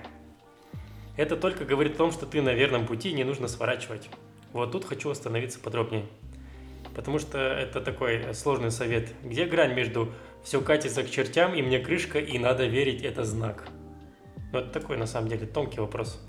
Это 1.17 1.37
только 1.37 1.65
говорит 1.65 1.95
о 1.95 1.99
том, 1.99 2.13
что 2.13 2.27
ты 2.27 2.43
на 2.43 2.53
верном 2.53 2.87
пути 2.87 3.11
и 3.11 3.15
не 3.15 3.25
нужно 3.25 3.49
сворачивать. 3.49 4.11
Вот 4.53 4.73
тут 4.73 4.85
хочу 4.85 5.09
остановиться 5.11 5.61
подробнее. 5.61 6.07
Потому 6.95 7.19
что 7.19 7.39
это 7.39 7.81
такой 7.81 8.35
сложный 8.35 8.71
совет. 8.71 9.13
Где 9.25 9.47
грань 9.47 9.75
между 9.75 10.13
все 10.43 10.61
катится 10.61 11.03
к 11.03 11.11
чертям 11.11 11.55
и 11.55 11.63
мне 11.63 11.79
крышка 11.79 12.19
и 12.19 12.39
надо 12.39 12.67
верить 12.67 13.03
это 13.03 13.25
знак? 13.25 13.67
Ну 14.53 14.59
это 14.59 14.69
такой 14.71 14.99
на 14.99 15.07
самом 15.07 15.29
деле 15.29 15.47
тонкий 15.47 15.81
вопрос. 15.81 16.21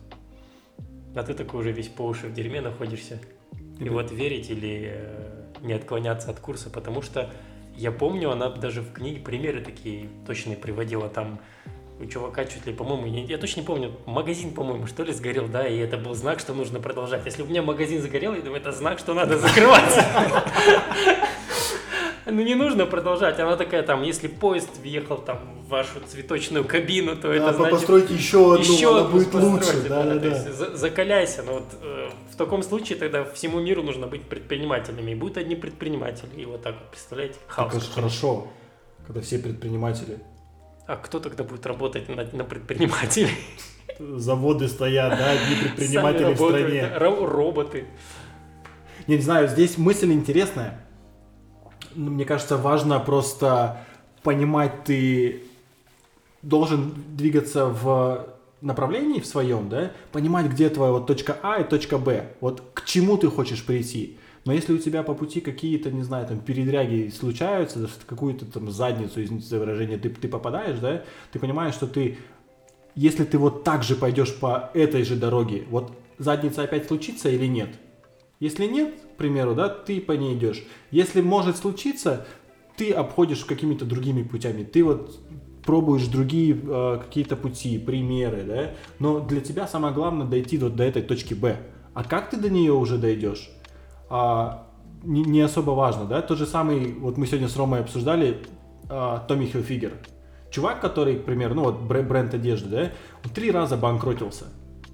А 1.16 1.24
ты 1.24 1.34
такой 1.34 1.62
уже 1.62 1.72
весь 1.72 1.90
по 1.90 2.04
уши 2.04 2.28
в 2.28 2.34
дерьме 2.34 2.62
находишься. 2.62 3.20
И 3.80 3.86
Да. 3.86 3.92
вот 3.92 4.12
верить 4.12 4.50
или 4.50 4.92
э, 4.94 5.41
не 5.62 5.74
отклоняться 5.74 6.32
от 6.32 6.40
курса, 6.40 6.70
потому 6.70 7.02
что 7.02 7.30
я 7.76 7.92
помню, 7.92 8.32
она 8.32 8.50
даже 8.50 8.82
в 8.82 8.92
книге 8.92 9.22
примеры 9.22 9.62
такие 9.62 10.10
точные 10.26 10.58
приводила. 10.58 11.10
Там 11.10 11.40
у 12.00 12.06
чувака 12.06 12.46
чуть 12.46 12.66
ли, 12.66 12.74
по-моему, 12.74 13.06
я, 13.06 13.24
я 13.24 13.38
точно 13.38 13.62
не 13.62 13.66
помню, 13.66 13.92
магазин, 14.06 14.54
по-моему, 14.54 14.88
что 14.88 15.04
ли, 15.04 15.14
сгорел, 15.14 15.48
да, 15.48 15.68
и 15.68 15.78
это 15.78 15.98
был 15.98 16.14
знак, 16.16 16.40
что 16.40 16.54
нужно 16.54 16.80
продолжать. 16.80 17.26
Если 17.26 17.44
у 17.44 17.46
меня 17.46 17.62
магазин 17.62 18.02
загорел, 18.02 18.34
я 18.34 18.42
думаю, 18.42 18.62
это 18.62 18.72
знак, 18.72 19.00
что 19.00 19.14
надо 19.14 19.38
закрывать. 19.38 19.94
Ну 22.32 22.42
не 22.42 22.56
нужно 22.56 22.86
продолжать. 22.86 23.40
Она 23.40 23.58
такая 23.58 23.84
там, 23.84 24.04
если 24.04 24.28
поезд 24.28 24.70
въехал 24.82 25.18
там 25.18 25.40
в 25.66 25.70
вашу 25.70 26.00
цветочную 26.08 26.66
кабину, 26.66 27.16
то 27.16 27.32
это 27.32 27.54
значит 27.54 27.72
постройте 27.80 28.14
еще 28.14 28.54
одну, 28.54 28.74
еще 28.74 28.98
она 28.98 29.08
будет 29.08 29.32
постройте, 29.32 29.66
лучше. 29.68 29.90
Да, 29.90 30.04
да, 30.04 30.14
то 30.14 30.20
да. 30.20 30.28
есть 30.28 30.54
за- 30.54 30.78
закаляйся. 30.78 31.44
Но 31.44 31.54
вот 31.54 31.68
э, 31.82 32.10
в 32.32 32.36
таком 32.38 32.64
случае 32.64 32.98
тогда 32.98 33.24
всему 33.26 33.60
миру 33.60 33.84
нужно 33.84 34.08
быть 34.08 34.24
предпринимателями. 34.24 35.12
И 35.12 35.16
будут 35.16 35.38
одни 35.38 35.56
предприниматели. 35.56 36.42
И 36.42 36.46
вот 36.46 36.62
так 36.62 36.76
вот, 36.76 36.90
представляете, 36.92 37.36
хаос. 37.48 37.74
Так 37.74 37.84
хорошо, 37.94 38.48
когда 39.06 39.22
все 39.22 39.38
предприниматели. 39.38 40.20
А 40.88 40.96
кто 40.96 41.20
тогда 41.20 41.44
будет 41.44 41.66
работать 41.66 42.10
на, 42.10 42.28
на 42.32 42.44
предпринимателей? 42.44 43.32
Заводы 44.00 44.68
стоят, 44.68 45.18
да, 45.18 45.32
одни 45.32 45.56
предприниматели 45.56 46.34
в 46.34 46.36
стране. 46.36 46.92
ро- 46.98 47.26
роботы. 47.26 47.86
Не, 49.08 49.16
не 49.16 49.22
знаю, 49.22 49.48
здесь 49.48 49.78
мысль 49.78 50.12
интересная. 50.12 50.86
Ну, 51.96 52.12
Мне 52.12 52.26
кажется, 52.26 52.58
важно 52.58 53.00
просто 53.00 53.86
понимать, 54.24 54.84
ты 54.84 55.44
должен 56.42 56.94
двигаться 57.16 57.66
в 57.66 58.28
направлении 58.62 59.20
в 59.20 59.26
своем, 59.26 59.70
да, 59.70 59.92
понимать, 60.12 60.48
где 60.48 60.70
твоя 60.70 60.92
вот 60.92 61.08
точка 61.08 61.38
А 61.42 61.60
и 61.60 61.64
точка 61.64 61.98
Б, 61.98 62.34
вот 62.42 62.64
к 62.74 62.86
чему 62.86 63.18
ты 63.18 63.28
хочешь 63.28 63.66
прийти. 63.66 64.18
Но 64.46 64.54
если 64.54 64.74
у 64.74 64.78
тебя 64.78 65.04
по 65.04 65.14
пути 65.14 65.40
какие-то, 65.40 65.92
не 65.92 66.04
знаю, 66.04 66.28
там, 66.28 66.40
передряги 66.40 67.10
случаются, 67.10 67.88
какую-то 68.08 68.46
там 68.46 68.72
задницу, 68.72 69.22
извините 69.22 69.48
за 69.48 69.60
выражение, 69.60 69.98
ты, 69.98 70.10
ты 70.10 70.28
попадаешь, 70.28 70.80
да, 70.80 71.04
ты 71.32 71.40
понимаешь, 71.40 71.76
что 71.76 71.86
ты, 71.86 72.18
если 72.96 73.24
ты 73.24 73.38
вот 73.38 73.64
так 73.64 73.84
же 73.84 73.96
пойдешь 73.96 74.34
по 74.36 74.72
этой 74.74 75.04
же 75.04 75.16
дороге, 75.16 75.66
вот 75.70 75.92
задница 76.18 76.64
опять 76.64 76.88
случится 76.88 77.30
или 77.30 77.46
нет? 77.46 77.70
Если 78.42 78.66
нет, 78.66 78.96
к 79.14 79.18
примеру, 79.18 79.54
да, 79.54 79.70
ты 79.70 80.02
по 80.02 80.14
ней 80.14 80.36
идешь. 80.36 80.64
Если 80.90 81.22
может 81.22 81.58
случиться, 81.58 82.26
ты 82.76 82.92
обходишь 82.92 83.46
какими-то 83.46 83.86
другими 83.86 84.24
путями. 84.24 84.64
Ты 84.64 84.84
вот 84.84 85.20
пробуешь 85.64 86.08
другие 86.08 86.60
э, 86.60 87.00
какие-то 87.04 87.36
пути, 87.36 87.78
примеры, 87.78 88.44
да, 88.44 88.72
но 88.98 89.20
для 89.20 89.42
тебя 89.42 89.68
самое 89.68 89.94
главное 89.94 90.26
дойти 90.26 90.58
вот 90.58 90.76
до 90.76 90.84
этой 90.84 91.04
точки 91.04 91.36
Б. 91.36 91.58
А 91.94 92.04
как 92.04 92.32
ты 92.32 92.38
до 92.38 92.50
нее 92.50 92.74
уже 92.74 92.98
дойдешь? 92.98 93.52
А, 94.10 94.68
не, 95.04 95.22
не 95.22 95.42
особо 95.42 95.72
важно, 95.72 96.06
да. 96.06 96.24
Тот 96.24 96.40
же 96.40 96.48
самый, 96.48 96.94
вот 96.94 97.18
мы 97.18 97.28
сегодня 97.28 97.48
с 97.48 97.56
Ромой 97.56 97.82
обсуждали 97.82 98.38
а, 98.90 99.20
Томми 99.20 99.46
Хилфигер. 99.46 99.94
Чувак, 100.50 100.82
который, 100.82 101.18
к 101.18 101.26
примеру, 101.26 101.54
ну 101.54 101.64
вот 101.66 101.82
бренд 101.82 102.34
одежды, 102.34 102.70
да, 102.70 102.92
он 103.24 103.30
три 103.30 103.52
раза 103.52 103.78
банкротился. 103.78 104.46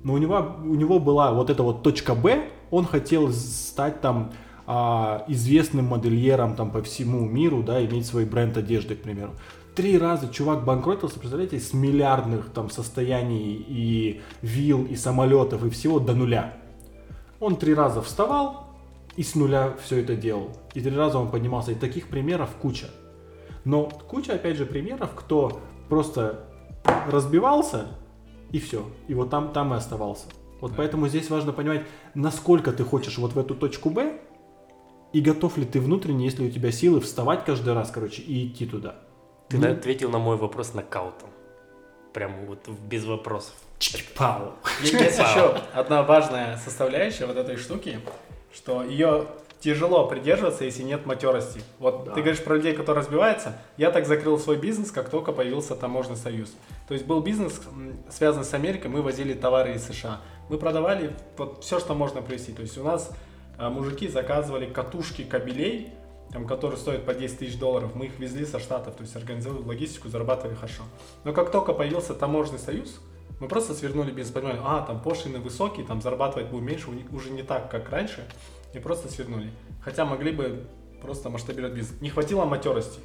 Но 0.03 0.13
у 0.13 0.17
него, 0.17 0.57
у 0.65 0.75
него 0.75 0.99
была 0.99 1.31
вот 1.31 1.49
эта 1.49 1.63
вот 1.63 1.81
точка 1.81 2.13
Б, 2.13 2.49
он 2.71 2.85
хотел 2.85 3.31
стать 3.31 4.01
там 4.01 4.31
а, 4.65 5.23
известным 5.27 5.85
модельером 5.85 6.55
там 6.55 6.71
по 6.71 6.81
всему 6.81 7.25
миру, 7.25 7.63
да, 7.63 7.83
иметь 7.85 8.05
свой 8.05 8.25
бренд 8.25 8.57
одежды, 8.57 8.95
к 8.95 9.01
примеру 9.01 9.33
три 9.77 9.99
раза 9.99 10.27
чувак 10.27 10.65
банкротился, 10.65 11.19
представляете, 11.19 11.59
с 11.59 11.71
миллиардных 11.71 12.49
там 12.49 12.71
состояний 12.71 13.63
и 13.67 14.21
вил, 14.41 14.83
и 14.85 14.95
самолетов, 14.95 15.63
и 15.63 15.69
всего 15.69 15.99
до 15.99 16.15
нуля. 16.15 16.57
Он 17.39 17.57
три 17.57 17.75
раза 17.75 18.01
вставал 18.01 18.65
и 19.15 19.21
с 19.21 19.35
нуля 19.35 19.75
все 19.83 20.01
это 20.01 20.15
делал. 20.15 20.49
И 20.73 20.81
три 20.81 20.95
раза 20.95 21.19
он 21.19 21.29
поднимался. 21.29 21.73
И 21.73 21.75
таких 21.75 22.07
примеров 22.07 22.49
куча. 22.59 22.87
Но 23.65 23.83
куча, 23.85 24.33
опять 24.33 24.57
же, 24.57 24.65
примеров, 24.65 25.11
кто 25.13 25.61
просто 25.89 26.45
разбивался 27.11 27.85
и 28.51 28.57
все. 28.57 28.83
И 29.07 29.13
вот 29.13 29.29
там, 29.29 29.53
там 29.53 29.75
и 29.75 29.77
оставался. 29.77 30.25
Вот 30.61 30.71
да. 30.71 30.77
поэтому 30.77 31.07
здесь 31.07 31.29
важно 31.29 31.53
понимать, 31.53 31.83
насколько 32.13 32.71
ты 32.71 32.83
хочешь 32.83 33.17
вот 33.17 33.33
в 33.33 33.39
эту 33.39 33.55
точку 33.55 33.89
Б, 33.89 34.19
и 35.13 35.21
готов 35.21 35.57
ли 35.57 35.65
ты 35.65 35.79
внутренне, 35.79 36.25
если 36.25 36.45
у 36.45 36.51
тебя 36.51 36.71
силы, 36.71 36.99
вставать 36.99 37.45
каждый 37.45 37.73
раз, 37.73 37.91
короче, 37.91 38.21
и 38.21 38.47
идти 38.47 38.65
туда. 38.65 38.95
Ты 39.49 39.57
ну... 39.57 39.71
ответил 39.71 40.09
на 40.09 40.19
мой 40.19 40.37
вопрос 40.37 40.73
нокаутом. 40.73 41.29
Прям 42.13 42.45
вот 42.45 42.67
без 42.67 43.05
вопросов. 43.05 43.53
Чпау. 43.79 44.53
Есть 44.81 45.19
еще 45.19 45.57
одна 45.73 46.03
важная 46.03 46.57
составляющая 46.57 47.25
вот 47.25 47.37
этой 47.37 47.57
штуки, 47.57 47.99
что 48.51 48.83
ее 48.83 49.27
тяжело 49.59 50.07
придерживаться, 50.07 50.65
если 50.65 50.83
нет 50.83 51.05
матерости. 51.05 51.61
Вот 51.79 52.05
да. 52.05 52.13
ты 52.13 52.21
говоришь 52.21 52.43
про 52.43 52.55
людей, 52.55 52.73
которые 52.73 53.03
разбиваются. 53.03 53.57
Я 53.77 53.91
так 53.91 54.05
закрыл 54.05 54.37
свой 54.39 54.57
бизнес, 54.57 54.91
как 54.91 55.09
только 55.09 55.31
появился 55.31 55.75
таможенный 55.75 56.17
союз. 56.17 56.53
То 56.87 56.93
есть 56.93 57.05
был 57.05 57.21
бизнес, 57.21 57.59
связанный 58.09 58.45
с 58.45 58.53
Америкой, 58.53 58.89
мы 58.89 59.01
возили 59.01 59.33
товары 59.33 59.75
из 59.75 59.85
США. 59.85 60.21
Мы 60.49 60.57
продавали 60.57 61.15
вот 61.37 61.63
все, 61.63 61.79
что 61.79 61.93
можно 61.93 62.21
привезти. 62.21 62.53
То 62.53 62.61
есть 62.61 62.77
у 62.77 62.83
нас 62.83 63.11
а, 63.57 63.69
мужики 63.69 64.07
заказывали 64.07 64.65
катушки 64.65 65.23
кабелей, 65.23 65.89
там, 66.31 66.45
которые 66.45 66.77
стоят 66.77 67.05
по 67.05 67.13
10 67.13 67.39
тысяч 67.39 67.57
долларов, 67.57 67.95
мы 67.95 68.07
их 68.07 68.19
везли 68.19 68.45
со 68.45 68.59
Штатов, 68.59 68.95
то 68.95 69.03
есть 69.03 69.15
организовали 69.15 69.63
логистику, 69.63 70.09
зарабатывали 70.09 70.55
хорошо. 70.55 70.83
Но 71.23 71.33
как 71.33 71.51
только 71.51 71.73
появился 71.73 72.13
таможенный 72.13 72.59
союз, 72.59 72.99
мы 73.39 73.47
просто 73.47 73.73
свернули 73.73 74.11
бизнес, 74.11 74.33
понимали, 74.33 74.59
а, 74.63 74.81
там 74.81 75.01
пошлины 75.01 75.39
высокие, 75.39 75.85
там 75.85 76.01
зарабатывать 76.01 76.49
будем 76.49 76.65
меньше, 76.65 76.89
уже 77.11 77.29
не 77.29 77.43
так, 77.43 77.69
как 77.69 77.89
раньше, 77.89 78.27
и 78.73 78.79
просто 78.79 79.09
свернули. 79.09 79.51
Хотя 79.81 80.05
могли 80.05 80.31
бы 80.31 80.67
просто 81.01 81.29
масштабировать 81.29 81.75
бизнес. 81.75 82.01
Не 82.01 82.09
хватило 82.09 82.45
матерости. 82.45 82.99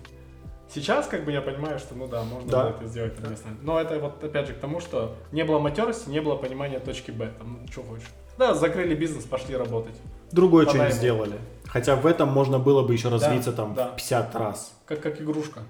Сейчас, 0.74 1.06
как 1.06 1.24
бы, 1.24 1.32
я 1.32 1.42
понимаю, 1.42 1.78
что, 1.78 1.94
ну 1.94 2.06
да, 2.06 2.22
можно 2.22 2.50
да. 2.50 2.70
это 2.70 2.86
сделать. 2.86 3.12
Да. 3.20 3.28
Но 3.60 3.78
это 3.78 3.98
вот, 3.98 4.24
опять 4.24 4.46
же, 4.46 4.54
к 4.54 4.58
тому, 4.58 4.80
что 4.80 5.16
не 5.30 5.44
было 5.44 5.58
матерости, 5.58 6.08
не 6.08 6.20
было 6.20 6.36
понимания 6.36 6.78
точки 6.78 7.10
Б, 7.10 7.30
там, 7.38 7.58
ну, 7.60 7.68
что 7.68 7.82
хочешь. 7.82 8.08
Да, 8.38 8.54
закрыли 8.54 8.94
бизнес, 8.94 9.24
пошли 9.24 9.54
работать. 9.54 9.94
Другое 10.30 10.66
что-нибудь 10.66 10.94
сделали. 10.94 11.38
Хотя 11.66 11.94
в 11.96 12.06
этом 12.06 12.30
можно 12.30 12.58
было 12.58 12.82
бы 12.86 12.94
еще 12.94 13.08
развиться 13.08 13.50
да, 13.50 13.56
там 13.56 13.74
да. 13.74 13.88
в 13.90 13.96
50 13.96 14.34
раз. 14.34 14.74
Как, 14.86 15.00
как 15.00 15.20
игрушка. 15.20 15.60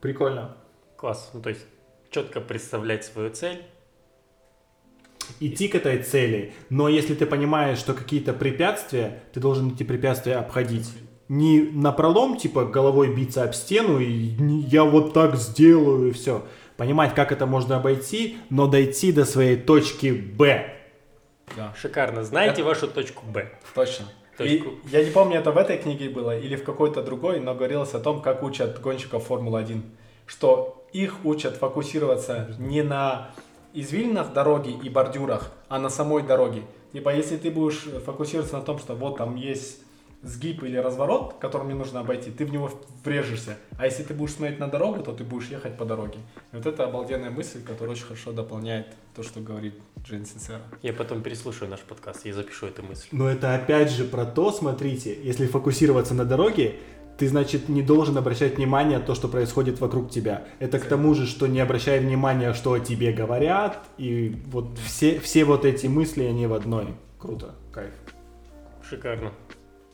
Прикольно. 0.00 0.56
Класс. 0.96 1.30
Ну, 1.32 1.40
то 1.40 1.48
есть 1.48 1.64
четко 2.10 2.40
представлять 2.40 3.04
свою 3.04 3.30
цель. 3.30 3.64
Идти 5.40 5.68
к 5.68 5.74
этой 5.74 6.02
цели, 6.02 6.54
но 6.70 6.88
если 6.88 7.14
ты 7.14 7.26
понимаешь, 7.26 7.78
что 7.78 7.94
какие-то 7.94 8.32
препятствия, 8.32 9.24
ты 9.32 9.40
должен 9.40 9.72
эти 9.72 9.82
препятствия 9.82 10.36
обходить. 10.36 10.92
Не 11.28 11.60
на 11.60 11.92
пролом, 11.92 12.36
типа 12.36 12.64
головой 12.64 13.14
биться 13.14 13.42
об 13.42 13.52
стену, 13.52 13.98
и 13.98 14.34
я 14.70 14.84
вот 14.84 15.12
так 15.12 15.36
сделаю, 15.36 16.10
и 16.10 16.12
все. 16.12 16.44
Понимать, 16.76 17.14
как 17.14 17.32
это 17.32 17.46
можно 17.46 17.76
обойти, 17.76 18.38
но 18.50 18.66
дойти 18.66 19.12
до 19.12 19.24
своей 19.24 19.56
точки 19.56 20.10
Б. 20.12 20.72
Да. 21.56 21.72
Шикарно. 21.80 22.22
Знаете 22.22 22.60
это... 22.60 22.64
вашу 22.64 22.88
точку 22.88 23.24
Б. 23.26 23.50
Точно. 23.74 24.06
И 24.38 24.62
я 24.90 25.02
не 25.02 25.10
помню, 25.10 25.38
это 25.38 25.50
в 25.50 25.56
этой 25.56 25.78
книге 25.78 26.10
было 26.10 26.38
или 26.38 26.56
в 26.56 26.64
какой-то 26.64 27.02
другой, 27.02 27.40
но 27.40 27.54
говорилось 27.54 27.94
о 27.94 28.00
том, 28.00 28.20
как 28.20 28.42
учат 28.42 28.80
гонщиков 28.80 29.26
Формулы-1. 29.26 29.80
Что 30.26 30.86
их 30.92 31.24
учат 31.24 31.56
фокусироваться 31.56 32.54
не 32.58 32.82
на 32.82 33.30
извилинах 33.72 34.32
дороги 34.32 34.76
и 34.82 34.88
бордюрах, 34.90 35.52
а 35.68 35.78
на 35.78 35.88
самой 35.88 36.22
дороге. 36.22 36.62
Типа, 36.92 37.14
если 37.14 37.36
ты 37.36 37.50
будешь 37.50 37.84
фокусироваться 38.04 38.56
на 38.56 38.62
том, 38.62 38.78
что 38.78 38.94
вот 38.94 39.16
там 39.18 39.36
есть 39.36 39.80
сгиб 40.22 40.62
или 40.62 40.76
разворот, 40.76 41.36
который 41.40 41.64
мне 41.64 41.74
нужно 41.74 42.00
обойти, 42.00 42.30
ты 42.30 42.44
в 42.44 42.52
него 42.52 42.70
врежешься. 43.04 43.56
А 43.78 43.86
если 43.86 44.02
ты 44.02 44.14
будешь 44.14 44.32
смотреть 44.32 44.58
на 44.58 44.68
дорогу, 44.68 45.02
то 45.02 45.12
ты 45.12 45.24
будешь 45.24 45.48
ехать 45.48 45.76
по 45.76 45.84
дороге. 45.84 46.18
И 46.52 46.56
вот 46.56 46.66
это 46.66 46.84
обалденная 46.84 47.30
мысль, 47.30 47.62
которая 47.62 47.94
очень 47.94 48.04
хорошо 48.04 48.32
дополняет 48.32 48.86
то, 49.14 49.22
что 49.22 49.40
говорит 49.40 49.74
Джейн 50.02 50.26
Синсера. 50.26 50.62
Я 50.82 50.92
потом 50.92 51.22
переслушаю 51.22 51.70
наш 51.70 51.80
подкаст, 51.80 52.26
я 52.26 52.34
запишу 52.34 52.66
эту 52.66 52.82
мысль. 52.82 53.08
Но 53.12 53.28
это 53.28 53.54
опять 53.54 53.90
же 53.90 54.04
про 54.04 54.24
то, 54.24 54.50
смотрите, 54.52 55.16
если 55.22 55.46
фокусироваться 55.46 56.14
на 56.14 56.24
дороге, 56.24 56.76
ты, 57.18 57.28
значит, 57.28 57.68
не 57.68 57.82
должен 57.82 58.18
обращать 58.18 58.56
внимание 58.56 58.98
на 58.98 59.04
то, 59.04 59.14
что 59.14 59.28
происходит 59.28 59.80
вокруг 59.80 60.10
тебя. 60.10 60.44
Это 60.58 60.78
к 60.78 60.84
тому 60.84 61.14
же, 61.14 61.26
что 61.26 61.46
не 61.46 61.60
обращай 61.60 61.98
внимания, 61.98 62.52
что 62.52 62.74
о 62.74 62.80
тебе 62.80 63.12
говорят, 63.12 63.82
и 63.96 64.36
вот 64.46 64.78
все, 64.84 65.18
все 65.20 65.44
вот 65.44 65.64
эти 65.64 65.86
мысли, 65.86 66.24
они 66.24 66.46
в 66.46 66.52
одной. 66.52 66.88
Круто, 67.18 67.54
кайф. 67.72 67.94
Шикарно. 68.88 69.32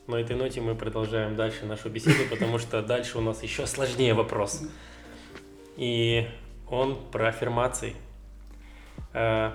На 0.05 0.15
этой 0.15 0.35
ноте 0.35 0.59
мы 0.59 0.75
продолжаем 0.75 1.37
дальше 1.37 1.65
нашу 1.65 1.89
беседу, 1.89 2.29
потому 2.29 2.59
что 2.59 2.81
дальше 2.81 3.17
у 3.17 3.21
нас 3.21 3.41
еще 3.41 3.65
сложнее 3.65 4.13
вопрос. 4.13 4.61
И 5.77 6.27
он 6.69 6.99
про 7.09 7.29
аффирмации. 7.29 7.93
Э, 9.13 9.53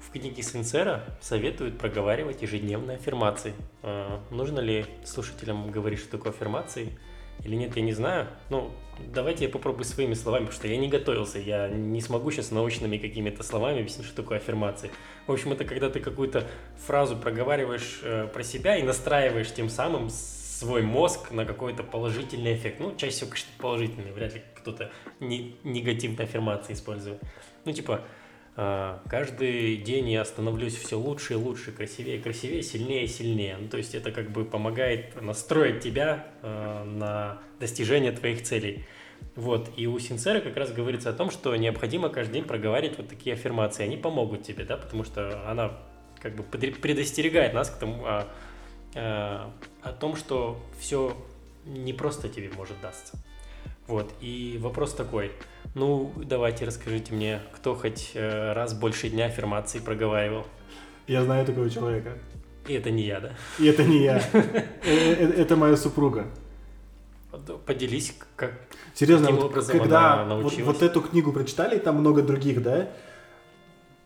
в 0.00 0.10
книге 0.10 0.42
Сенсера 0.42 1.04
советуют 1.20 1.78
проговаривать 1.78 2.40
ежедневные 2.40 2.96
аффирмации. 2.96 3.52
Э, 3.82 4.20
нужно 4.30 4.60
ли 4.60 4.86
слушателям 5.04 5.70
говорить, 5.70 5.98
что 5.98 6.12
такое 6.12 6.32
аффирмации? 6.32 6.98
Или 7.44 7.56
нет, 7.56 7.76
я 7.76 7.82
не 7.82 7.92
знаю. 7.92 8.28
Ну, 8.50 8.72
давайте 9.12 9.44
я 9.44 9.50
попробую 9.50 9.84
своими 9.84 10.14
словами, 10.14 10.46
потому 10.46 10.58
что 10.58 10.68
я 10.68 10.76
не 10.76 10.88
готовился. 10.88 11.38
Я 11.38 11.68
не 11.68 12.00
смогу 12.00 12.30
сейчас 12.30 12.50
научными 12.50 12.98
какими-то 12.98 13.42
словами 13.42 13.80
объяснить, 13.80 14.06
что 14.06 14.16
такое 14.16 14.38
аффирмации. 14.38 14.90
В 15.26 15.32
общем, 15.32 15.52
это 15.52 15.64
когда 15.64 15.90
ты 15.90 16.00
какую-то 16.00 16.46
фразу 16.86 17.16
проговариваешь 17.16 18.00
э, 18.02 18.28
про 18.32 18.42
себя 18.42 18.76
и 18.76 18.82
настраиваешь 18.82 19.52
тем 19.52 19.68
самым 19.68 20.10
свой 20.10 20.82
мозг 20.82 21.30
на 21.32 21.44
какой-то 21.44 21.82
положительный 21.82 22.54
эффект. 22.54 22.80
Ну, 22.80 22.94
чаще 22.96 23.12
всего, 23.12 23.30
конечно, 23.30 23.50
положительный. 23.58 24.12
Вряд 24.12 24.34
ли 24.34 24.42
кто-то 24.54 24.90
не, 25.20 25.56
негативные 25.64 26.24
аффирмации 26.24 26.72
использует. 26.72 27.20
Ну, 27.64 27.72
типа, 27.72 28.02
каждый 28.56 29.76
день 29.76 30.08
я 30.10 30.24
становлюсь 30.24 30.74
все 30.74 30.98
лучше 30.98 31.34
и 31.34 31.36
лучше, 31.36 31.72
красивее 31.72 32.16
и 32.16 32.20
красивее, 32.20 32.62
сильнее 32.62 33.04
и 33.04 33.06
сильнее. 33.06 33.58
Ну, 33.60 33.68
то 33.68 33.76
есть 33.76 33.94
это 33.94 34.12
как 34.12 34.30
бы 34.30 34.44
помогает 34.46 35.20
настроить 35.20 35.80
тебя 35.80 36.26
э, 36.42 36.84
на 36.84 37.38
достижение 37.60 38.12
твоих 38.12 38.42
целей. 38.42 38.86
Вот, 39.34 39.70
и 39.76 39.86
у 39.86 39.98
Синцера 39.98 40.40
как 40.40 40.56
раз 40.56 40.72
говорится 40.72 41.10
о 41.10 41.12
том, 41.12 41.30
что 41.30 41.54
необходимо 41.56 42.08
каждый 42.08 42.34
день 42.34 42.44
проговаривать 42.44 42.96
вот 42.96 43.08
такие 43.08 43.34
аффирмации. 43.34 43.84
Они 43.84 43.98
помогут 43.98 44.42
тебе, 44.42 44.64
да, 44.64 44.78
потому 44.78 45.04
что 45.04 45.48
она 45.50 45.72
как 46.20 46.34
бы 46.34 46.42
предостерегает 46.42 47.52
нас 47.52 47.68
к 47.68 47.78
тому, 47.78 48.02
а, 48.06 48.28
а, 48.94 49.52
о 49.82 49.92
том, 49.92 50.16
что 50.16 50.58
все 50.80 51.14
не 51.66 51.92
просто 51.92 52.30
тебе 52.30 52.50
может 52.56 52.80
дастся. 52.80 53.18
Вот, 53.86 54.12
и 54.20 54.58
вопрос 54.60 54.94
такой, 54.94 55.32
ну, 55.74 56.12
давайте 56.16 56.64
расскажите 56.64 57.14
мне, 57.14 57.40
кто 57.54 57.74
хоть 57.74 58.12
э, 58.14 58.52
раз 58.52 58.74
больше 58.74 59.08
дня 59.08 59.26
аффирмации 59.26 59.78
проговаривал? 59.78 60.44
Я 61.06 61.22
знаю 61.22 61.46
такого 61.46 61.70
человека. 61.70 62.18
И 62.66 62.74
это 62.74 62.90
не 62.90 63.04
я, 63.04 63.20
да? 63.20 63.30
И 63.60 63.66
это 63.66 63.84
не 63.84 64.02
я. 64.02 64.20
Э, 64.32 64.62
э, 64.84 65.32
это 65.42 65.54
моя 65.56 65.76
супруга. 65.76 66.26
Поделись, 67.64 68.16
как 68.34 68.54
Серьезно, 68.94 69.30
вот, 69.30 69.52
когда 69.52 70.24
вот, 70.24 70.56
вот 70.56 70.82
эту 70.82 71.02
книгу 71.02 71.32
прочитали, 71.32 71.78
там 71.78 71.96
много 71.96 72.22
других, 72.22 72.62
да, 72.62 72.88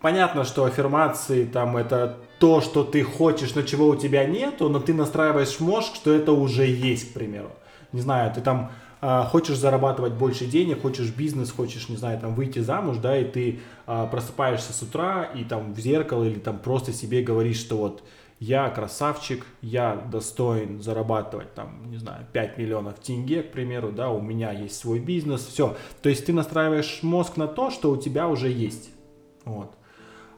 понятно, 0.01 0.45
что 0.45 0.64
аффирмации 0.64 1.45
там 1.45 1.76
это 1.76 2.18
то, 2.41 2.61
что 2.61 2.83
ты 2.83 3.05
хочешь, 3.05 3.55
но 3.55 3.62
чего 3.62 3.87
у 3.87 3.97
тебя 3.97 4.24
нету, 4.24 4.68
но 4.68 4.81
ты 4.81 4.93
настраиваешь 4.93 5.61
мозг, 5.61 5.95
что 5.95 6.12
это 6.12 6.33
уже 6.33 6.66
есть, 6.66 7.11
к 7.11 7.14
примеру. 7.14 7.53
Не 7.93 8.01
знаю, 8.01 8.33
ты 8.35 8.41
там 8.41 8.72
а, 9.01 9.24
хочешь 9.24 9.57
зарабатывать 9.57 10.12
больше 10.12 10.46
денег, 10.46 10.82
хочешь 10.82 11.11
бизнес, 11.11 11.51
хочешь, 11.51 11.88
не 11.88 11.96
знаю, 11.96 12.20
там 12.20 12.34
выйти 12.34 12.59
замуж, 12.59 12.98
да, 12.98 13.16
и 13.16 13.24
ты 13.24 13.61
а, 13.86 14.07
просыпаешься 14.07 14.72
с 14.72 14.82
утра 14.82 15.24
и 15.24 15.44
там 15.44 15.72
в 15.72 15.80
зеркало 15.80 16.24
или 16.24 16.38
там 16.38 16.59
просто 16.59 16.92
себе 16.92 17.22
говоришь, 17.22 17.59
что 17.59 17.76
вот 17.76 18.03
я 18.40 18.70
красавчик, 18.70 19.44
я 19.61 19.96
достоин 19.96 20.82
зарабатывать 20.82 21.55
там, 21.55 21.90
не 21.90 21.98
знаю, 21.98 22.26
5 22.32 22.57
миллионов 22.57 22.98
тенге, 22.98 23.42
к 23.42 23.53
примеру, 23.53 23.92
да, 23.92 24.11
у 24.11 24.20
меня 24.20 24.51
есть 24.51 24.78
свой 24.78 24.98
бизнес, 24.98 25.46
все. 25.46 25.76
То 26.03 26.09
есть 26.09 26.24
ты 26.24 26.32
настраиваешь 26.32 27.01
мозг 27.03 27.36
на 27.36 27.46
то, 27.46 27.70
что 27.70 27.90
у 27.90 27.98
тебя 27.98 28.28
уже 28.28 28.48
есть. 28.48 28.90
Вот. 29.44 29.74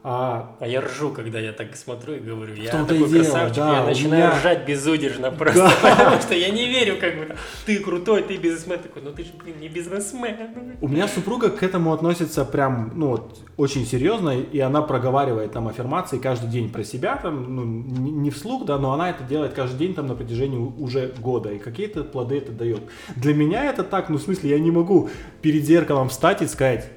А, 0.05 0.57
а 0.59 0.67
я 0.67 0.81
ржу, 0.81 1.11
когда 1.11 1.39
я 1.39 1.53
так 1.53 1.77
смотрю 1.77 2.15
и 2.15 2.19
говорю, 2.19 2.53
я 2.55 2.71
такой 2.71 2.97
дело, 2.97 3.23
красавчик, 3.23 3.55
да, 3.55 3.77
я 3.77 3.83
начинаю 3.85 4.23
меня... 4.25 4.37
ржать 4.37 4.65
безудержно 4.67 5.31
просто, 5.39 5.71
да. 5.81 5.95
потому 5.95 6.21
что 6.21 6.35
я 6.35 6.49
не 6.49 6.67
верю, 6.67 6.97
как 6.99 7.17
бы, 7.17 7.35
ты 7.65 7.79
крутой, 7.79 8.23
ты 8.23 8.35
бизнесмен, 8.35 8.79
такой, 8.79 9.01
ну 9.01 9.13
ты 9.13 9.23
же, 9.23 9.31
блин, 9.41 9.61
не 9.61 9.69
бизнесмен. 9.69 10.35
У 10.81 10.89
меня 10.89 11.07
супруга 11.07 11.49
к 11.49 11.63
этому 11.63 11.93
относится 11.93 12.43
прям, 12.43 12.91
ну 12.95 13.07
вот, 13.11 13.39
очень 13.55 13.85
серьезно, 13.85 14.37
и 14.37 14.59
она 14.59 14.81
проговаривает 14.81 15.53
там 15.53 15.69
аффирмации 15.69 16.17
каждый 16.17 16.49
день 16.49 16.69
про 16.69 16.83
себя, 16.83 17.15
там, 17.15 17.55
ну, 17.55 17.63
не 17.63 18.29
вслух, 18.29 18.65
да, 18.65 18.77
но 18.77 18.91
она 18.91 19.09
это 19.09 19.23
делает 19.23 19.53
каждый 19.53 19.77
день 19.77 19.95
там 19.95 20.07
на 20.07 20.15
протяжении 20.15 20.57
уже 20.57 21.13
года, 21.17 21.49
и 21.53 21.59
какие-то 21.59 22.03
плоды 22.03 22.39
это 22.39 22.51
дает. 22.51 22.81
Для 23.15 23.33
меня 23.33 23.63
это 23.63 23.85
так, 23.85 24.09
ну, 24.09 24.17
в 24.17 24.21
смысле, 24.21 24.49
я 24.49 24.59
не 24.59 24.69
могу 24.69 25.09
перед 25.41 25.63
зеркалом 25.63 26.09
встать 26.09 26.41
и 26.41 26.47
сказать, 26.47 26.91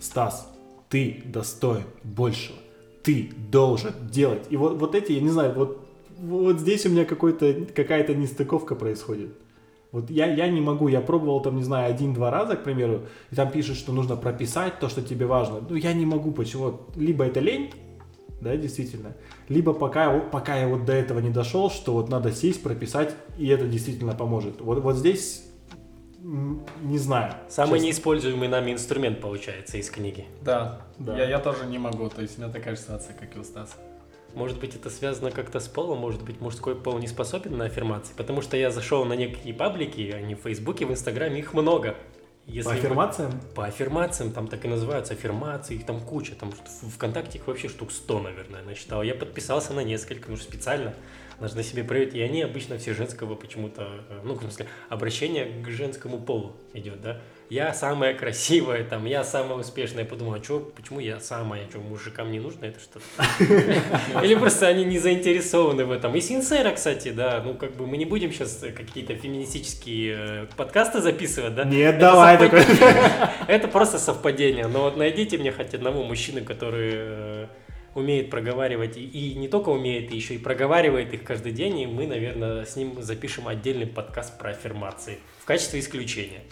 Стас, 0.00 0.48
ты 0.88 1.22
достоин 1.24 1.84
большего. 2.02 2.58
Ты 3.02 3.30
должен 3.50 3.92
делать. 4.10 4.46
И 4.50 4.56
вот, 4.56 4.78
вот 4.78 4.94
эти, 4.94 5.12
я 5.12 5.20
не 5.20 5.30
знаю, 5.30 5.54
вот, 5.54 5.86
вот 6.18 6.60
здесь 6.60 6.84
у 6.86 6.90
меня 6.90 7.04
какая-то 7.04 8.14
нестыковка 8.14 8.74
происходит. 8.74 9.30
Вот 9.90 10.10
я, 10.10 10.26
я 10.26 10.48
не 10.48 10.60
могу, 10.60 10.88
я 10.88 11.00
пробовал 11.00 11.40
там, 11.40 11.56
не 11.56 11.62
знаю, 11.62 11.90
один-два 11.90 12.30
раза, 12.30 12.56
к 12.56 12.64
примеру, 12.64 13.06
и 13.30 13.34
там 13.34 13.50
пишут, 13.50 13.76
что 13.78 13.92
нужно 13.92 14.16
прописать 14.16 14.78
то, 14.80 14.88
что 14.88 15.00
тебе 15.00 15.24
важно. 15.24 15.60
Ну, 15.66 15.76
я 15.76 15.94
не 15.94 16.04
могу, 16.04 16.30
почему? 16.30 16.80
Либо 16.94 17.24
это 17.24 17.40
лень, 17.40 17.70
да, 18.42 18.54
действительно, 18.56 19.16
либо 19.48 19.72
пока, 19.72 20.20
пока 20.20 20.56
я 20.56 20.68
вот 20.68 20.84
до 20.84 20.92
этого 20.92 21.20
не 21.20 21.30
дошел, 21.30 21.70
что 21.70 21.94
вот 21.94 22.10
надо 22.10 22.32
сесть, 22.32 22.62
прописать, 22.62 23.14
и 23.38 23.48
это 23.48 23.66
действительно 23.66 24.12
поможет. 24.12 24.60
Вот, 24.60 24.82
вот 24.82 24.96
здесь 24.96 25.47
не 26.22 26.98
знаю. 26.98 27.34
Самый 27.48 27.74
честно. 27.74 27.86
неиспользуемый 27.86 28.48
нами 28.48 28.72
инструмент 28.72 29.20
получается 29.20 29.76
из 29.78 29.90
книги. 29.90 30.26
Да, 30.42 30.82
да. 30.98 31.16
Я, 31.16 31.28
я 31.28 31.38
тоже 31.38 31.66
не 31.66 31.78
могу, 31.78 32.08
то 32.08 32.22
есть 32.22 32.38
у 32.38 32.42
меня 32.42 32.52
такая 32.52 32.74
же 32.74 32.82
ситуация, 32.82 33.14
как 33.14 33.34
и 33.36 33.38
у 33.38 33.44
Стаса. 33.44 33.76
Может 34.34 34.60
быть, 34.60 34.74
это 34.74 34.90
связано 34.90 35.30
как-то 35.30 35.58
с 35.58 35.68
полом, 35.68 35.98
может 35.98 36.22
быть, 36.22 36.40
мужской 36.40 36.74
пол 36.74 36.98
не 36.98 37.06
способен 37.06 37.56
на 37.56 37.64
аффирмации, 37.64 38.12
потому 38.16 38.42
что 38.42 38.56
я 38.56 38.70
зашел 38.70 39.04
на 39.04 39.14
некие 39.14 39.54
паблики, 39.54 40.10
они 40.10 40.34
в 40.34 40.40
Фейсбуке, 40.40 40.86
в 40.86 40.90
Инстаграме, 40.90 41.38
их 41.38 41.54
много. 41.54 41.96
Если 42.48 42.70
по 42.70 42.74
аффирмациям? 42.74 43.30
Вы, 43.30 43.38
по 43.54 43.66
аффирмациям, 43.66 44.32
там 44.32 44.48
так 44.48 44.64
и 44.64 44.68
называются 44.68 45.12
аффирмации, 45.12 45.74
их 45.74 45.84
там 45.84 46.00
куча, 46.00 46.34
там 46.34 46.50
ВКонтакте 46.94 47.38
их 47.38 47.46
вообще 47.46 47.68
штук 47.68 47.92
100, 47.92 48.20
наверное, 48.20 48.62
насчитал. 48.62 49.02
Я 49.02 49.14
подписался 49.14 49.74
на 49.74 49.80
несколько, 49.80 50.30
ну 50.30 50.36
специально 50.38 50.94
должны 51.38 51.62
себе 51.62 51.84
проверить. 51.84 52.14
И 52.14 52.20
они 52.22 52.42
обычно 52.42 52.78
все 52.78 52.94
женского 52.94 53.34
почему-то, 53.34 54.02
э, 54.08 54.20
ну, 54.24 54.34
в 54.34 54.40
смысле, 54.40 54.66
обращение 54.88 55.62
к 55.62 55.68
женскому 55.68 56.18
полу 56.18 56.56
идет, 56.72 57.00
да. 57.02 57.20
Я 57.50 57.72
самая 57.72 58.12
красивая, 58.12 58.84
там, 58.84 59.06
я 59.06 59.24
самая 59.24 59.58
успешная. 59.58 60.04
Я 60.04 60.08
подумал, 60.08 60.34
а 60.34 60.42
что, 60.42 60.60
почему 60.60 61.00
я 61.00 61.18
самая, 61.18 61.66
что, 61.70 61.78
мужикам 61.78 62.30
не 62.30 62.40
нужно 62.40 62.66
это 62.66 62.78
что-то? 62.78 63.04
Или 64.22 64.34
просто 64.34 64.66
они 64.66 64.84
не 64.84 64.98
заинтересованы 64.98 65.86
в 65.86 65.92
этом. 65.92 66.14
И 66.14 66.20
Синсера, 66.20 66.72
кстати, 66.72 67.10
да, 67.10 67.42
ну, 67.42 67.54
как 67.54 67.74
бы 67.74 67.86
мы 67.86 67.96
не 67.96 68.04
будем 68.04 68.32
сейчас 68.32 68.62
какие-то 68.76 69.14
феминистические 69.14 70.16
э, 70.18 70.46
подкасты 70.56 71.00
записывать, 71.00 71.54
да? 71.54 71.64
Нет, 71.64 71.98
давай 71.98 72.36
такой. 72.36 72.60
Это 73.48 73.66
просто 73.68 73.98
совпадение. 73.98 74.66
Но 74.66 74.82
вот 74.82 74.98
найдите 74.98 75.38
мне 75.38 75.50
хоть 75.50 75.72
одного 75.72 76.04
мужчины, 76.04 76.42
который 76.42 76.90
э, 76.94 77.46
умеет 77.94 78.28
проговаривать, 78.28 78.98
и, 78.98 79.04
и 79.04 79.34
не 79.36 79.48
только 79.48 79.70
умеет, 79.70 80.12
и 80.12 80.16
еще 80.16 80.34
и 80.34 80.38
проговаривает 80.38 81.14
их 81.14 81.24
каждый 81.24 81.52
день, 81.52 81.80
и 81.80 81.86
мы, 81.86 82.06
наверное, 82.06 82.66
с 82.66 82.76
ним 82.76 83.00
запишем 83.02 83.48
отдельный 83.48 83.86
подкаст 83.86 84.38
про 84.38 84.50
аффирмации 84.50 85.18
в 85.40 85.46
качестве 85.46 85.80
исключения. 85.80 86.42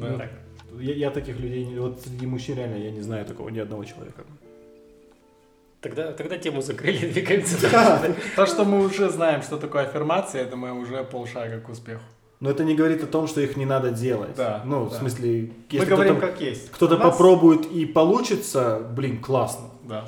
Да. 0.00 0.18
Так. 0.18 0.30
Я, 0.78 0.94
я 0.94 1.10
таких 1.10 1.38
людей, 1.38 1.64
вот 1.78 2.00
среди 2.00 2.26
мужчин 2.26 2.56
реально 2.56 2.76
я 2.76 2.90
не 2.90 3.00
знаю 3.00 3.24
такого 3.24 3.48
ни 3.48 3.58
одного 3.58 3.84
человека. 3.84 4.24
Тогда, 5.80 6.12
тогда 6.12 6.36
тему 6.38 6.62
закрыли, 6.62 7.10
двигаемся 7.12 7.60
дальше. 7.60 8.16
То, 8.34 8.46
что 8.46 8.64
мы 8.64 8.84
уже 8.84 9.08
знаем, 9.10 9.42
что 9.42 9.56
такое 9.56 9.84
аффирмация, 9.84 10.42
это 10.42 10.56
мы 10.56 10.72
уже 10.72 11.04
полшага 11.04 11.60
к 11.60 11.68
успеху. 11.68 12.02
Но 12.40 12.50
это 12.50 12.64
не 12.64 12.74
говорит 12.74 13.02
о 13.02 13.06
том, 13.06 13.28
что 13.28 13.40
их 13.40 13.56
не 13.56 13.64
надо 13.64 13.90
делать. 13.90 14.34
Да. 14.36 14.62
Ну, 14.64 14.84
да. 14.84 14.90
в 14.90 14.98
смысле, 14.98 15.52
если 15.70 15.90
мы 15.90 15.96
говорим 15.96 16.20
как 16.20 16.40
есть. 16.40 16.70
Кто-то 16.70 16.98
нас... 16.98 17.10
попробует 17.10 17.66
и 17.66 17.86
получится, 17.86 18.80
блин, 18.94 19.22
классно. 19.22 19.66
Да. 19.84 20.04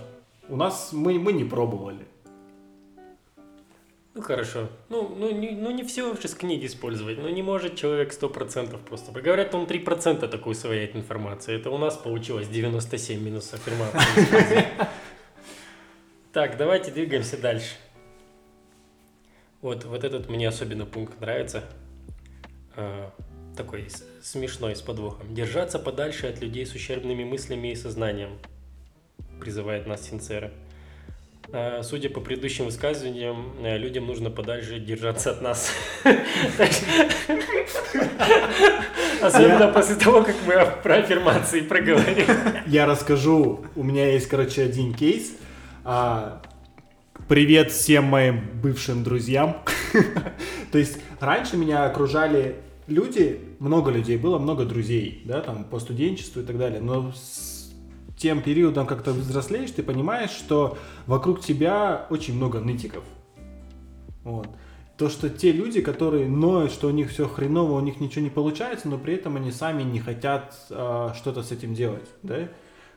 У 0.49 0.57
нас 0.57 0.91
мы, 0.93 1.18
мы 1.18 1.32
не 1.32 1.45
пробовали. 1.45 2.07
Ну 4.18 4.24
хорошо. 4.24 4.68
Ну, 4.88 5.14
ну, 5.16 5.30
не, 5.30 5.50
ну 5.52 5.70
не 5.70 5.84
все 5.84 6.08
вообще 6.08 6.26
с 6.26 6.34
книги 6.34 6.66
использовать. 6.66 7.18
Ну 7.18 7.28
не 7.28 7.40
может 7.40 7.76
человек 7.76 8.12
100% 8.12 8.76
просто. 8.84 9.12
Говорят, 9.12 9.54
он 9.54 9.64
3% 9.66 10.26
такой 10.26 10.52
усвояет 10.54 10.96
информации. 10.96 11.54
Это 11.54 11.70
у 11.70 11.78
нас 11.78 11.96
получилось 11.96 12.48
97 12.48 13.22
минус 13.22 13.54
аффирмации. 13.54 14.66
Так, 16.32 16.56
давайте 16.56 16.90
двигаемся 16.90 17.38
дальше. 17.38 17.76
Вот, 19.62 19.84
вот 19.84 20.02
этот 20.02 20.28
мне 20.28 20.48
особенно 20.48 20.84
пункт 20.84 21.20
нравится. 21.20 21.62
А, 22.76 23.12
такой 23.56 23.86
смешной, 24.20 24.74
с 24.74 24.82
подвохом. 24.82 25.32
Держаться 25.32 25.78
подальше 25.78 26.26
от 26.26 26.40
людей 26.40 26.66
с 26.66 26.74
ущербными 26.74 27.22
мыслями 27.22 27.68
и 27.68 27.76
сознанием 27.76 28.38
призывает 29.40 29.86
нас 29.86 30.02
Синцера. 30.08 30.52
А, 31.51 31.82
судя 31.82 32.11
по 32.11 32.20
предыдущим 32.20 32.66
высказываниям, 32.66 33.55
э, 33.62 33.78
людям 33.78 34.07
нужно 34.07 34.30
подальше 34.30 34.78
держаться 34.78 35.30
от 35.30 35.40
нас. 35.40 35.72
Особенно 39.22 39.68
после 39.68 39.96
того, 39.96 40.22
как 40.22 40.36
мы 40.46 40.55
про 40.82 40.96
аффирмации 40.96 41.62
проговорили. 41.62 42.26
Я 42.66 42.84
расскажу. 42.84 43.64
У 43.76 43.82
меня 43.82 44.12
есть, 44.12 44.28
короче, 44.28 44.62
один 44.62 44.92
кейс. 44.92 45.32
А, 45.84 46.42
привет 47.28 47.72
всем 47.72 48.05
моим 48.05 48.42
бывшим 48.62 49.03
друзьям. 49.03 49.57
То 50.70 50.76
есть 50.76 50.99
раньше 51.18 51.57
меня 51.57 51.86
окружали 51.86 52.57
люди, 52.86 53.40
много 53.59 53.90
людей 53.90 54.18
было, 54.18 54.38
много 54.38 54.66
друзей, 54.66 55.22
да, 55.24 55.40
там 55.40 55.64
по 55.64 55.80
студенчеству 55.80 56.42
и 56.42 56.44
так 56.44 56.59
далее. 56.59 56.80
Но 56.82 57.11
тем 58.18 58.42
периодом, 58.42 58.86
как 58.86 59.02
ты 59.02 59.12
взрослеешь, 59.12 59.70
ты 59.70 59.82
понимаешь, 59.82 60.30
что 60.30 60.76
вокруг 61.06 61.40
тебя 61.40 62.06
очень 62.10 62.34
много 62.34 62.60
нытиков. 62.60 63.04
Вот. 64.24 64.48
То, 64.96 65.08
что 65.08 65.30
те 65.30 65.52
люди, 65.52 65.80
которые 65.80 66.28
ноют, 66.28 66.72
что 66.72 66.88
у 66.88 66.90
них 66.90 67.10
все 67.10 67.28
хреново, 67.28 67.78
у 67.78 67.80
них 67.80 68.00
ничего 68.00 68.24
не 68.24 68.30
получается, 68.30 68.88
но 68.88 68.98
при 68.98 69.14
этом 69.14 69.36
они 69.36 69.52
сами 69.52 69.84
не 69.84 70.00
хотят 70.00 70.56
э, 70.70 71.10
что-то 71.14 71.44
с 71.44 71.52
этим 71.52 71.72
делать, 71.72 72.08
да? 72.24 72.48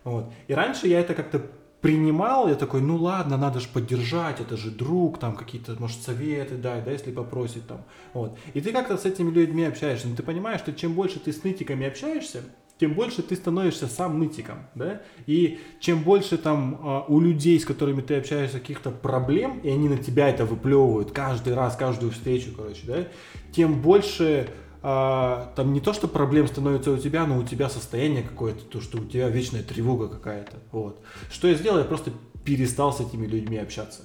Вот. 0.04 0.34
И 0.48 0.54
раньше 0.54 0.88
я 0.88 1.00
это 1.00 1.14
как-то 1.14 1.46
принимал, 1.82 2.48
я 2.48 2.56
такой, 2.56 2.82
ну 2.82 2.96
ладно, 2.96 3.38
надо 3.38 3.60
же 3.60 3.68
поддержать, 3.68 4.40
это 4.40 4.56
же 4.56 4.72
друг, 4.72 5.20
там 5.20 5.36
какие-то, 5.36 5.76
может, 5.80 6.02
советы 6.02 6.56
дай, 6.56 6.82
да, 6.82 6.92
если 6.92 7.12
попросит 7.12 7.68
там, 7.68 7.84
вот. 8.14 8.38
И 8.54 8.62
ты 8.62 8.72
как-то 8.72 8.98
с 8.98 9.06
этими 9.06 9.32
людьми 9.32 9.64
общаешься, 9.64 10.08
но 10.08 10.16
ты 10.16 10.24
понимаешь, 10.24 10.62
что 10.62 10.74
чем 10.74 10.94
больше 10.94 11.20
ты 11.20 11.34
с 11.34 11.44
нытиками 11.44 11.88
общаешься, 11.88 12.44
тем 12.82 12.96
больше 12.96 13.22
ты 13.22 13.36
становишься 13.36 13.86
сам 13.86 14.18
нытиком, 14.18 14.66
да, 14.74 15.04
и 15.28 15.60
чем 15.80 16.02
больше 16.02 16.40
там 16.40 16.80
а, 16.82 17.06
у 17.08 17.20
людей, 17.20 17.60
с 17.60 17.64
которыми 17.64 18.02
ты 18.02 18.16
общаешься, 18.16 18.60
каких-то 18.60 18.90
проблем, 18.90 19.60
и 19.60 19.70
они 19.70 19.88
на 19.88 20.00
тебя 20.00 20.30
это 20.30 20.46
выплевывают 20.46 21.12
каждый 21.12 21.54
раз, 21.54 21.76
каждую 21.76 22.12
встречу, 22.12 22.50
короче, 22.58 22.82
да, 22.88 23.08
тем 23.52 23.84
больше 23.84 24.48
а, 24.82 25.54
там 25.56 25.74
не 25.74 25.80
то, 25.80 25.94
что 25.94 26.08
проблем 26.08 26.48
становится 26.48 26.90
у 26.90 26.98
тебя, 26.98 27.28
но 27.28 27.38
у 27.38 27.44
тебя 27.44 27.70
состояние 27.70 28.24
какое-то, 28.24 28.66
то, 28.66 28.82
что 28.82 28.98
у 28.98 29.06
тебя 29.06 29.30
вечная 29.30 29.62
тревога 29.62 30.08
какая-то, 30.08 30.58
вот. 30.72 31.04
Что 31.32 31.50
я 31.50 31.54
сделал? 31.54 31.78
Я 31.78 31.86
просто 31.86 32.10
перестал 32.44 32.92
с 32.92 33.00
этими 33.00 33.28
людьми 33.28 33.60
общаться. 33.60 34.02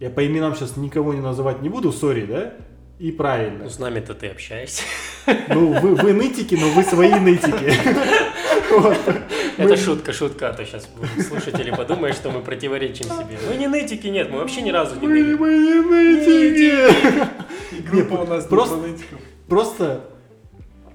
Я 0.00 0.10
по 0.10 0.26
именам 0.26 0.56
сейчас 0.56 0.76
никого 0.76 1.14
не 1.14 1.20
называть 1.20 1.62
не 1.62 1.68
буду, 1.68 1.92
сори, 1.92 2.26
да, 2.26 2.54
и 2.98 3.12
правильно. 3.12 3.64
Ну, 3.64 3.70
с 3.70 3.78
нами-то 3.78 4.14
ты 4.14 4.28
общаешься. 4.28 4.82
Ну, 5.48 5.72
вы, 5.80 5.94
вы 5.94 6.12
нытики, 6.12 6.56
но 6.56 6.68
вы 6.70 6.82
свои 6.82 7.14
нытики. 7.14 7.72
Это 9.56 9.76
шутка, 9.76 10.12
шутка, 10.12 10.50
а 10.50 10.52
то 10.52 10.64
сейчас 10.64 10.88
слушатели 11.28 11.70
подумают, 11.70 12.16
что 12.16 12.30
мы 12.30 12.40
противоречим 12.40 13.06
себе. 13.06 13.38
Мы 13.48 13.56
не 13.56 13.68
нытики, 13.68 14.08
нет, 14.08 14.30
мы 14.30 14.38
вообще 14.38 14.62
ни 14.62 14.70
разу 14.70 14.98
не 15.00 15.06
Мы, 15.06 15.36
мы 15.36 15.58
не 15.58 15.80
нытики! 15.80 17.90
Группа 17.90 18.14
у 18.14 18.26
нас 18.26 18.46
просто, 18.46 18.78
просто 19.48 20.04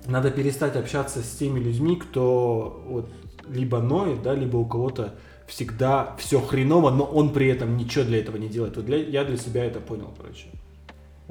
надо 0.06 0.32
перестать 0.32 0.76
общаться 0.76 1.22
с 1.22 1.38
теми 1.38 1.60
людьми, 1.60 1.96
кто 1.96 2.84
вот 2.88 3.10
либо 3.48 3.80
ноет, 3.80 4.22
да, 4.22 4.34
либо 4.34 4.58
у 4.58 4.66
кого-то 4.66 5.16
всегда 5.48 6.16
все 6.18 6.40
хреново, 6.40 6.90
но 6.90 7.04
он 7.04 7.32
при 7.32 7.48
этом 7.48 7.78
ничего 7.78 8.04
для 8.04 8.20
этого 8.20 8.38
не 8.38 8.48
делает. 8.48 8.76
Вот 8.76 8.86
для, 8.86 8.98
я 8.98 9.24
для 9.24 9.38
себя 9.38 9.66
это 9.66 9.80
понял, 9.80 10.14
короче. 10.18 10.48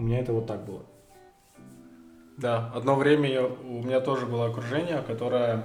У 0.02 0.04
меня 0.04 0.18
это 0.18 0.32
вот 0.32 0.48
так 0.48 0.64
было. 0.64 0.82
Да, 2.36 2.72
одно 2.74 2.96
время 2.96 3.30
я- 3.30 3.46
у 3.46 3.84
меня 3.84 4.00
тоже 4.00 4.26
было 4.26 4.46
окружение, 4.46 5.00
которое 5.06 5.64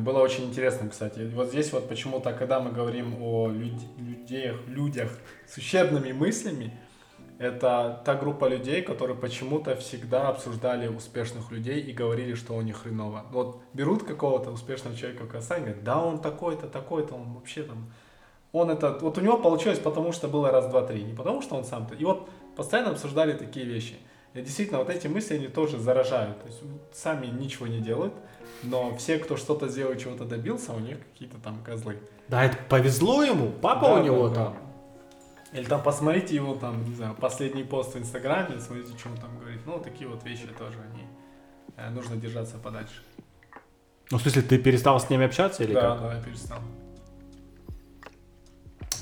было 0.00 0.18
очень 0.18 0.46
интересным, 0.46 0.90
кстати. 0.90 1.30
Вот 1.32 1.50
здесь 1.50 1.72
вот 1.72 1.88
почему-то, 1.88 2.32
когда 2.32 2.58
мы 2.58 2.72
говорим 2.72 3.22
о 3.22 3.46
люд- 3.46 3.98
людях, 3.98 4.56
людях 4.66 5.16
с 5.46 5.58
ущербными 5.58 6.10
мыслями, 6.10 6.76
это 7.38 8.02
та 8.04 8.16
группа 8.16 8.46
людей, 8.48 8.82
которые 8.82 9.16
почему-то 9.16 9.76
всегда 9.76 10.28
обсуждали 10.28 10.88
успешных 10.88 11.52
людей 11.52 11.80
и 11.80 11.92
говорили, 11.92 12.34
что 12.34 12.54
у 12.54 12.62
них 12.62 12.78
хреново. 12.82 13.26
Вот 13.30 13.62
берут 13.74 14.02
какого-то 14.02 14.50
успешного 14.50 14.96
человека, 14.96 15.26
как 15.26 15.36
Асан, 15.36 15.60
говорят, 15.60 15.84
да 15.84 16.02
он 16.02 16.20
такой-то, 16.20 16.66
такой-то, 16.66 17.14
он 17.14 17.34
вообще 17.34 17.62
там... 17.62 17.92
Он 18.50 18.70
это... 18.70 18.98
Вот 19.00 19.18
у 19.18 19.20
него 19.20 19.38
получилось, 19.38 19.78
потому 19.78 20.10
что 20.12 20.26
было 20.26 20.50
раз, 20.50 20.66
два, 20.66 20.82
три, 20.82 21.04
не 21.04 21.14
потому 21.14 21.42
что 21.42 21.54
он 21.54 21.64
сам-то. 21.64 21.94
И 21.94 22.04
вот 22.04 22.28
постоянно 22.56 22.90
обсуждали 22.90 23.32
такие 23.32 23.66
вещи. 23.66 23.96
И 24.34 24.40
действительно, 24.40 24.78
вот 24.78 24.88
эти 24.88 25.06
мысли, 25.08 25.34
они 25.34 25.48
тоже 25.48 25.78
заражают. 25.78 26.40
То 26.40 26.46
есть 26.46 26.60
сами 26.92 27.26
ничего 27.26 27.66
не 27.66 27.80
делают, 27.80 28.14
но 28.62 28.96
все, 28.96 29.18
кто 29.18 29.36
что-то 29.36 29.68
сделал, 29.68 29.94
чего-то 29.96 30.24
добился, 30.24 30.72
у 30.72 30.78
них 30.80 30.98
какие-то 31.12 31.38
там 31.38 31.62
козлы. 31.62 31.98
Да, 32.28 32.44
это 32.44 32.56
повезло 32.68 33.22
ему, 33.22 33.50
папа 33.50 33.88
Да, 33.88 33.94
у 33.94 34.02
него 34.04 34.28
да, 34.28 34.34
там. 34.34 34.54
да. 34.54 35.58
Или 35.58 35.66
там 35.66 35.82
посмотрите 35.82 36.34
его 36.34 36.54
там, 36.54 36.82
не 36.88 36.94
знаю, 36.94 37.14
последний 37.14 37.62
пост 37.62 37.94
в 37.94 37.98
Инстаграме, 37.98 38.58
смотрите, 38.58 38.96
что 38.98 39.10
он 39.10 39.16
там 39.18 39.38
говорит. 39.38 39.60
Ну, 39.66 39.78
такие 39.80 40.08
вот 40.08 40.24
вещи 40.24 40.46
тоже, 40.58 40.78
они 40.92 41.02
э, 41.76 41.90
нужно 41.90 42.16
держаться 42.16 42.56
подальше. 42.56 43.02
Ну, 44.10 44.16
в 44.16 44.22
смысле, 44.22 44.42
ты 44.42 44.58
перестал 44.58 44.98
с 44.98 45.10
ними 45.10 45.26
общаться 45.26 45.62
или 45.62 45.74
да, 45.74 45.80
как? 45.90 46.00
да, 46.00 46.14
я 46.14 46.22
перестал. 46.22 46.58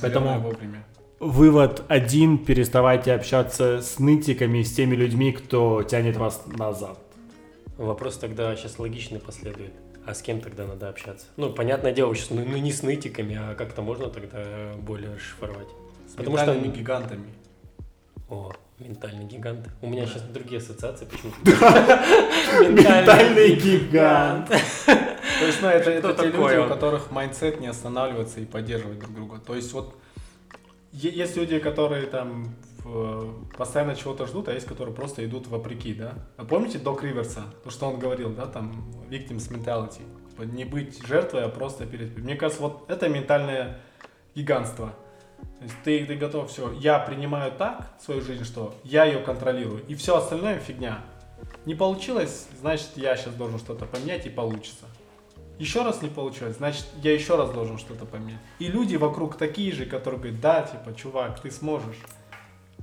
Поэтому- 0.01 0.27
Наверное, 0.27 0.51
вовремя. 0.51 0.85
Вывод 1.21 1.83
один, 1.89 2.39
переставайте 2.39 3.12
общаться 3.12 3.83
с 3.83 3.99
нытиками, 3.99 4.62
с 4.62 4.73
теми 4.73 4.97
людьми, 4.97 5.33
кто 5.33 5.83
тянет 5.83 6.16
вас 6.16 6.43
назад. 6.47 6.99
Вопрос 7.77 8.16
тогда 8.16 8.57
сейчас 8.57 8.79
логичный 8.79 9.21
последует. 9.21 9.75
А 10.07 10.14
с 10.14 10.23
кем 10.23 10.41
тогда 10.41 10.66
надо 10.66 10.89
общаться? 10.89 11.27
Ну, 11.37 11.53
понятное 11.53 11.93
дело, 11.93 12.14
сейчас, 12.14 12.31
ну, 12.31 12.43
ну, 12.43 12.57
не 12.57 12.73
с 12.73 12.83
нытиками, 12.83 13.39
а 13.39 13.55
как-то 13.55 13.83
можно 13.83 14.09
тогда 14.09 14.73
более 14.79 15.14
расшифровать. 15.14 15.68
С 16.09 16.12
Потому 16.14 16.39
что- 16.39 16.47
ментальными 16.47 16.75
гигантами. 16.75 17.29
О, 18.31 18.53
ментальный 18.79 19.25
гигант. 19.27 19.68
У 19.83 19.89
меня 19.91 20.07
сейчас 20.07 20.23
другие 20.23 20.59
ассоциации 20.59 21.05
почему-то. 21.05 21.51
Ментальный 22.66 23.57
гигант. 23.57 24.49
То 24.49 25.47
есть, 25.47 25.61
ну, 25.61 25.68
это, 25.68 26.14
те 26.14 26.27
люди, 26.31 26.57
у 26.57 26.66
которых 26.66 27.11
mindset 27.11 27.61
не 27.61 27.66
останавливаться 27.66 28.41
и 28.41 28.47
поддерживать 28.47 29.01
друг 29.01 29.14
друга. 29.14 29.39
То 29.39 29.55
есть, 29.55 29.71
вот 29.75 29.95
есть 30.93 31.36
люди, 31.36 31.59
которые 31.59 32.07
там 32.07 32.55
постоянно 33.57 33.95
чего-то 33.95 34.26
ждут, 34.26 34.49
а 34.49 34.53
есть, 34.53 34.66
которые 34.66 34.95
просто 34.95 35.24
идут 35.24 35.47
вопреки, 35.47 35.95
да? 35.95 36.14
А 36.36 36.45
помните 36.45 36.78
Док 36.78 37.05
Риверса? 37.05 37.45
То, 37.62 37.70
что 37.70 37.86
он 37.86 37.99
говорил, 37.99 38.30
да, 38.30 38.47
там, 38.47 38.72
victims 39.09 39.51
mentality. 39.51 40.03
Типа, 40.30 40.43
Не 40.43 40.64
быть 40.64 41.05
жертвой, 41.07 41.45
а 41.45 41.49
просто 41.49 41.86
перед... 41.86 42.16
Мне 42.18 42.36
кажется, 42.36 42.62
вот 42.62 42.91
это 42.91 43.09
ментальное 43.09 43.80
гигантство. 44.34 44.95
То 45.59 45.64
есть 45.64 45.74
ты, 45.84 46.07
ты 46.07 46.16
готов, 46.16 46.51
все, 46.51 46.72
я 46.72 46.99
принимаю 46.99 47.53
так 47.53 47.93
свою 48.01 48.20
жизнь, 48.22 48.45
что 48.45 48.74
я 48.84 49.05
ее 49.05 49.20
контролирую, 49.20 49.84
и 49.86 49.95
все 49.95 50.16
остальное 50.16 50.59
фигня. 50.59 51.05
Не 51.66 51.74
получилось, 51.74 52.47
значит, 52.61 52.91
я 52.97 53.16
сейчас 53.16 53.34
должен 53.34 53.59
что-то 53.59 53.86
поменять 53.86 54.26
и 54.26 54.30
получится. 54.30 54.86
Еще 55.61 55.83
раз 55.83 56.01
не 56.01 56.09
получилось, 56.09 56.57
значит, 56.57 56.87
я 57.03 57.13
еще 57.13 57.37
раз 57.37 57.51
должен 57.51 57.77
что-то 57.77 58.07
поменять. 58.07 58.41
И 58.61 58.69
люди 58.69 58.97
вокруг 58.97 59.37
такие 59.37 59.73
же, 59.73 59.85
которые 59.85 60.19
говорят, 60.19 60.41
да, 60.41 60.63
типа, 60.63 60.95
чувак, 60.95 61.39
ты 61.39 61.51
сможешь. 61.51 61.99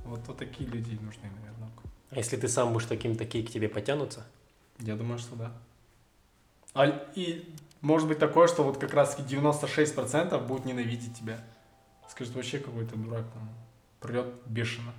Вот, 0.04 0.20
вот 0.28 0.38
такие 0.38 0.70
люди 0.70 0.90
нужны, 0.90 1.24
наверное. 1.24 1.70
А 2.10 2.16
если 2.16 2.36
ты 2.36 2.46
сам 2.46 2.72
будешь 2.72 2.86
таким, 2.86 3.16
такие 3.16 3.44
к 3.44 3.50
тебе 3.50 3.68
потянутся? 3.68 4.24
Я 4.78 4.94
думаю, 4.94 5.18
что 5.18 5.34
да. 5.34 5.52
А, 6.72 6.86
и 7.16 7.52
может 7.80 8.06
быть 8.06 8.20
такое, 8.20 8.46
что 8.46 8.62
вот 8.62 8.78
как 8.78 8.94
раз 8.94 9.18
96% 9.18 10.46
будут 10.46 10.64
ненавидеть 10.64 11.18
тебя. 11.18 11.40
Скажут, 12.08 12.36
вообще 12.36 12.60
какой-то 12.60 12.94
дурак 12.94 13.24
там 13.32 13.48
прет 13.98 14.32
бешено. 14.46 14.92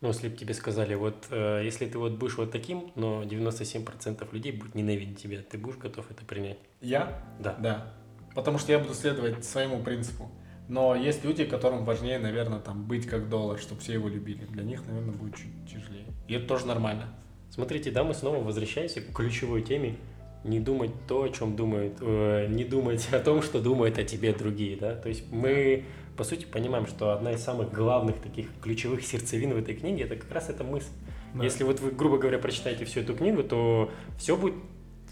Ну, 0.00 0.08
если 0.08 0.28
бы 0.28 0.36
тебе 0.36 0.54
сказали, 0.54 0.94
вот 0.94 1.26
э, 1.30 1.60
если 1.62 1.86
ты 1.86 1.98
вот 1.98 2.12
будешь 2.12 2.38
вот 2.38 2.50
таким, 2.50 2.90
но 2.94 3.22
97% 3.22 4.26
людей 4.32 4.52
будет 4.52 4.74
ненавидеть 4.74 5.22
тебя, 5.22 5.42
ты 5.42 5.58
будешь 5.58 5.76
готов 5.76 6.10
это 6.10 6.24
принять? 6.24 6.58
Я? 6.80 7.22
Да. 7.38 7.56
Да. 7.60 7.92
Потому 8.34 8.58
что 8.58 8.72
я 8.72 8.78
буду 8.78 8.94
следовать 8.94 9.44
своему 9.44 9.82
принципу. 9.82 10.30
Но 10.68 10.94
есть 10.94 11.24
люди, 11.24 11.44
которым 11.44 11.84
важнее, 11.84 12.18
наверное, 12.18 12.60
там 12.60 12.84
быть 12.84 13.06
как 13.06 13.28
доллар, 13.28 13.58
чтобы 13.58 13.80
все 13.80 13.94
его 13.94 14.08
любили. 14.08 14.44
Для 14.46 14.62
них, 14.62 14.86
наверное, 14.86 15.12
будет 15.12 15.34
чуть 15.34 15.50
тяжелее. 15.68 16.06
И 16.28 16.34
это 16.34 16.46
тоже 16.46 16.66
нормально. 16.66 17.12
Смотрите, 17.50 17.90
да, 17.90 18.04
мы 18.04 18.14
снова 18.14 18.42
возвращаемся 18.42 19.00
к 19.00 19.12
ключевой 19.12 19.62
теме. 19.62 19.96
Не 20.44 20.60
думать 20.60 20.92
то, 21.08 21.24
о 21.24 21.28
чем 21.28 21.56
думают, 21.56 21.98
э, 22.00 22.46
не 22.48 22.64
думать 22.64 23.08
о 23.12 23.18
том, 23.18 23.42
что 23.42 23.60
думают 23.60 23.98
о 23.98 24.04
тебе 24.04 24.32
другие, 24.32 24.76
да. 24.76 24.94
То 24.94 25.08
есть 25.08 25.30
мы, 25.32 25.84
по 26.20 26.24
сути, 26.24 26.44
понимаем, 26.44 26.86
что 26.86 27.12
одна 27.12 27.32
из 27.32 27.42
самых 27.42 27.72
главных 27.72 28.20
таких 28.20 28.48
ключевых 28.60 29.02
сердцевин 29.06 29.54
в 29.54 29.56
этой 29.56 29.74
книге 29.74 30.04
это 30.04 30.16
как 30.16 30.30
раз 30.32 30.50
эта 30.50 30.64
мысль. 30.64 30.90
Да. 31.32 31.42
Если 31.42 31.64
вот 31.64 31.80
вы, 31.80 31.92
грубо 31.92 32.18
говоря, 32.18 32.38
прочитаете 32.38 32.84
всю 32.84 33.00
эту 33.00 33.16
книгу, 33.16 33.42
то 33.42 33.90
все 34.18 34.36
будет 34.36 34.56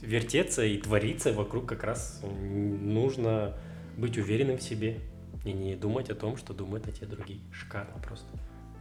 вертеться 0.02 0.66
и 0.66 0.76
твориться 0.76 1.32
вокруг 1.32 1.64
как 1.64 1.82
раз 1.82 2.20
нужно 2.22 3.56
быть 3.96 4.18
уверенным 4.18 4.58
в 4.58 4.62
себе 4.62 5.00
и 5.46 5.52
не 5.54 5.76
думать 5.76 6.10
о 6.10 6.14
том, 6.14 6.36
что 6.36 6.52
думают 6.52 6.86
о 6.86 6.92
тебе 6.92 7.06
другие. 7.06 7.40
Шикарно 7.52 7.98
просто. 8.02 8.28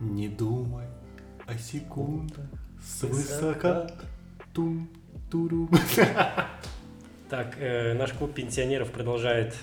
Не 0.02 0.28
думай 0.28 0.88
о 1.46 1.58
секундах 1.58 2.44
свысока. 2.84 3.90
Тум, 4.54 4.90
туру. 5.32 5.70
Так, 7.30 7.56
э, 7.58 7.94
наш 7.94 8.12
клуб 8.12 8.34
пенсионеров 8.34 8.92
продолжает 8.92 9.56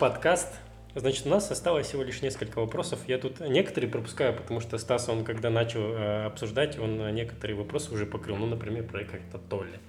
подкаст. 0.00 0.48
Значит, 0.94 1.26
у 1.26 1.30
нас 1.30 1.50
осталось 1.50 1.86
всего 1.86 2.02
лишь 2.02 2.20
несколько 2.20 2.58
вопросов. 2.58 3.00
Я 3.06 3.16
тут 3.16 3.40
некоторые 3.40 3.90
пропускаю, 3.90 4.36
потому 4.36 4.60
что 4.60 4.76
Стас, 4.76 5.08
он 5.08 5.24
когда 5.24 5.48
начал 5.48 5.80
э, 5.80 6.26
обсуждать, 6.26 6.78
он 6.78 7.00
э, 7.00 7.10
некоторые 7.12 7.56
вопросы 7.56 7.94
уже 7.94 8.04
покрыл. 8.04 8.36
Ну, 8.36 8.46
например, 8.46 8.84
про 8.84 9.04
как-то 9.04 9.38
Толли. 9.38 9.80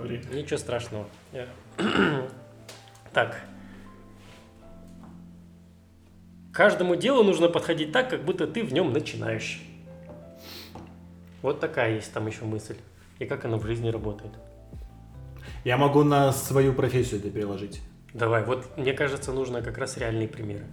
Ничего 0.00 0.58
страшного. 0.58 1.06
Э, 1.32 1.46
Так. 3.12 3.40
Каждому 6.52 6.96
делу 6.96 7.22
нужно 7.22 7.48
подходить 7.48 7.92
так, 7.92 8.10
как 8.10 8.24
будто 8.24 8.46
ты 8.46 8.64
в 8.64 8.72
нем 8.72 8.92
начинающий. 8.92 9.60
Вот 11.40 11.60
такая 11.60 11.94
есть 11.94 12.12
там 12.12 12.26
еще 12.26 12.44
мысль. 12.44 12.76
И 13.20 13.26
как 13.26 13.44
она 13.44 13.58
в 13.58 13.66
жизни 13.66 13.90
работает. 13.90 14.32
Я 15.64 15.76
могу 15.76 16.02
на 16.02 16.32
свою 16.32 16.72
профессию 16.72 17.20
это 17.20 17.30
переложить. 17.30 17.80
Давай, 18.14 18.44
вот 18.44 18.76
мне 18.76 18.92
кажется, 18.92 19.32
нужно 19.32 19.62
как 19.62 19.78
раз 19.78 19.96
реальные 19.96 20.28
примеры. 20.28 20.66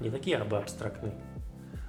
Не 0.00 0.10
такие, 0.10 0.36
а 0.36 0.58
абстрактные. 0.58 1.12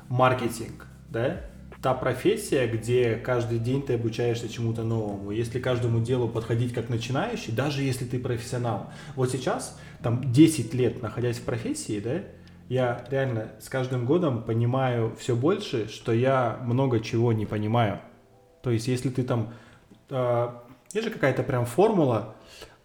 Маркетинг, 0.09 0.87
да? 1.09 1.41
Та 1.81 1.93
профессия, 1.93 2.67
где 2.67 3.15
каждый 3.15 3.59
день 3.59 3.81
ты 3.81 3.93
обучаешься 3.93 4.49
чему-то 4.49 4.83
новому. 4.83 5.31
Если 5.31 5.59
каждому 5.59 6.01
делу 6.01 6.27
подходить 6.27 6.73
как 6.73 6.89
начинающий, 6.89 7.53
даже 7.53 7.83
если 7.83 8.03
ты 8.03 8.19
профессионал. 8.19 8.91
Вот 9.15 9.31
сейчас, 9.31 9.79
там 10.03 10.31
10 10.33 10.73
лет 10.73 11.01
находясь 11.01 11.37
в 11.37 11.43
профессии, 11.43 12.01
да, 12.01 12.23
я 12.67 13.05
реально 13.09 13.51
с 13.61 13.69
каждым 13.69 14.05
годом 14.05 14.43
понимаю 14.43 15.15
все 15.17 15.35
больше, 15.35 15.87
что 15.87 16.11
я 16.11 16.59
много 16.63 16.99
чего 16.99 17.31
не 17.31 17.45
понимаю. 17.45 18.01
То 18.61 18.71
есть, 18.71 18.87
если 18.87 19.09
ты 19.09 19.23
там... 19.23 19.53
э, 20.09 20.49
есть 20.93 21.07
же 21.07 21.13
какая-то 21.13 21.43
прям 21.43 21.65
формула 21.65 22.35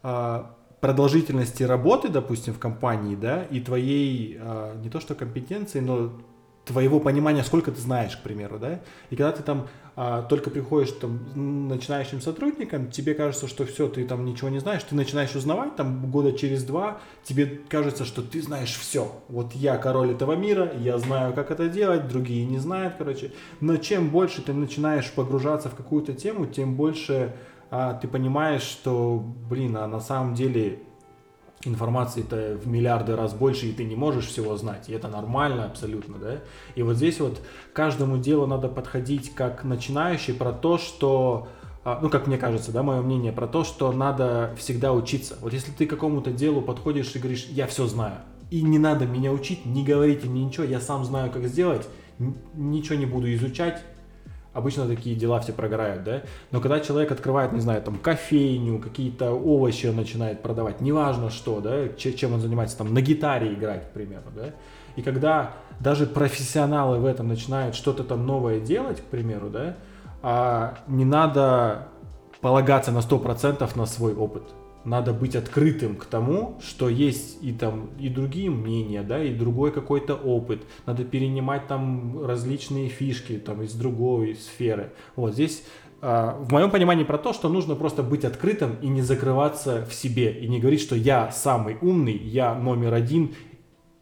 э, 0.03 0.45
продолжительности 0.85 1.63
работы, 1.63 2.11
допустим, 2.11 2.53
в 2.53 2.59
компании, 2.59 3.17
да, 3.17 3.45
и 3.45 3.59
твоей, 3.59 4.37
э, 4.39 4.77
не 4.83 4.91
то 4.91 5.01
что 5.01 5.15
компетенции, 5.15 5.81
но 5.81 6.13
твоего 6.67 7.01
понимания, 7.01 7.43
сколько 7.43 7.73
ты 7.73 7.81
знаешь, 7.81 8.15
к 8.19 8.23
примеру, 8.23 8.59
да, 8.59 8.81
и 9.09 9.17
когда 9.17 9.33
ты 9.33 9.43
там 9.43 9.67
а, 9.97 10.21
только 10.23 10.51
приходишь 10.51 10.91
там 10.91 11.69
начинающим 11.69 12.21
сотрудником, 12.21 12.91
тебе 12.91 13.15
кажется, 13.15 13.49
что 13.49 13.65
все, 13.65 13.89
ты 13.89 14.05
там 14.05 14.27
ничего 14.27 14.51
не 14.51 14.59
знаешь, 14.59 14.83
ты 14.83 14.95
начинаешь 14.95 15.35
узнавать, 15.35 15.75
там 15.77 16.11
года 16.11 16.33
через 16.33 16.65
два, 16.65 17.01
тебе 17.23 17.47
кажется, 17.47 18.05
что 18.05 18.21
ты 18.21 18.43
знаешь 18.43 18.77
все. 18.77 19.23
Вот 19.29 19.55
я 19.55 19.79
король 19.79 20.11
этого 20.11 20.33
мира, 20.35 20.71
я 20.79 20.99
знаю, 20.99 21.33
как 21.33 21.51
это 21.51 21.69
делать, 21.69 22.09
другие 22.09 22.45
не 22.45 22.59
знают, 22.59 22.97
короче. 22.99 23.33
Но 23.61 23.77
чем 23.77 24.11
больше 24.11 24.43
ты 24.43 24.53
начинаешь 24.53 25.11
погружаться 25.13 25.71
в 25.71 25.77
какую-то 25.77 26.13
тему, 26.13 26.45
тем 26.47 26.75
больше 26.75 27.33
а, 27.71 27.95
ты 27.95 28.09
понимаешь, 28.09 28.63
что, 28.63 29.23
блин, 29.49 29.77
а 29.77 29.87
на 29.87 30.01
самом 30.01 30.35
деле 30.35 30.81
информации-то 31.65 32.59
в 32.63 32.67
миллиарды 32.67 33.17
раз 33.17 33.33
больше, 33.33 33.67
и 33.67 33.73
ты 33.73 33.85
не 33.85 33.97
можешь 33.97 34.27
всего 34.27 34.57
знать, 34.57 34.89
и 34.89 34.93
это 34.93 35.09
нормально 35.09 35.67
абсолютно, 35.67 36.19
да. 36.19 36.41
И 36.75 36.83
вот 36.83 36.97
здесь 36.97 37.21
вот 37.21 37.41
каждому 37.73 38.19
делу 38.19 38.47
надо 38.47 38.69
подходить 38.69 39.35
как 39.35 39.65
начинающий 39.65 40.35
про 40.35 40.53
то, 40.53 40.79
что, 40.79 41.49
а, 41.85 41.99
ну, 42.03 42.11
как 42.11 42.27
мне 42.27 42.39
кажется, 42.39 42.73
да, 42.73 42.83
мое 42.83 43.01
мнение, 43.03 43.33
про 43.33 43.47
то, 43.47 43.65
что 43.65 43.93
надо 43.93 44.55
всегда 44.59 44.93
учиться. 44.93 45.37
Вот 45.41 45.53
если 45.53 45.73
ты 45.73 45.87
к 45.87 45.91
какому-то 45.91 46.31
делу 46.33 46.61
подходишь 46.63 47.15
и 47.15 47.19
говоришь, 47.19 47.47
я 47.49 47.67
все 47.67 47.87
знаю, 47.87 48.19
И 48.51 48.63
не 48.63 48.79
надо 48.79 49.07
меня 49.07 49.33
учить, 49.33 49.65
не 49.65 49.85
говорите 49.85 50.29
мне 50.29 50.45
ничего, 50.45 50.65
я 50.65 50.81
сам 50.81 51.05
знаю, 51.05 51.31
как 51.33 51.47
сделать, 51.47 51.89
ничего 52.55 52.97
не 52.97 53.07
буду 53.07 53.33
изучать. 53.35 53.83
Обычно 54.55 54.87
такие 54.87 55.17
дела 55.17 55.41
все 55.41 55.53
прогорают, 55.53 56.05
да? 56.05 56.23
Но 56.53 56.61
когда 56.61 56.79
человек 56.81 57.11
открывает, 57.11 57.53
не 57.53 57.61
знаю, 57.61 57.83
там, 57.83 57.99
кофейню, 57.99 58.79
какие-то 58.79 59.33
овощи 59.33 59.87
он 59.89 59.97
начинает 59.97 60.43
продавать, 60.43 60.81
неважно 60.81 61.29
что, 61.29 61.61
да, 61.61 61.89
че- 61.89 62.15
чем 62.15 62.33
он 62.33 62.41
занимается, 62.41 62.79
там, 62.79 62.95
на 62.95 63.01
гитаре 63.01 63.53
играть, 63.53 63.89
к 63.89 63.93
примеру, 63.93 64.27
да? 64.35 64.51
И 64.95 65.03
когда 65.03 65.51
даже 65.81 66.07
профессионалы 66.07 66.99
в 66.99 67.05
этом 67.05 67.27
начинают 67.27 67.75
что-то 67.75 68.05
там 68.05 68.27
новое 68.27 68.61
делать, 68.61 69.01
к 69.01 69.05
примеру, 69.05 69.51
да, 69.51 69.75
а 70.23 70.79
не 70.87 71.05
надо 71.05 71.89
полагаться 72.41 72.93
на 72.93 73.01
100% 73.01 73.77
на 73.77 73.87
свой 73.87 74.15
опыт. 74.15 74.45
Надо 74.85 75.13
быть 75.13 75.35
открытым 75.35 75.97
к 75.97 76.05
тому, 76.05 76.59
что 76.63 76.89
есть 76.89 77.43
и 77.43 77.53
там 77.53 77.91
и 77.99 78.09
другие 78.09 78.51
мнения, 78.51 79.03
да, 79.03 79.23
и 79.23 79.33
другой 79.35 79.73
какой-то 79.73 80.15
опыт. 80.15 80.63
Надо 80.87 81.05
перенимать 81.05 81.67
там 81.67 82.23
различные 82.25 82.89
фишки 82.89 83.39
там 83.39 83.63
из 83.63 83.73
другой 83.73 84.35
сферы. 84.35 84.93
Вот 85.17 85.33
здесь 85.33 85.65
а, 86.07 86.37
в 86.39 86.53
моем 86.53 86.71
понимании 86.71 87.05
про 87.05 87.17
то, 87.17 87.33
что 87.33 87.49
нужно 87.49 87.77
просто 87.77 88.03
быть 88.03 88.27
открытым 88.27 88.77
и 88.83 88.89
не 88.89 89.01
закрываться 89.01 89.87
в 89.87 89.95
себе 89.95 90.33
и 90.33 90.47
не 90.49 90.61
говорить, 90.61 90.83
что 90.83 90.95
я 90.95 91.31
самый 91.33 91.79
умный, 91.81 92.17
я 92.17 92.55
номер 92.55 92.93
один 92.93 93.35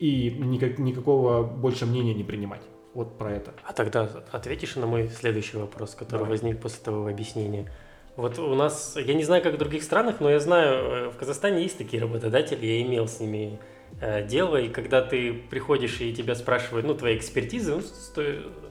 и 0.00 0.36
никак, 0.36 0.80
никакого 0.80 1.44
больше 1.44 1.86
мнения 1.86 2.12
не 2.12 2.24
принимать. 2.24 2.62
Вот 2.92 3.16
про 3.18 3.30
это. 3.30 3.52
А 3.64 3.72
тогда 3.72 4.10
ответишь 4.32 4.74
на 4.74 4.86
мой 4.86 5.08
следующий 5.08 5.56
вопрос, 5.58 5.94
который 5.94 6.22
Давай. 6.22 6.30
возник 6.30 6.60
после 6.60 6.82
твоего 6.82 7.06
объяснения. 7.06 7.70
Вот 8.16 8.38
у 8.38 8.54
нас, 8.54 8.96
я 8.96 9.14
не 9.14 9.24
знаю, 9.24 9.42
как 9.42 9.54
в 9.54 9.58
других 9.58 9.82
странах, 9.82 10.20
но 10.20 10.30
я 10.30 10.38
знаю, 10.38 10.74
э, 10.74 11.10
в 11.10 11.16
Казахстане 11.16 11.62
есть 11.62 11.78
такие 11.78 12.02
работодатели, 12.02 12.66
я 12.66 12.82
имел 12.82 13.08
с 13.08 13.20
ними 13.20 13.58
э, 14.00 14.26
дело, 14.26 14.56
и 14.56 14.68
когда 14.68 15.00
ты 15.00 15.32
приходишь 15.32 16.00
и 16.00 16.12
тебя 16.12 16.34
спрашивают, 16.34 16.86
ну, 16.86 16.94
твои 16.94 17.16
экспертизы 17.16 17.74
ну, 17.74 17.82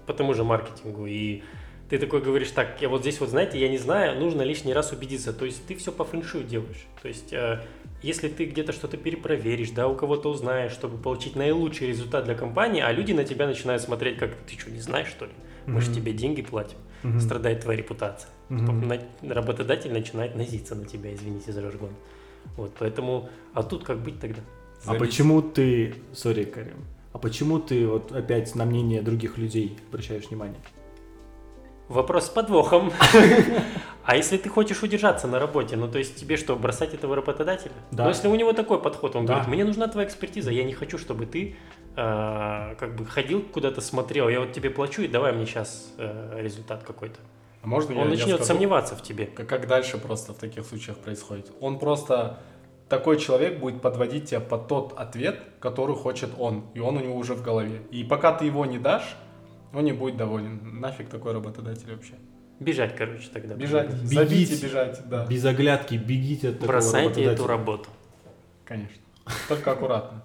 по 0.06 0.14
тому 0.14 0.36
же 0.36 0.44
маркетингу, 0.44 1.08
и 1.08 1.42
ты 1.90 1.98
такой 1.98 2.22
говоришь, 2.22 2.52
так, 2.52 2.82
я 2.82 2.88
вот 2.88 3.02
здесь 3.02 3.20
вот, 3.20 3.30
знаете, 3.30 3.60
я 3.60 3.68
не 3.68 3.78
знаю, 3.78 4.18
нужно 4.18 4.44
лишний 4.44 4.74
раз 4.74 4.94
убедиться. 4.94 5.34
То 5.34 5.44
есть 5.46 5.66
ты 5.68 5.76
все 5.76 5.92
по 5.92 6.06
фэншую 6.06 6.46
делаешь. 6.46 6.86
То 7.02 7.10
есть 7.10 7.34
э, 7.34 7.60
если 8.02 8.30
ты 8.30 8.46
где-то 8.46 8.72
что-то 8.72 8.96
перепроверишь, 8.96 9.72
да, 9.72 9.88
у 9.88 9.96
кого-то 9.96 10.30
узнаешь, 10.30 10.72
чтобы 10.72 10.98
получить 10.98 11.36
наилучший 11.36 11.88
результат 11.88 12.24
для 12.24 12.36
компании, 12.36 12.82
а 12.82 12.92
люди 12.92 13.12
на 13.12 13.26
тебя 13.26 13.46
начинают 13.46 13.82
смотреть, 13.82 14.18
как 14.18 14.36
ты 14.36 14.58
что, 14.58 14.72
не 14.72 14.80
знаешь, 14.80 15.08
что 15.08 15.26
ли? 15.26 15.32
Мы 15.66 15.82
же 15.82 15.88
Мгм. 15.88 15.96
тебе 15.96 16.14
деньги 16.14 16.42
платим, 16.42 16.78
Мгм. 17.04 17.20
страдает 17.20 17.62
твоя 17.62 17.78
репутация. 17.80 18.30
На- 18.50 19.00
Работодатель 19.34 19.92
начинает 19.94 20.36
назиться 20.36 20.76
на 20.76 20.86
тебя, 20.86 21.14
извините 21.14 21.52
за 21.52 21.62
жаргон. 21.62 21.92
Вот, 22.58 22.72
поэтому, 22.80 23.30
а 23.54 23.64
тут 23.64 23.84
как 23.84 24.00
быть 24.00 24.20
тогда? 24.20 24.42
А 24.84 24.86
Зависит. 24.88 25.08
почему 25.08 25.42
ты, 25.42 25.96
сори, 26.14 26.44
Карим, 26.44 26.86
а 27.14 27.18
почему 27.18 27.60
ты 27.60 27.88
вот 27.88 28.12
опять 28.12 28.56
на 28.56 28.66
мнение 28.66 29.02
других 29.02 29.38
людей 29.38 29.78
обращаешь 29.90 30.28
внимание? 30.30 30.60
Вопрос 31.88 32.26
с 32.28 32.30
подвохом. 32.30 32.92
А 34.04 34.16
если 34.16 34.38
ты 34.38 34.50
хочешь 34.50 34.82
удержаться 34.82 35.28
на 35.28 35.38
работе, 35.38 35.76
ну 35.78 35.88
то 35.88 36.00
есть 36.00 36.16
тебе 36.16 36.36
что, 36.36 36.56
бросать 36.56 36.96
этого 36.96 37.16
работодателя? 37.16 37.72
Да. 37.92 38.04
Но 38.06 38.10
если 38.10 38.28
у 38.28 38.34
него 38.36 38.52
такой 38.52 38.82
подход, 38.82 39.16
он 39.16 39.28
Да. 39.28 39.34
говорит, 39.34 39.54
мне 39.54 39.64
нужна 39.64 39.88
твоя 39.88 40.08
экспертиза, 40.08 40.50
я 40.50 40.64
не 40.64 40.74
хочу, 40.74 40.98
чтобы 40.98 41.28
ты 41.28 41.56
э, 41.96 42.76
как 42.80 42.96
бы 42.96 43.06
ходил 43.06 43.42
куда-то 43.44 43.82
смотрел, 43.82 44.30
я 44.30 44.40
вот 44.40 44.54
тебе 44.54 44.70
плачу 44.70 45.02
и 45.02 45.08
давай 45.08 45.34
мне 45.34 45.46
сейчас 45.46 45.94
результат 46.36 46.84
какой-то. 46.84 47.20
А 47.64 47.68
можно 47.68 47.94
я- 47.94 48.00
Он 48.00 48.06
я 48.06 48.12
начнет 48.12 48.36
скажу? 48.38 48.44
сомневаться 48.46 48.96
в 48.96 49.04
тебе. 49.04 49.26
Как, 49.28 49.48
как 49.48 49.68
дальше 49.68 49.98
просто 49.98 50.34
в 50.34 50.38
таких 50.38 50.66
случаях 50.66 50.98
происходит? 50.98 51.52
Он 51.60 51.78
просто 51.80 52.40
такой 52.90 53.20
человек 53.20 53.60
будет 53.60 53.82
подводить 53.82 54.30
тебя 54.30 54.40
под 54.40 54.68
тот 54.68 54.94
ответ, 54.98 55.40
который 55.60 55.96
хочет 55.96 56.32
он, 56.38 56.66
и 56.74 56.80
он 56.80 56.98
у 56.98 57.00
него 57.02 57.16
уже 57.16 57.36
в 57.36 57.44
голове. 57.44 57.82
И 57.92 58.04
пока 58.04 58.34
ты 58.34 58.46
его 58.46 58.66
не 58.66 58.80
дашь, 58.80 59.16
он 59.74 59.84
не 59.86 59.92
будет 59.94 60.18
доволен. 60.18 60.80
Нафиг 60.82 61.08
такой 61.10 61.34
работодатель 61.34 61.92
вообще? 61.94 62.14
Бежать, 62.60 62.96
короче, 62.96 63.30
тогда. 63.34 63.56
Бежать, 63.56 63.90
Бегите. 63.94 64.08
забить 64.16 64.52
и 64.62 64.66
бежать, 64.66 65.02
да, 65.08 65.26
Без 65.26 65.46
оглядки 65.46 65.96
бегите 65.96 66.50
от 66.50 66.56
такого 66.56 66.72
Бросайте 66.74 67.24
эту 67.24 67.48
работу. 67.48 67.90
конечно. 68.66 69.02
Только 69.48 69.72
аккуратно. 69.72 70.24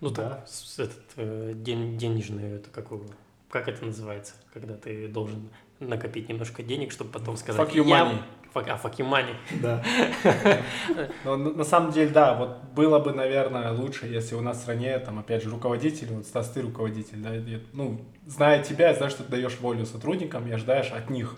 Ну 0.00 0.10
Да. 0.10 0.44
этот, 0.78 0.96
э, 1.16 1.52
ден- 1.54 1.98
денежную, 1.98 2.56
это 2.56 2.70
как, 2.70 2.90
его- 2.90 3.04
как 3.50 3.68
это 3.68 3.84
называется, 3.84 4.34
когда 4.52 4.74
ты 4.74 5.08
должен 5.08 5.50
накопить 5.78 6.28
немножко 6.28 6.62
денег, 6.62 6.92
чтобы 6.92 7.10
потом 7.10 7.36
сказать... 7.36 7.60
Fuck 7.60 7.74
you 7.74 7.86
«Я- 7.88 8.02
money. 8.04 8.18
Fuck- 8.52 8.68
а, 8.68 8.80
fuck 8.82 8.96
you 8.96 9.08
money. 9.08 9.34
Да. 9.62 9.82
Но 11.24 11.36
на, 11.36 11.64
самом 11.64 11.92
деле, 11.92 12.10
да, 12.10 12.34
вот 12.34 12.62
было 12.74 12.98
бы, 12.98 13.12
наверное, 13.12 13.72
лучше, 13.72 14.06
если 14.06 14.34
у 14.34 14.40
нас 14.40 14.58
в 14.58 14.60
стране, 14.62 14.98
там, 14.98 15.18
опять 15.18 15.42
же, 15.44 15.50
руководитель, 15.50 16.08
вот 16.12 16.26
Стас, 16.26 16.50
ты 16.50 16.62
руководитель, 16.62 17.18
да, 17.18 17.36
и, 17.36 17.60
ну, 17.72 18.00
зная 18.26 18.62
тебя, 18.62 18.92
знаю, 18.94 19.10
что 19.10 19.22
ты 19.22 19.30
даешь 19.30 19.58
волю 19.60 19.86
сотрудникам 19.86 20.48
и 20.48 20.50
ожидаешь 20.52 20.90
от 20.90 21.10
них, 21.10 21.36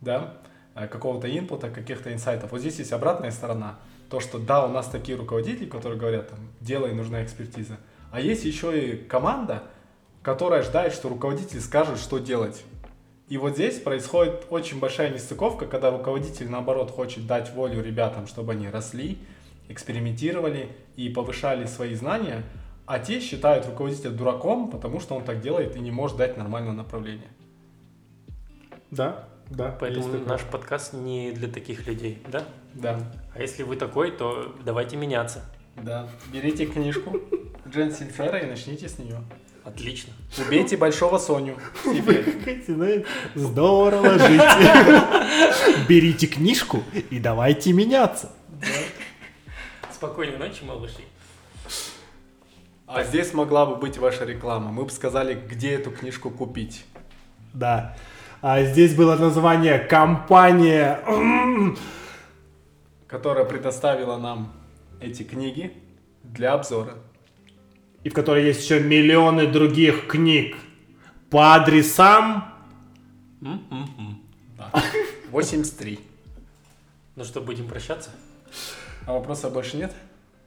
да, 0.00 0.34
э, 0.74 0.86
какого-то 0.86 1.28
инпута, 1.36 1.68
каких-то 1.70 2.12
инсайтов. 2.12 2.52
Вот 2.52 2.60
здесь 2.60 2.78
есть 2.78 2.92
обратная 2.92 3.32
сторона, 3.32 3.78
то, 4.08 4.20
что, 4.20 4.38
да, 4.38 4.64
у 4.64 4.68
нас 4.68 4.86
такие 4.86 5.18
руководители, 5.18 5.66
которые 5.66 5.98
говорят, 5.98 6.28
там, 6.30 6.38
делай, 6.60 6.92
нужна 6.92 7.24
экспертиза, 7.24 7.76
а 8.12 8.20
есть 8.20 8.44
еще 8.44 8.78
и 8.78 8.96
команда, 8.96 9.64
которая 10.22 10.62
ждает, 10.62 10.92
что 10.92 11.08
руководитель 11.08 11.60
скажет, 11.60 11.98
что 11.98 12.18
делать. 12.18 12.62
И 13.28 13.38
вот 13.38 13.54
здесь 13.54 13.80
происходит 13.80 14.46
очень 14.50 14.78
большая 14.78 15.10
нестыковка, 15.10 15.66
когда 15.66 15.90
руководитель, 15.90 16.48
наоборот, 16.50 16.90
хочет 16.90 17.26
дать 17.26 17.52
волю 17.54 17.82
ребятам, 17.82 18.26
чтобы 18.26 18.52
они 18.52 18.68
росли, 18.68 19.18
экспериментировали 19.68 20.68
и 20.96 21.08
повышали 21.08 21.64
свои 21.64 21.94
знания, 21.94 22.42
а 22.84 22.98
те 22.98 23.20
считают 23.20 23.64
руководителя 23.66 24.10
дураком, 24.10 24.70
потому 24.70 25.00
что 25.00 25.14
он 25.14 25.24
так 25.24 25.40
делает 25.40 25.76
и 25.76 25.80
не 25.80 25.90
может 25.90 26.18
дать 26.18 26.36
нормального 26.36 26.74
направления. 26.74 27.28
Да, 28.90 29.26
да. 29.48 29.74
Поэтому 29.80 30.08
наш 30.26 30.42
подкаст 30.42 30.92
не 30.92 31.32
для 31.32 31.48
таких 31.48 31.86
людей, 31.86 32.22
да? 32.30 32.44
Да, 32.74 32.98
А 33.34 33.40
если 33.40 33.62
вы 33.62 33.76
такой, 33.76 34.10
то 34.10 34.54
давайте 34.62 34.96
меняться. 34.96 35.42
да. 35.76 36.08
Берите 36.30 36.66
книжку 36.66 37.18
Джен 37.72 37.92
Синфера 37.92 38.38
и 38.38 38.46
начните 38.46 38.88
с 38.88 38.98
нее. 38.98 39.22
Отлично. 39.64 40.12
Убейте 40.38 40.76
большого 40.76 41.18
Соню. 41.18 41.56
Теперь. 41.84 43.06
Здорово 43.34 44.18
жить. 44.18 44.42
Берите 45.88 46.26
книжку 46.26 46.82
и 47.10 47.18
давайте 47.18 47.72
меняться. 47.72 48.32
Спокойной 49.92 50.36
ночи, 50.36 50.64
малыши. 50.64 51.02
А 52.86 53.04
здесь 53.04 53.32
могла 53.32 53.64
бы 53.64 53.76
быть 53.76 53.96
ваша 53.96 54.24
реклама. 54.24 54.70
Мы 54.70 54.84
бы 54.84 54.90
сказали, 54.90 55.34
где 55.34 55.74
эту 55.74 55.90
книжку 55.90 56.30
купить. 56.30 56.84
Да. 57.54 57.96
А 58.42 58.62
здесь 58.64 58.94
было 58.94 59.16
название 59.16 59.78
компания. 59.78 61.00
которая 63.06 63.44
предоставила 63.44 64.16
нам 64.16 64.52
эти 65.00 65.22
книги 65.22 65.72
для 66.22 66.54
обзора. 66.54 66.94
И 68.04 68.08
в 68.08 68.14
которой 68.14 68.44
есть 68.44 68.62
еще 68.62 68.80
миллионы 68.80 69.46
других 69.46 70.06
книг 70.06 70.56
по 71.30 71.54
адресам. 71.54 72.52
М-м-м. 73.40 74.22
Да. 74.58 74.82
83. 75.30 76.00
Ну 77.16 77.24
что, 77.24 77.40
будем 77.40 77.68
прощаться? 77.68 78.10
А 79.06 79.12
вопросов 79.12 79.52
больше 79.52 79.76
нет? 79.76 79.92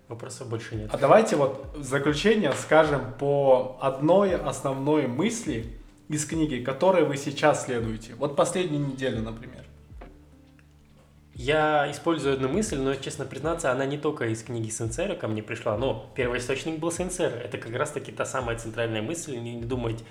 Вопросов 0.08 0.49
больше 0.49 0.76
нет. 0.76 0.89
А 0.93 0.97
давайте 0.97 1.36
вот 1.36 1.76
в 1.76 1.84
заключение 1.84 2.53
скажем 2.53 3.14
по 3.20 3.78
одной 3.82 4.36
основной 4.36 5.08
мысли 5.08 5.66
из 6.10 6.26
книги, 6.26 6.64
которой 6.64 7.06
вы 7.06 7.18
сейчас 7.18 7.66
следуете. 7.66 8.14
Вот 8.16 8.36
последнюю 8.36 8.86
неделю, 8.88 9.22
например. 9.22 9.66
Я 11.38 11.92
использую 11.92 12.36
одну 12.36 12.48
мысль, 12.48 12.78
но, 12.78 12.96
честно 12.96 13.26
признаться, 13.26 13.70
она 13.70 13.86
не 13.86 13.98
только 13.98 14.26
из 14.28 14.42
книги 14.42 14.70
Сенсера 14.70 15.16
ко 15.16 15.28
мне 15.28 15.44
пришла, 15.44 15.78
но 15.78 16.10
первоисточник 16.16 16.80
был 16.80 16.94
Сенсер. 16.94 17.34
Это 17.34 17.58
как 17.58 17.76
раз-таки 17.76 18.14
та 18.14 18.26
самая 18.26 18.58
центральная 18.58 19.02
мысль, 19.02 19.36
не 19.36 19.62
думать, 19.62 20.02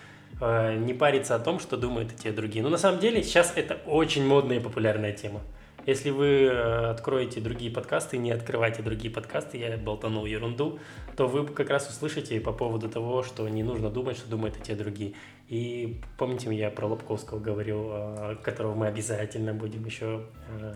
э, 0.42 0.76
не 0.76 0.92
париться 0.92 1.34
о 1.34 1.38
том, 1.38 1.60
что 1.60 1.78
думают 1.78 2.14
те 2.14 2.30
другие. 2.30 2.62
Но 2.62 2.68
на 2.68 2.76
самом 2.76 3.00
деле 3.00 3.22
сейчас 3.22 3.54
это 3.56 3.78
очень 3.86 4.26
модная 4.26 4.58
и 4.58 4.60
популярная 4.60 5.12
тема. 5.12 5.40
Если 5.86 6.10
вы 6.10 6.44
э, 6.44 6.90
откроете 6.90 7.40
другие 7.40 7.70
подкасты, 7.70 8.18
не 8.18 8.30
открывайте 8.30 8.82
другие 8.82 9.12
подкасты, 9.12 9.56
я 9.56 9.78
болтанул 9.78 10.26
ерунду, 10.26 10.78
то 11.16 11.26
вы 11.26 11.46
как 11.46 11.70
раз 11.70 11.88
услышите 11.88 12.38
по 12.38 12.52
поводу 12.52 12.90
того, 12.90 13.22
что 13.22 13.48
не 13.48 13.62
нужно 13.62 13.88
думать, 13.88 14.18
что 14.18 14.28
думают 14.28 14.58
и 14.58 14.60
те 14.60 14.74
другие. 14.74 15.14
И 15.48 16.02
помните, 16.18 16.54
я 16.54 16.70
про 16.70 16.86
Лобковского 16.86 17.38
говорил, 17.38 17.88
э, 17.92 18.36
которого 18.42 18.74
мы 18.74 18.88
обязательно 18.88 19.54
будем 19.54 19.86
еще 19.86 20.26
э, 20.60 20.74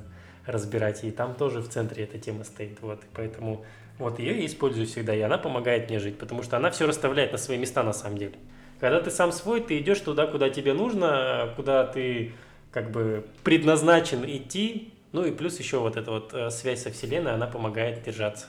разбирать, 0.48 1.04
и 1.04 1.10
там 1.10 1.34
тоже 1.34 1.60
в 1.60 1.68
центре 1.68 2.04
эта 2.04 2.18
тема 2.18 2.42
стоит, 2.42 2.80
вот, 2.80 3.04
и 3.04 3.06
поэтому 3.14 3.64
вот 3.98 4.18
ее 4.18 4.40
я 4.40 4.46
использую 4.46 4.86
всегда, 4.86 5.14
и 5.14 5.20
она 5.20 5.38
помогает 5.38 5.90
мне 5.90 5.98
жить, 5.98 6.18
потому 6.18 6.42
что 6.42 6.56
она 6.56 6.70
все 6.70 6.86
расставляет 6.86 7.32
на 7.32 7.38
свои 7.38 7.58
места 7.58 7.82
на 7.82 7.92
самом 7.92 8.18
деле. 8.18 8.34
Когда 8.80 9.00
ты 9.00 9.10
сам 9.10 9.30
свой, 9.32 9.60
ты 9.60 9.78
идешь 9.78 10.00
туда, 10.00 10.26
куда 10.26 10.50
тебе 10.50 10.72
нужно, 10.72 11.52
куда 11.56 11.84
ты 11.84 12.32
как 12.70 12.90
бы 12.90 13.26
предназначен 13.44 14.24
идти, 14.24 14.94
ну 15.12 15.24
и 15.24 15.32
плюс 15.32 15.58
еще 15.58 15.78
вот 15.78 15.96
эта 15.96 16.10
вот 16.10 16.32
э, 16.32 16.50
связь 16.50 16.82
со 16.82 16.90
Вселенной, 16.90 17.34
она 17.34 17.46
помогает 17.46 18.02
держаться, 18.02 18.46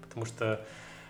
потому 0.00 0.26
что 0.26 0.64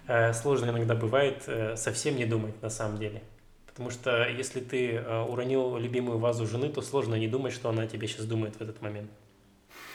э, 0.06 0.32
сложно 0.34 0.70
иногда 0.70 0.94
бывает 0.94 1.44
э, 1.46 1.76
совсем 1.76 2.16
не 2.16 2.26
думать 2.26 2.60
на 2.62 2.70
самом 2.70 2.98
деле. 2.98 3.22
Потому 3.66 3.90
что 3.90 4.28
если 4.28 4.58
ты 4.58 5.00
уронил 5.28 5.76
любимую 5.76 6.18
вазу 6.18 6.48
жены, 6.48 6.68
то 6.68 6.82
сложно 6.82 7.14
не 7.14 7.28
думать, 7.28 7.52
что 7.52 7.68
она 7.68 7.86
тебе 7.86 8.08
сейчас 8.08 8.26
думает 8.26 8.56
в 8.56 8.60
этот 8.60 8.82
момент. 8.82 9.08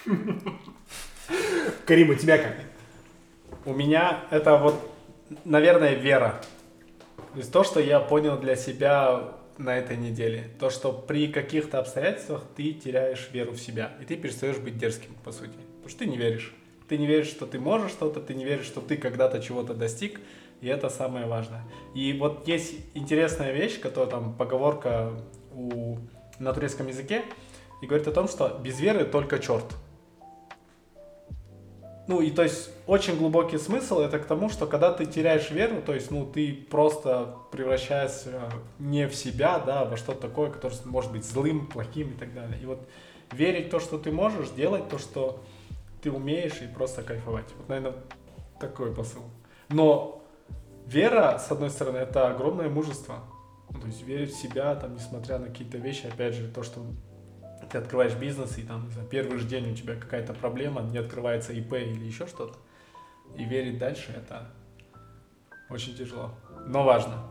Карим, 1.86 2.10
у 2.10 2.16
тебя 2.16 2.38
как? 2.38 2.56
У 3.66 3.74
меня 3.74 4.26
это 4.30 4.58
вот, 4.58 4.76
наверное, 5.46 5.94
вера. 5.96 6.42
То 7.34 7.40
есть 7.40 7.52
то, 7.52 7.64
что 7.64 7.80
я 7.80 8.00
понял 8.00 8.38
для 8.38 8.56
себя 8.56 9.34
на 9.58 9.78
этой 9.78 9.98
неделе. 9.98 10.50
То, 10.60 10.70
что 10.70 10.92
при 10.92 11.28
каких-то 11.28 11.80
обстоятельствах 11.80 12.44
ты 12.56 12.74
теряешь 12.74 13.30
веру 13.32 13.54
в 13.54 13.60
себя. 13.60 13.94
И 14.02 14.06
ты 14.06 14.16
перестаешь 14.16 14.58
быть 14.58 14.78
дерзким, 14.78 15.16
по 15.24 15.32
сути. 15.32 15.54
Потому 15.54 15.90
что 15.90 16.00
ты 16.00 16.06
не 16.06 16.18
веришь. 16.18 16.54
Ты 16.88 16.98
не 16.98 17.08
веришь, 17.08 17.28
что 17.28 17.46
ты 17.46 17.60
можешь 17.60 17.92
что-то, 17.92 18.20
ты 18.20 18.34
не 18.34 18.44
веришь, 18.44 18.66
что 18.66 18.82
ты 18.82 18.98
когда-то 18.98 19.42
чего-то 19.42 19.74
достиг. 19.74 20.20
И 20.62 20.68
это 20.68 20.90
самое 20.90 21.26
важное. 21.26 21.64
И 21.96 22.14
вот 22.14 22.48
есть 22.48 22.76
интересная 22.94 23.52
вещь, 23.52 23.80
которая 23.80 24.10
там 24.10 24.34
поговорка 24.34 25.12
у, 25.54 25.98
на 26.40 26.54
турецком 26.54 26.88
языке, 26.88 27.24
и 27.82 27.86
говорит 27.86 28.08
о 28.08 28.12
том, 28.12 28.28
что 28.28 28.60
без 28.64 28.80
веры 28.80 29.04
только 29.04 29.40
черт. 29.40 29.66
Ну, 32.08 32.20
и 32.20 32.32
то 32.32 32.44
есть 32.44 32.70
очень 32.86 33.18
глубокий 33.18 33.58
смысл 33.58 34.00
это 34.00 34.20
к 34.20 34.26
тому, 34.26 34.50
что 34.50 34.68
когда 34.68 34.92
ты 34.92 35.06
теряешь 35.06 35.50
веру, 35.52 35.82
то 35.82 35.94
есть, 35.94 36.12
ну, 36.12 36.26
ты 36.26 36.54
просто 36.54 37.36
превращаешься 37.52 38.50
не 38.78 39.08
в 39.08 39.16
себя, 39.16 39.60
да, 39.60 39.82
а 39.82 39.86
во 39.86 39.96
что-то 39.96 40.28
такое, 40.28 40.50
которое 40.50 40.76
может 40.86 41.12
быть 41.14 41.24
злым, 41.24 41.66
плохим 41.68 42.12
и 42.12 42.14
так 42.14 42.34
далее. 42.34 42.60
И 42.62 42.66
вот 42.66 42.86
верить 43.32 43.68
в 43.68 43.70
то, 43.72 43.80
что 43.80 43.98
ты 43.98 44.12
можешь, 44.12 44.50
делать 44.50 44.90
то, 44.90 44.98
что 44.98 45.42
ты 46.02 46.12
умеешь, 46.12 46.62
и 46.62 46.68
просто 46.68 47.04
кайфовать. 47.04 47.46
Вот, 47.58 47.70
наверное, 47.70 47.96
такой 48.60 48.94
посыл. 48.94 49.24
Но 49.70 50.26
вера, 50.86 51.40
с 51.40 51.50
одной 51.52 51.70
стороны, 51.70 51.98
это 51.98 52.28
огромное 52.28 52.68
мужество. 52.68 53.20
Ну, 53.70 53.80
то 53.80 53.88
есть 53.88 54.04
верить 54.04 54.34
в 54.34 54.42
себя, 54.42 54.76
там, 54.76 54.96
несмотря 54.96 55.40
на 55.40 55.48
какие-то 55.48 55.78
вещи, 55.78 56.08
опять 56.08 56.36
же, 56.36 56.50
то, 56.50 56.64
что 56.64 56.82
ты 57.72 57.78
открываешь 57.78 58.14
бизнес, 58.16 58.58
и 58.58 58.64
там, 58.64 58.90
за 58.92 59.02
первый 59.04 59.38
же 59.40 59.48
день 59.48 59.72
у 59.72 59.76
тебя 59.76 59.96
какая-то 59.96 60.34
проблема, 60.34 60.82
не 60.82 60.98
открывается 60.98 61.54
ИП 61.54 61.74
или 61.74 62.06
еще 62.06 62.28
что-то, 62.28 62.58
и 63.38 63.44
верить 63.44 63.78
дальше, 63.78 64.14
это 64.16 64.50
очень 65.70 65.96
тяжело, 65.96 66.32
но 66.68 66.84
важно. 66.84 67.24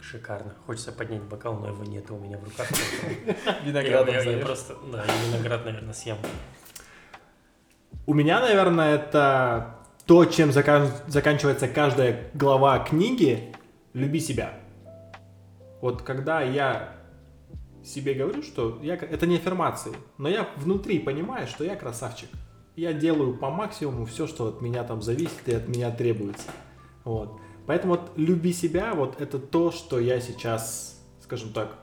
Шикарно. 0.00 0.54
Хочется 0.66 0.92
поднять 0.92 1.22
бокал, 1.22 1.54
но 1.58 1.68
его 1.68 1.82
нет 1.84 2.10
у 2.10 2.18
меня 2.18 2.36
в 2.38 2.44
руках. 2.44 2.68
Виноградом 3.64 4.14
Я- 4.14 4.44
просто, 4.44 4.74
да, 4.92 5.04
виноград, 5.26 5.64
наверное, 5.64 5.94
съем. 5.94 6.18
У 8.06 8.12
меня, 8.14 8.40
наверное, 8.40 8.94
это 8.96 9.76
то, 10.04 10.26
чем 10.26 10.50
закан- 10.50 10.90
заканчивается 11.08 11.66
каждая 11.66 12.30
глава 12.34 12.78
книги 12.80 13.54
«Люби 13.94 14.20
себя». 14.20 14.52
Вот 15.80 16.02
когда 16.02 16.42
я 16.42 16.95
себе 17.86 18.14
говорю, 18.14 18.42
что 18.42 18.78
я, 18.82 18.94
это 18.94 19.26
не 19.26 19.36
аффирмации, 19.36 19.92
но 20.18 20.28
я 20.28 20.48
внутри 20.56 20.98
понимаю, 20.98 21.46
что 21.46 21.64
я 21.64 21.76
красавчик. 21.76 22.28
Я 22.74 22.92
делаю 22.92 23.36
по 23.36 23.50
максимуму 23.50 24.04
все, 24.04 24.26
что 24.26 24.48
от 24.48 24.60
меня 24.60 24.84
там 24.84 25.00
зависит 25.00 25.46
и 25.46 25.54
от 25.54 25.68
меня 25.68 25.90
требуется. 25.90 26.50
Вот. 27.04 27.40
Поэтому 27.66 27.94
вот 27.94 28.12
люби 28.16 28.52
себя, 28.52 28.94
вот 28.94 29.20
это 29.20 29.38
то, 29.38 29.70
что 29.70 29.98
я 29.98 30.20
сейчас, 30.20 31.02
скажем 31.22 31.52
так, 31.52 31.78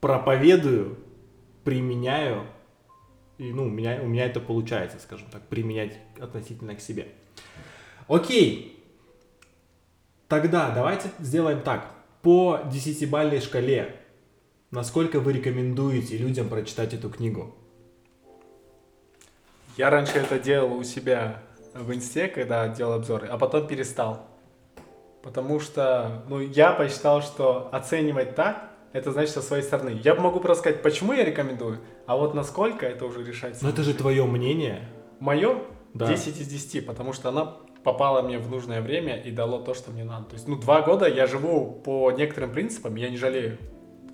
проповедую, 0.00 0.98
применяю 1.64 2.46
и, 3.38 3.52
ну, 3.52 3.66
у 3.66 3.70
меня, 3.70 4.00
у 4.00 4.06
меня 4.06 4.26
это 4.26 4.40
получается, 4.40 4.98
скажем 5.00 5.26
так, 5.30 5.48
применять 5.48 5.98
относительно 6.20 6.74
к 6.74 6.80
себе. 6.80 7.08
Окей. 8.06 8.82
Тогда 10.28 10.70
давайте 10.70 11.10
сделаем 11.18 11.62
так. 11.62 11.90
По 12.22 12.60
десятибалльной 12.72 13.40
шкале, 13.40 14.00
насколько 14.74 15.20
вы 15.20 15.32
рекомендуете 15.32 16.16
людям 16.18 16.48
прочитать 16.48 16.92
эту 16.92 17.08
книгу? 17.08 17.54
Я 19.76 19.90
раньше 19.90 20.18
это 20.18 20.38
делал 20.38 20.76
у 20.76 20.84
себя 20.84 21.42
в 21.74 21.92
инсте, 21.92 22.28
когда 22.28 22.68
делал 22.68 22.94
обзоры, 22.94 23.28
а 23.28 23.38
потом 23.38 23.66
перестал. 23.66 24.26
Потому 25.22 25.58
что, 25.58 26.24
ну, 26.28 26.40
я 26.40 26.72
посчитал, 26.72 27.22
что 27.22 27.68
оценивать 27.72 28.34
так, 28.34 28.70
это 28.92 29.10
значит 29.10 29.32
со 29.32 29.42
своей 29.42 29.62
стороны. 29.62 30.00
Я 30.04 30.14
могу 30.14 30.38
просто 30.38 30.62
сказать, 30.62 30.82
почему 30.82 31.12
я 31.12 31.24
рекомендую, 31.24 31.80
а 32.06 32.16
вот 32.16 32.34
насколько 32.34 32.86
это 32.86 33.06
уже 33.06 33.24
решать. 33.24 33.60
Но 33.62 33.70
это 33.70 33.82
же 33.82 33.94
твое 33.94 34.24
мнение. 34.26 34.88
Мое 35.18 35.62
Да. 35.94 36.06
10 36.06 36.40
из 36.40 36.46
10, 36.46 36.86
потому 36.86 37.12
что 37.12 37.30
она 37.30 37.56
попала 37.82 38.22
мне 38.22 38.38
в 38.38 38.50
нужное 38.50 38.80
время 38.80 39.16
и 39.16 39.30
дало 39.30 39.60
то, 39.60 39.74
что 39.74 39.90
мне 39.90 40.04
надо. 40.04 40.26
То 40.26 40.34
есть, 40.34 40.46
ну, 40.46 40.56
два 40.56 40.82
года 40.82 41.08
я 41.08 41.26
живу 41.26 41.80
по 41.84 42.10
некоторым 42.12 42.52
принципам, 42.52 42.94
я 42.96 43.10
не 43.10 43.16
жалею. 43.16 43.58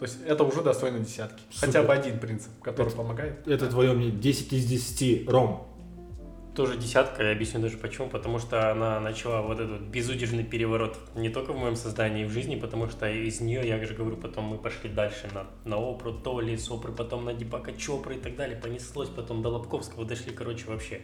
То 0.00 0.06
есть, 0.06 0.18
это 0.26 0.44
уже 0.44 0.62
достойно 0.62 0.98
десятки. 0.98 1.42
Хотя 1.54 1.82
Супер. 1.82 1.86
бы 1.86 1.92
один 1.92 2.18
принцип, 2.18 2.50
который 2.62 2.90
помогает. 2.90 3.46
Это 3.46 3.66
твое 3.66 3.92
мнение. 3.92 4.18
10 4.18 4.50
из 4.54 4.64
10. 4.64 5.28
Ром. 5.28 5.66
Тоже 6.56 6.78
десятка, 6.78 7.22
я 7.22 7.32
объясню 7.32 7.60
даже 7.60 7.76
почему. 7.76 8.08
Потому 8.08 8.38
что 8.38 8.72
она 8.72 8.98
начала 8.98 9.42
вот 9.42 9.60
этот 9.60 9.82
безудержный 9.82 10.42
переворот 10.42 10.96
не 11.14 11.28
только 11.28 11.52
в 11.52 11.58
моем 11.58 11.76
создании 11.76 12.22
и 12.22 12.26
в 12.26 12.30
жизни, 12.30 12.56
потому 12.56 12.88
что 12.88 13.10
из 13.10 13.42
нее, 13.42 13.60
я 13.68 13.84
же 13.84 13.92
говорю, 13.92 14.16
потом 14.16 14.46
мы 14.46 14.56
пошли 14.56 14.88
дальше 14.88 15.28
на, 15.34 15.44
на 15.66 15.76
Опру, 15.76 16.14
Толи, 16.14 16.56
Сопры, 16.56 16.92
потом 16.92 17.26
на 17.26 17.34
Дипака 17.34 17.74
Чопры 17.74 18.14
и 18.14 18.18
так 18.18 18.36
далее. 18.36 18.56
Понеслось, 18.56 19.10
потом 19.10 19.42
до 19.42 19.50
Лобковского 19.50 20.06
дошли, 20.06 20.32
короче, 20.32 20.64
вообще 20.66 21.02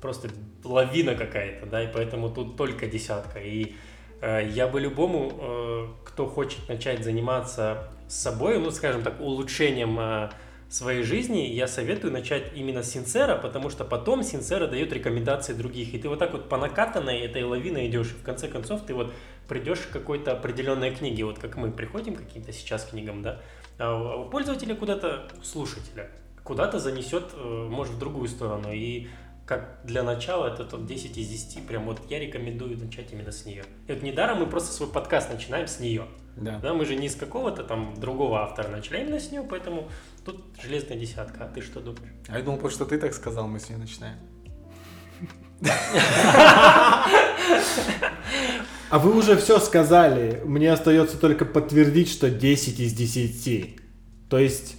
просто 0.00 0.28
лавина 0.64 1.14
какая-то, 1.14 1.66
да, 1.66 1.84
и 1.84 1.86
поэтому 1.86 2.30
тут 2.30 2.56
только 2.56 2.88
десятка. 2.88 3.38
И 3.38 3.76
э, 4.20 4.48
я 4.50 4.66
бы 4.66 4.80
любому, 4.80 5.32
э, 5.38 5.86
кто 6.04 6.26
хочет 6.26 6.68
начать 6.68 7.04
заниматься 7.04 7.90
собой, 8.08 8.58
ну, 8.58 8.70
скажем 8.70 9.02
так, 9.02 9.20
улучшением 9.20 9.98
э, 9.98 10.30
своей 10.68 11.02
жизни, 11.02 11.38
я 11.38 11.68
советую 11.68 12.12
начать 12.12 12.52
именно 12.54 12.82
с 12.82 12.90
Синцера, 12.90 13.36
потому 13.36 13.70
что 13.70 13.84
потом 13.84 14.22
Синцера 14.22 14.66
дает 14.66 14.92
рекомендации 14.92 15.52
других. 15.52 15.94
И 15.94 15.98
ты 15.98 16.08
вот 16.08 16.18
так 16.18 16.32
вот 16.32 16.48
по 16.48 16.56
накатанной 16.56 17.20
этой 17.20 17.44
лавиной 17.44 17.88
идешь, 17.88 18.10
и 18.10 18.14
в 18.14 18.22
конце 18.22 18.48
концов 18.48 18.82
ты 18.86 18.94
вот 18.94 19.12
придешь 19.48 19.80
к 19.80 19.90
какой-то 19.90 20.32
определенной 20.32 20.94
книге, 20.94 21.24
вот 21.24 21.38
как 21.38 21.56
мы 21.56 21.70
приходим 21.70 22.16
к 22.16 22.18
каким-то 22.18 22.52
сейчас 22.52 22.84
книгам, 22.86 23.22
да, 23.22 23.40
а 23.78 24.16
у 24.16 24.30
пользователя 24.30 24.74
куда-то, 24.74 25.28
слушателя, 25.42 26.10
куда-то 26.42 26.78
занесет, 26.78 27.30
э, 27.34 27.68
может, 27.70 27.94
в 27.94 27.98
другую 27.98 28.28
сторону. 28.28 28.72
И 28.72 29.08
как 29.46 29.80
для 29.84 30.02
начала 30.02 30.46
это 30.46 30.64
тот 30.64 30.86
10 30.86 31.16
из 31.18 31.28
10, 31.28 31.66
прям 31.66 31.84
вот 31.86 32.00
я 32.08 32.18
рекомендую 32.18 32.78
начать 32.78 33.12
именно 33.12 33.32
с 33.32 33.44
нее. 33.44 33.64
И 33.88 33.92
вот 33.92 34.02
недаром 34.02 34.40
мы 34.40 34.46
просто 34.46 34.72
свой 34.72 34.88
подкаст 34.88 35.32
начинаем 35.32 35.66
с 35.66 35.80
нее. 35.80 36.06
Да. 36.36 36.58
Да, 36.58 36.74
мы 36.74 36.84
же 36.84 36.96
не 36.96 37.08
с 37.08 37.14
какого-то 37.14 37.62
там 37.62 37.94
другого 37.98 38.40
автора 38.42 38.68
начали, 38.68 38.96
а 38.96 39.00
именно 39.00 39.20
с 39.20 39.30
нее, 39.30 39.44
поэтому 39.48 39.88
тут 40.24 40.44
железная 40.60 40.98
десятка. 40.98 41.44
А 41.44 41.48
ты 41.48 41.60
что 41.60 41.80
думаешь? 41.80 42.14
А 42.28 42.38
я 42.38 42.44
думал, 42.44 42.56
потому 42.56 42.72
что 42.72 42.84
ты 42.84 42.98
так 42.98 43.14
сказал, 43.14 43.46
мы 43.46 43.60
с 43.60 43.68
ней 43.68 43.76
начинаем. 43.76 44.18
А 48.90 48.98
вы 48.98 49.16
уже 49.16 49.36
все 49.36 49.58
сказали. 49.58 50.42
Мне 50.44 50.72
остается 50.72 51.18
только 51.18 51.44
подтвердить, 51.44 52.08
что 52.08 52.30
10 52.30 52.80
из 52.80 52.92
10. 52.92 53.76
То 54.28 54.38
есть 54.38 54.76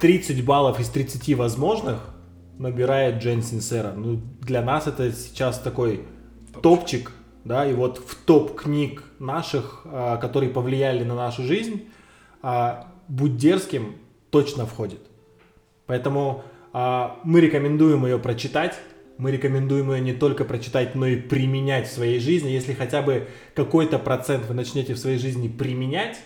30 0.00 0.44
баллов 0.44 0.78
из 0.80 0.88
30 0.88 1.34
возможных 1.34 2.14
набирает 2.58 3.22
Джен 3.22 3.42
Синсера. 3.42 3.92
Ну, 3.92 4.20
для 4.40 4.62
нас 4.62 4.86
это 4.86 5.12
сейчас 5.12 5.58
такой 5.58 6.04
топчик, 6.62 7.12
да, 7.48 7.66
и 7.66 7.72
вот 7.72 7.98
в 7.98 8.14
топ 8.14 8.54
книг 8.54 9.02
наших, 9.18 9.80
а, 9.86 10.18
которые 10.18 10.50
повлияли 10.50 11.02
на 11.02 11.14
нашу 11.14 11.42
жизнь, 11.42 11.88
а, 12.42 12.92
«Будь 13.08 13.36
дерзким» 13.36 13.96
точно 14.30 14.66
входит. 14.66 15.00
Поэтому 15.86 16.44
а, 16.74 17.18
мы 17.24 17.40
рекомендуем 17.40 18.04
ее 18.04 18.18
прочитать. 18.18 18.78
Мы 19.16 19.32
рекомендуем 19.32 19.90
ее 19.90 20.00
не 20.00 20.12
только 20.12 20.44
прочитать, 20.44 20.94
но 20.94 21.06
и 21.06 21.16
применять 21.16 21.88
в 21.88 21.92
своей 21.92 22.20
жизни. 22.20 22.50
Если 22.50 22.74
хотя 22.74 23.00
бы 23.00 23.26
какой-то 23.54 23.98
процент 23.98 24.44
вы 24.46 24.54
начнете 24.54 24.92
в 24.92 24.98
своей 24.98 25.18
жизни 25.18 25.48
применять, 25.48 26.20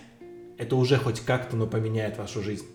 это 0.59 0.75
уже 0.75 0.97
хоть 0.97 1.21
как-то, 1.21 1.57
но 1.57 1.69
поменяет 1.69 2.19
вашу 2.19 2.43
жизнь. 2.43 2.67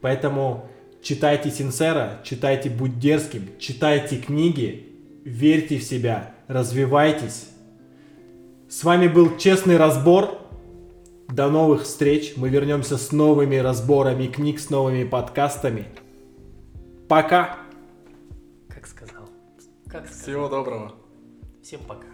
Поэтому 0.00 0.70
читайте 1.02 1.50
Синсера, 1.50 2.20
читайте 2.22 2.70
Будь 2.70 2.98
дерзким, 3.00 3.48
читайте 3.58 4.16
книги, 4.16 4.88
верьте 5.24 5.76
в 5.76 5.82
себя, 5.82 6.34
развивайтесь. 6.46 7.49
С 8.70 8.84
вами 8.84 9.08
был 9.08 9.36
Честный 9.36 9.76
разбор. 9.76 10.38
До 11.26 11.50
новых 11.50 11.82
встреч. 11.82 12.34
Мы 12.36 12.50
вернемся 12.50 12.98
с 12.98 13.10
новыми 13.10 13.56
разборами 13.56 14.28
книг, 14.28 14.60
с 14.60 14.70
новыми 14.70 15.02
подкастами. 15.02 15.88
Пока! 17.08 17.58
Как 18.68 18.86
сказал? 18.86 19.28
Как 19.86 20.06
сказал? 20.06 20.22
Всего 20.22 20.48
доброго. 20.48 20.94
Всем 21.60 21.80
пока. 21.80 22.06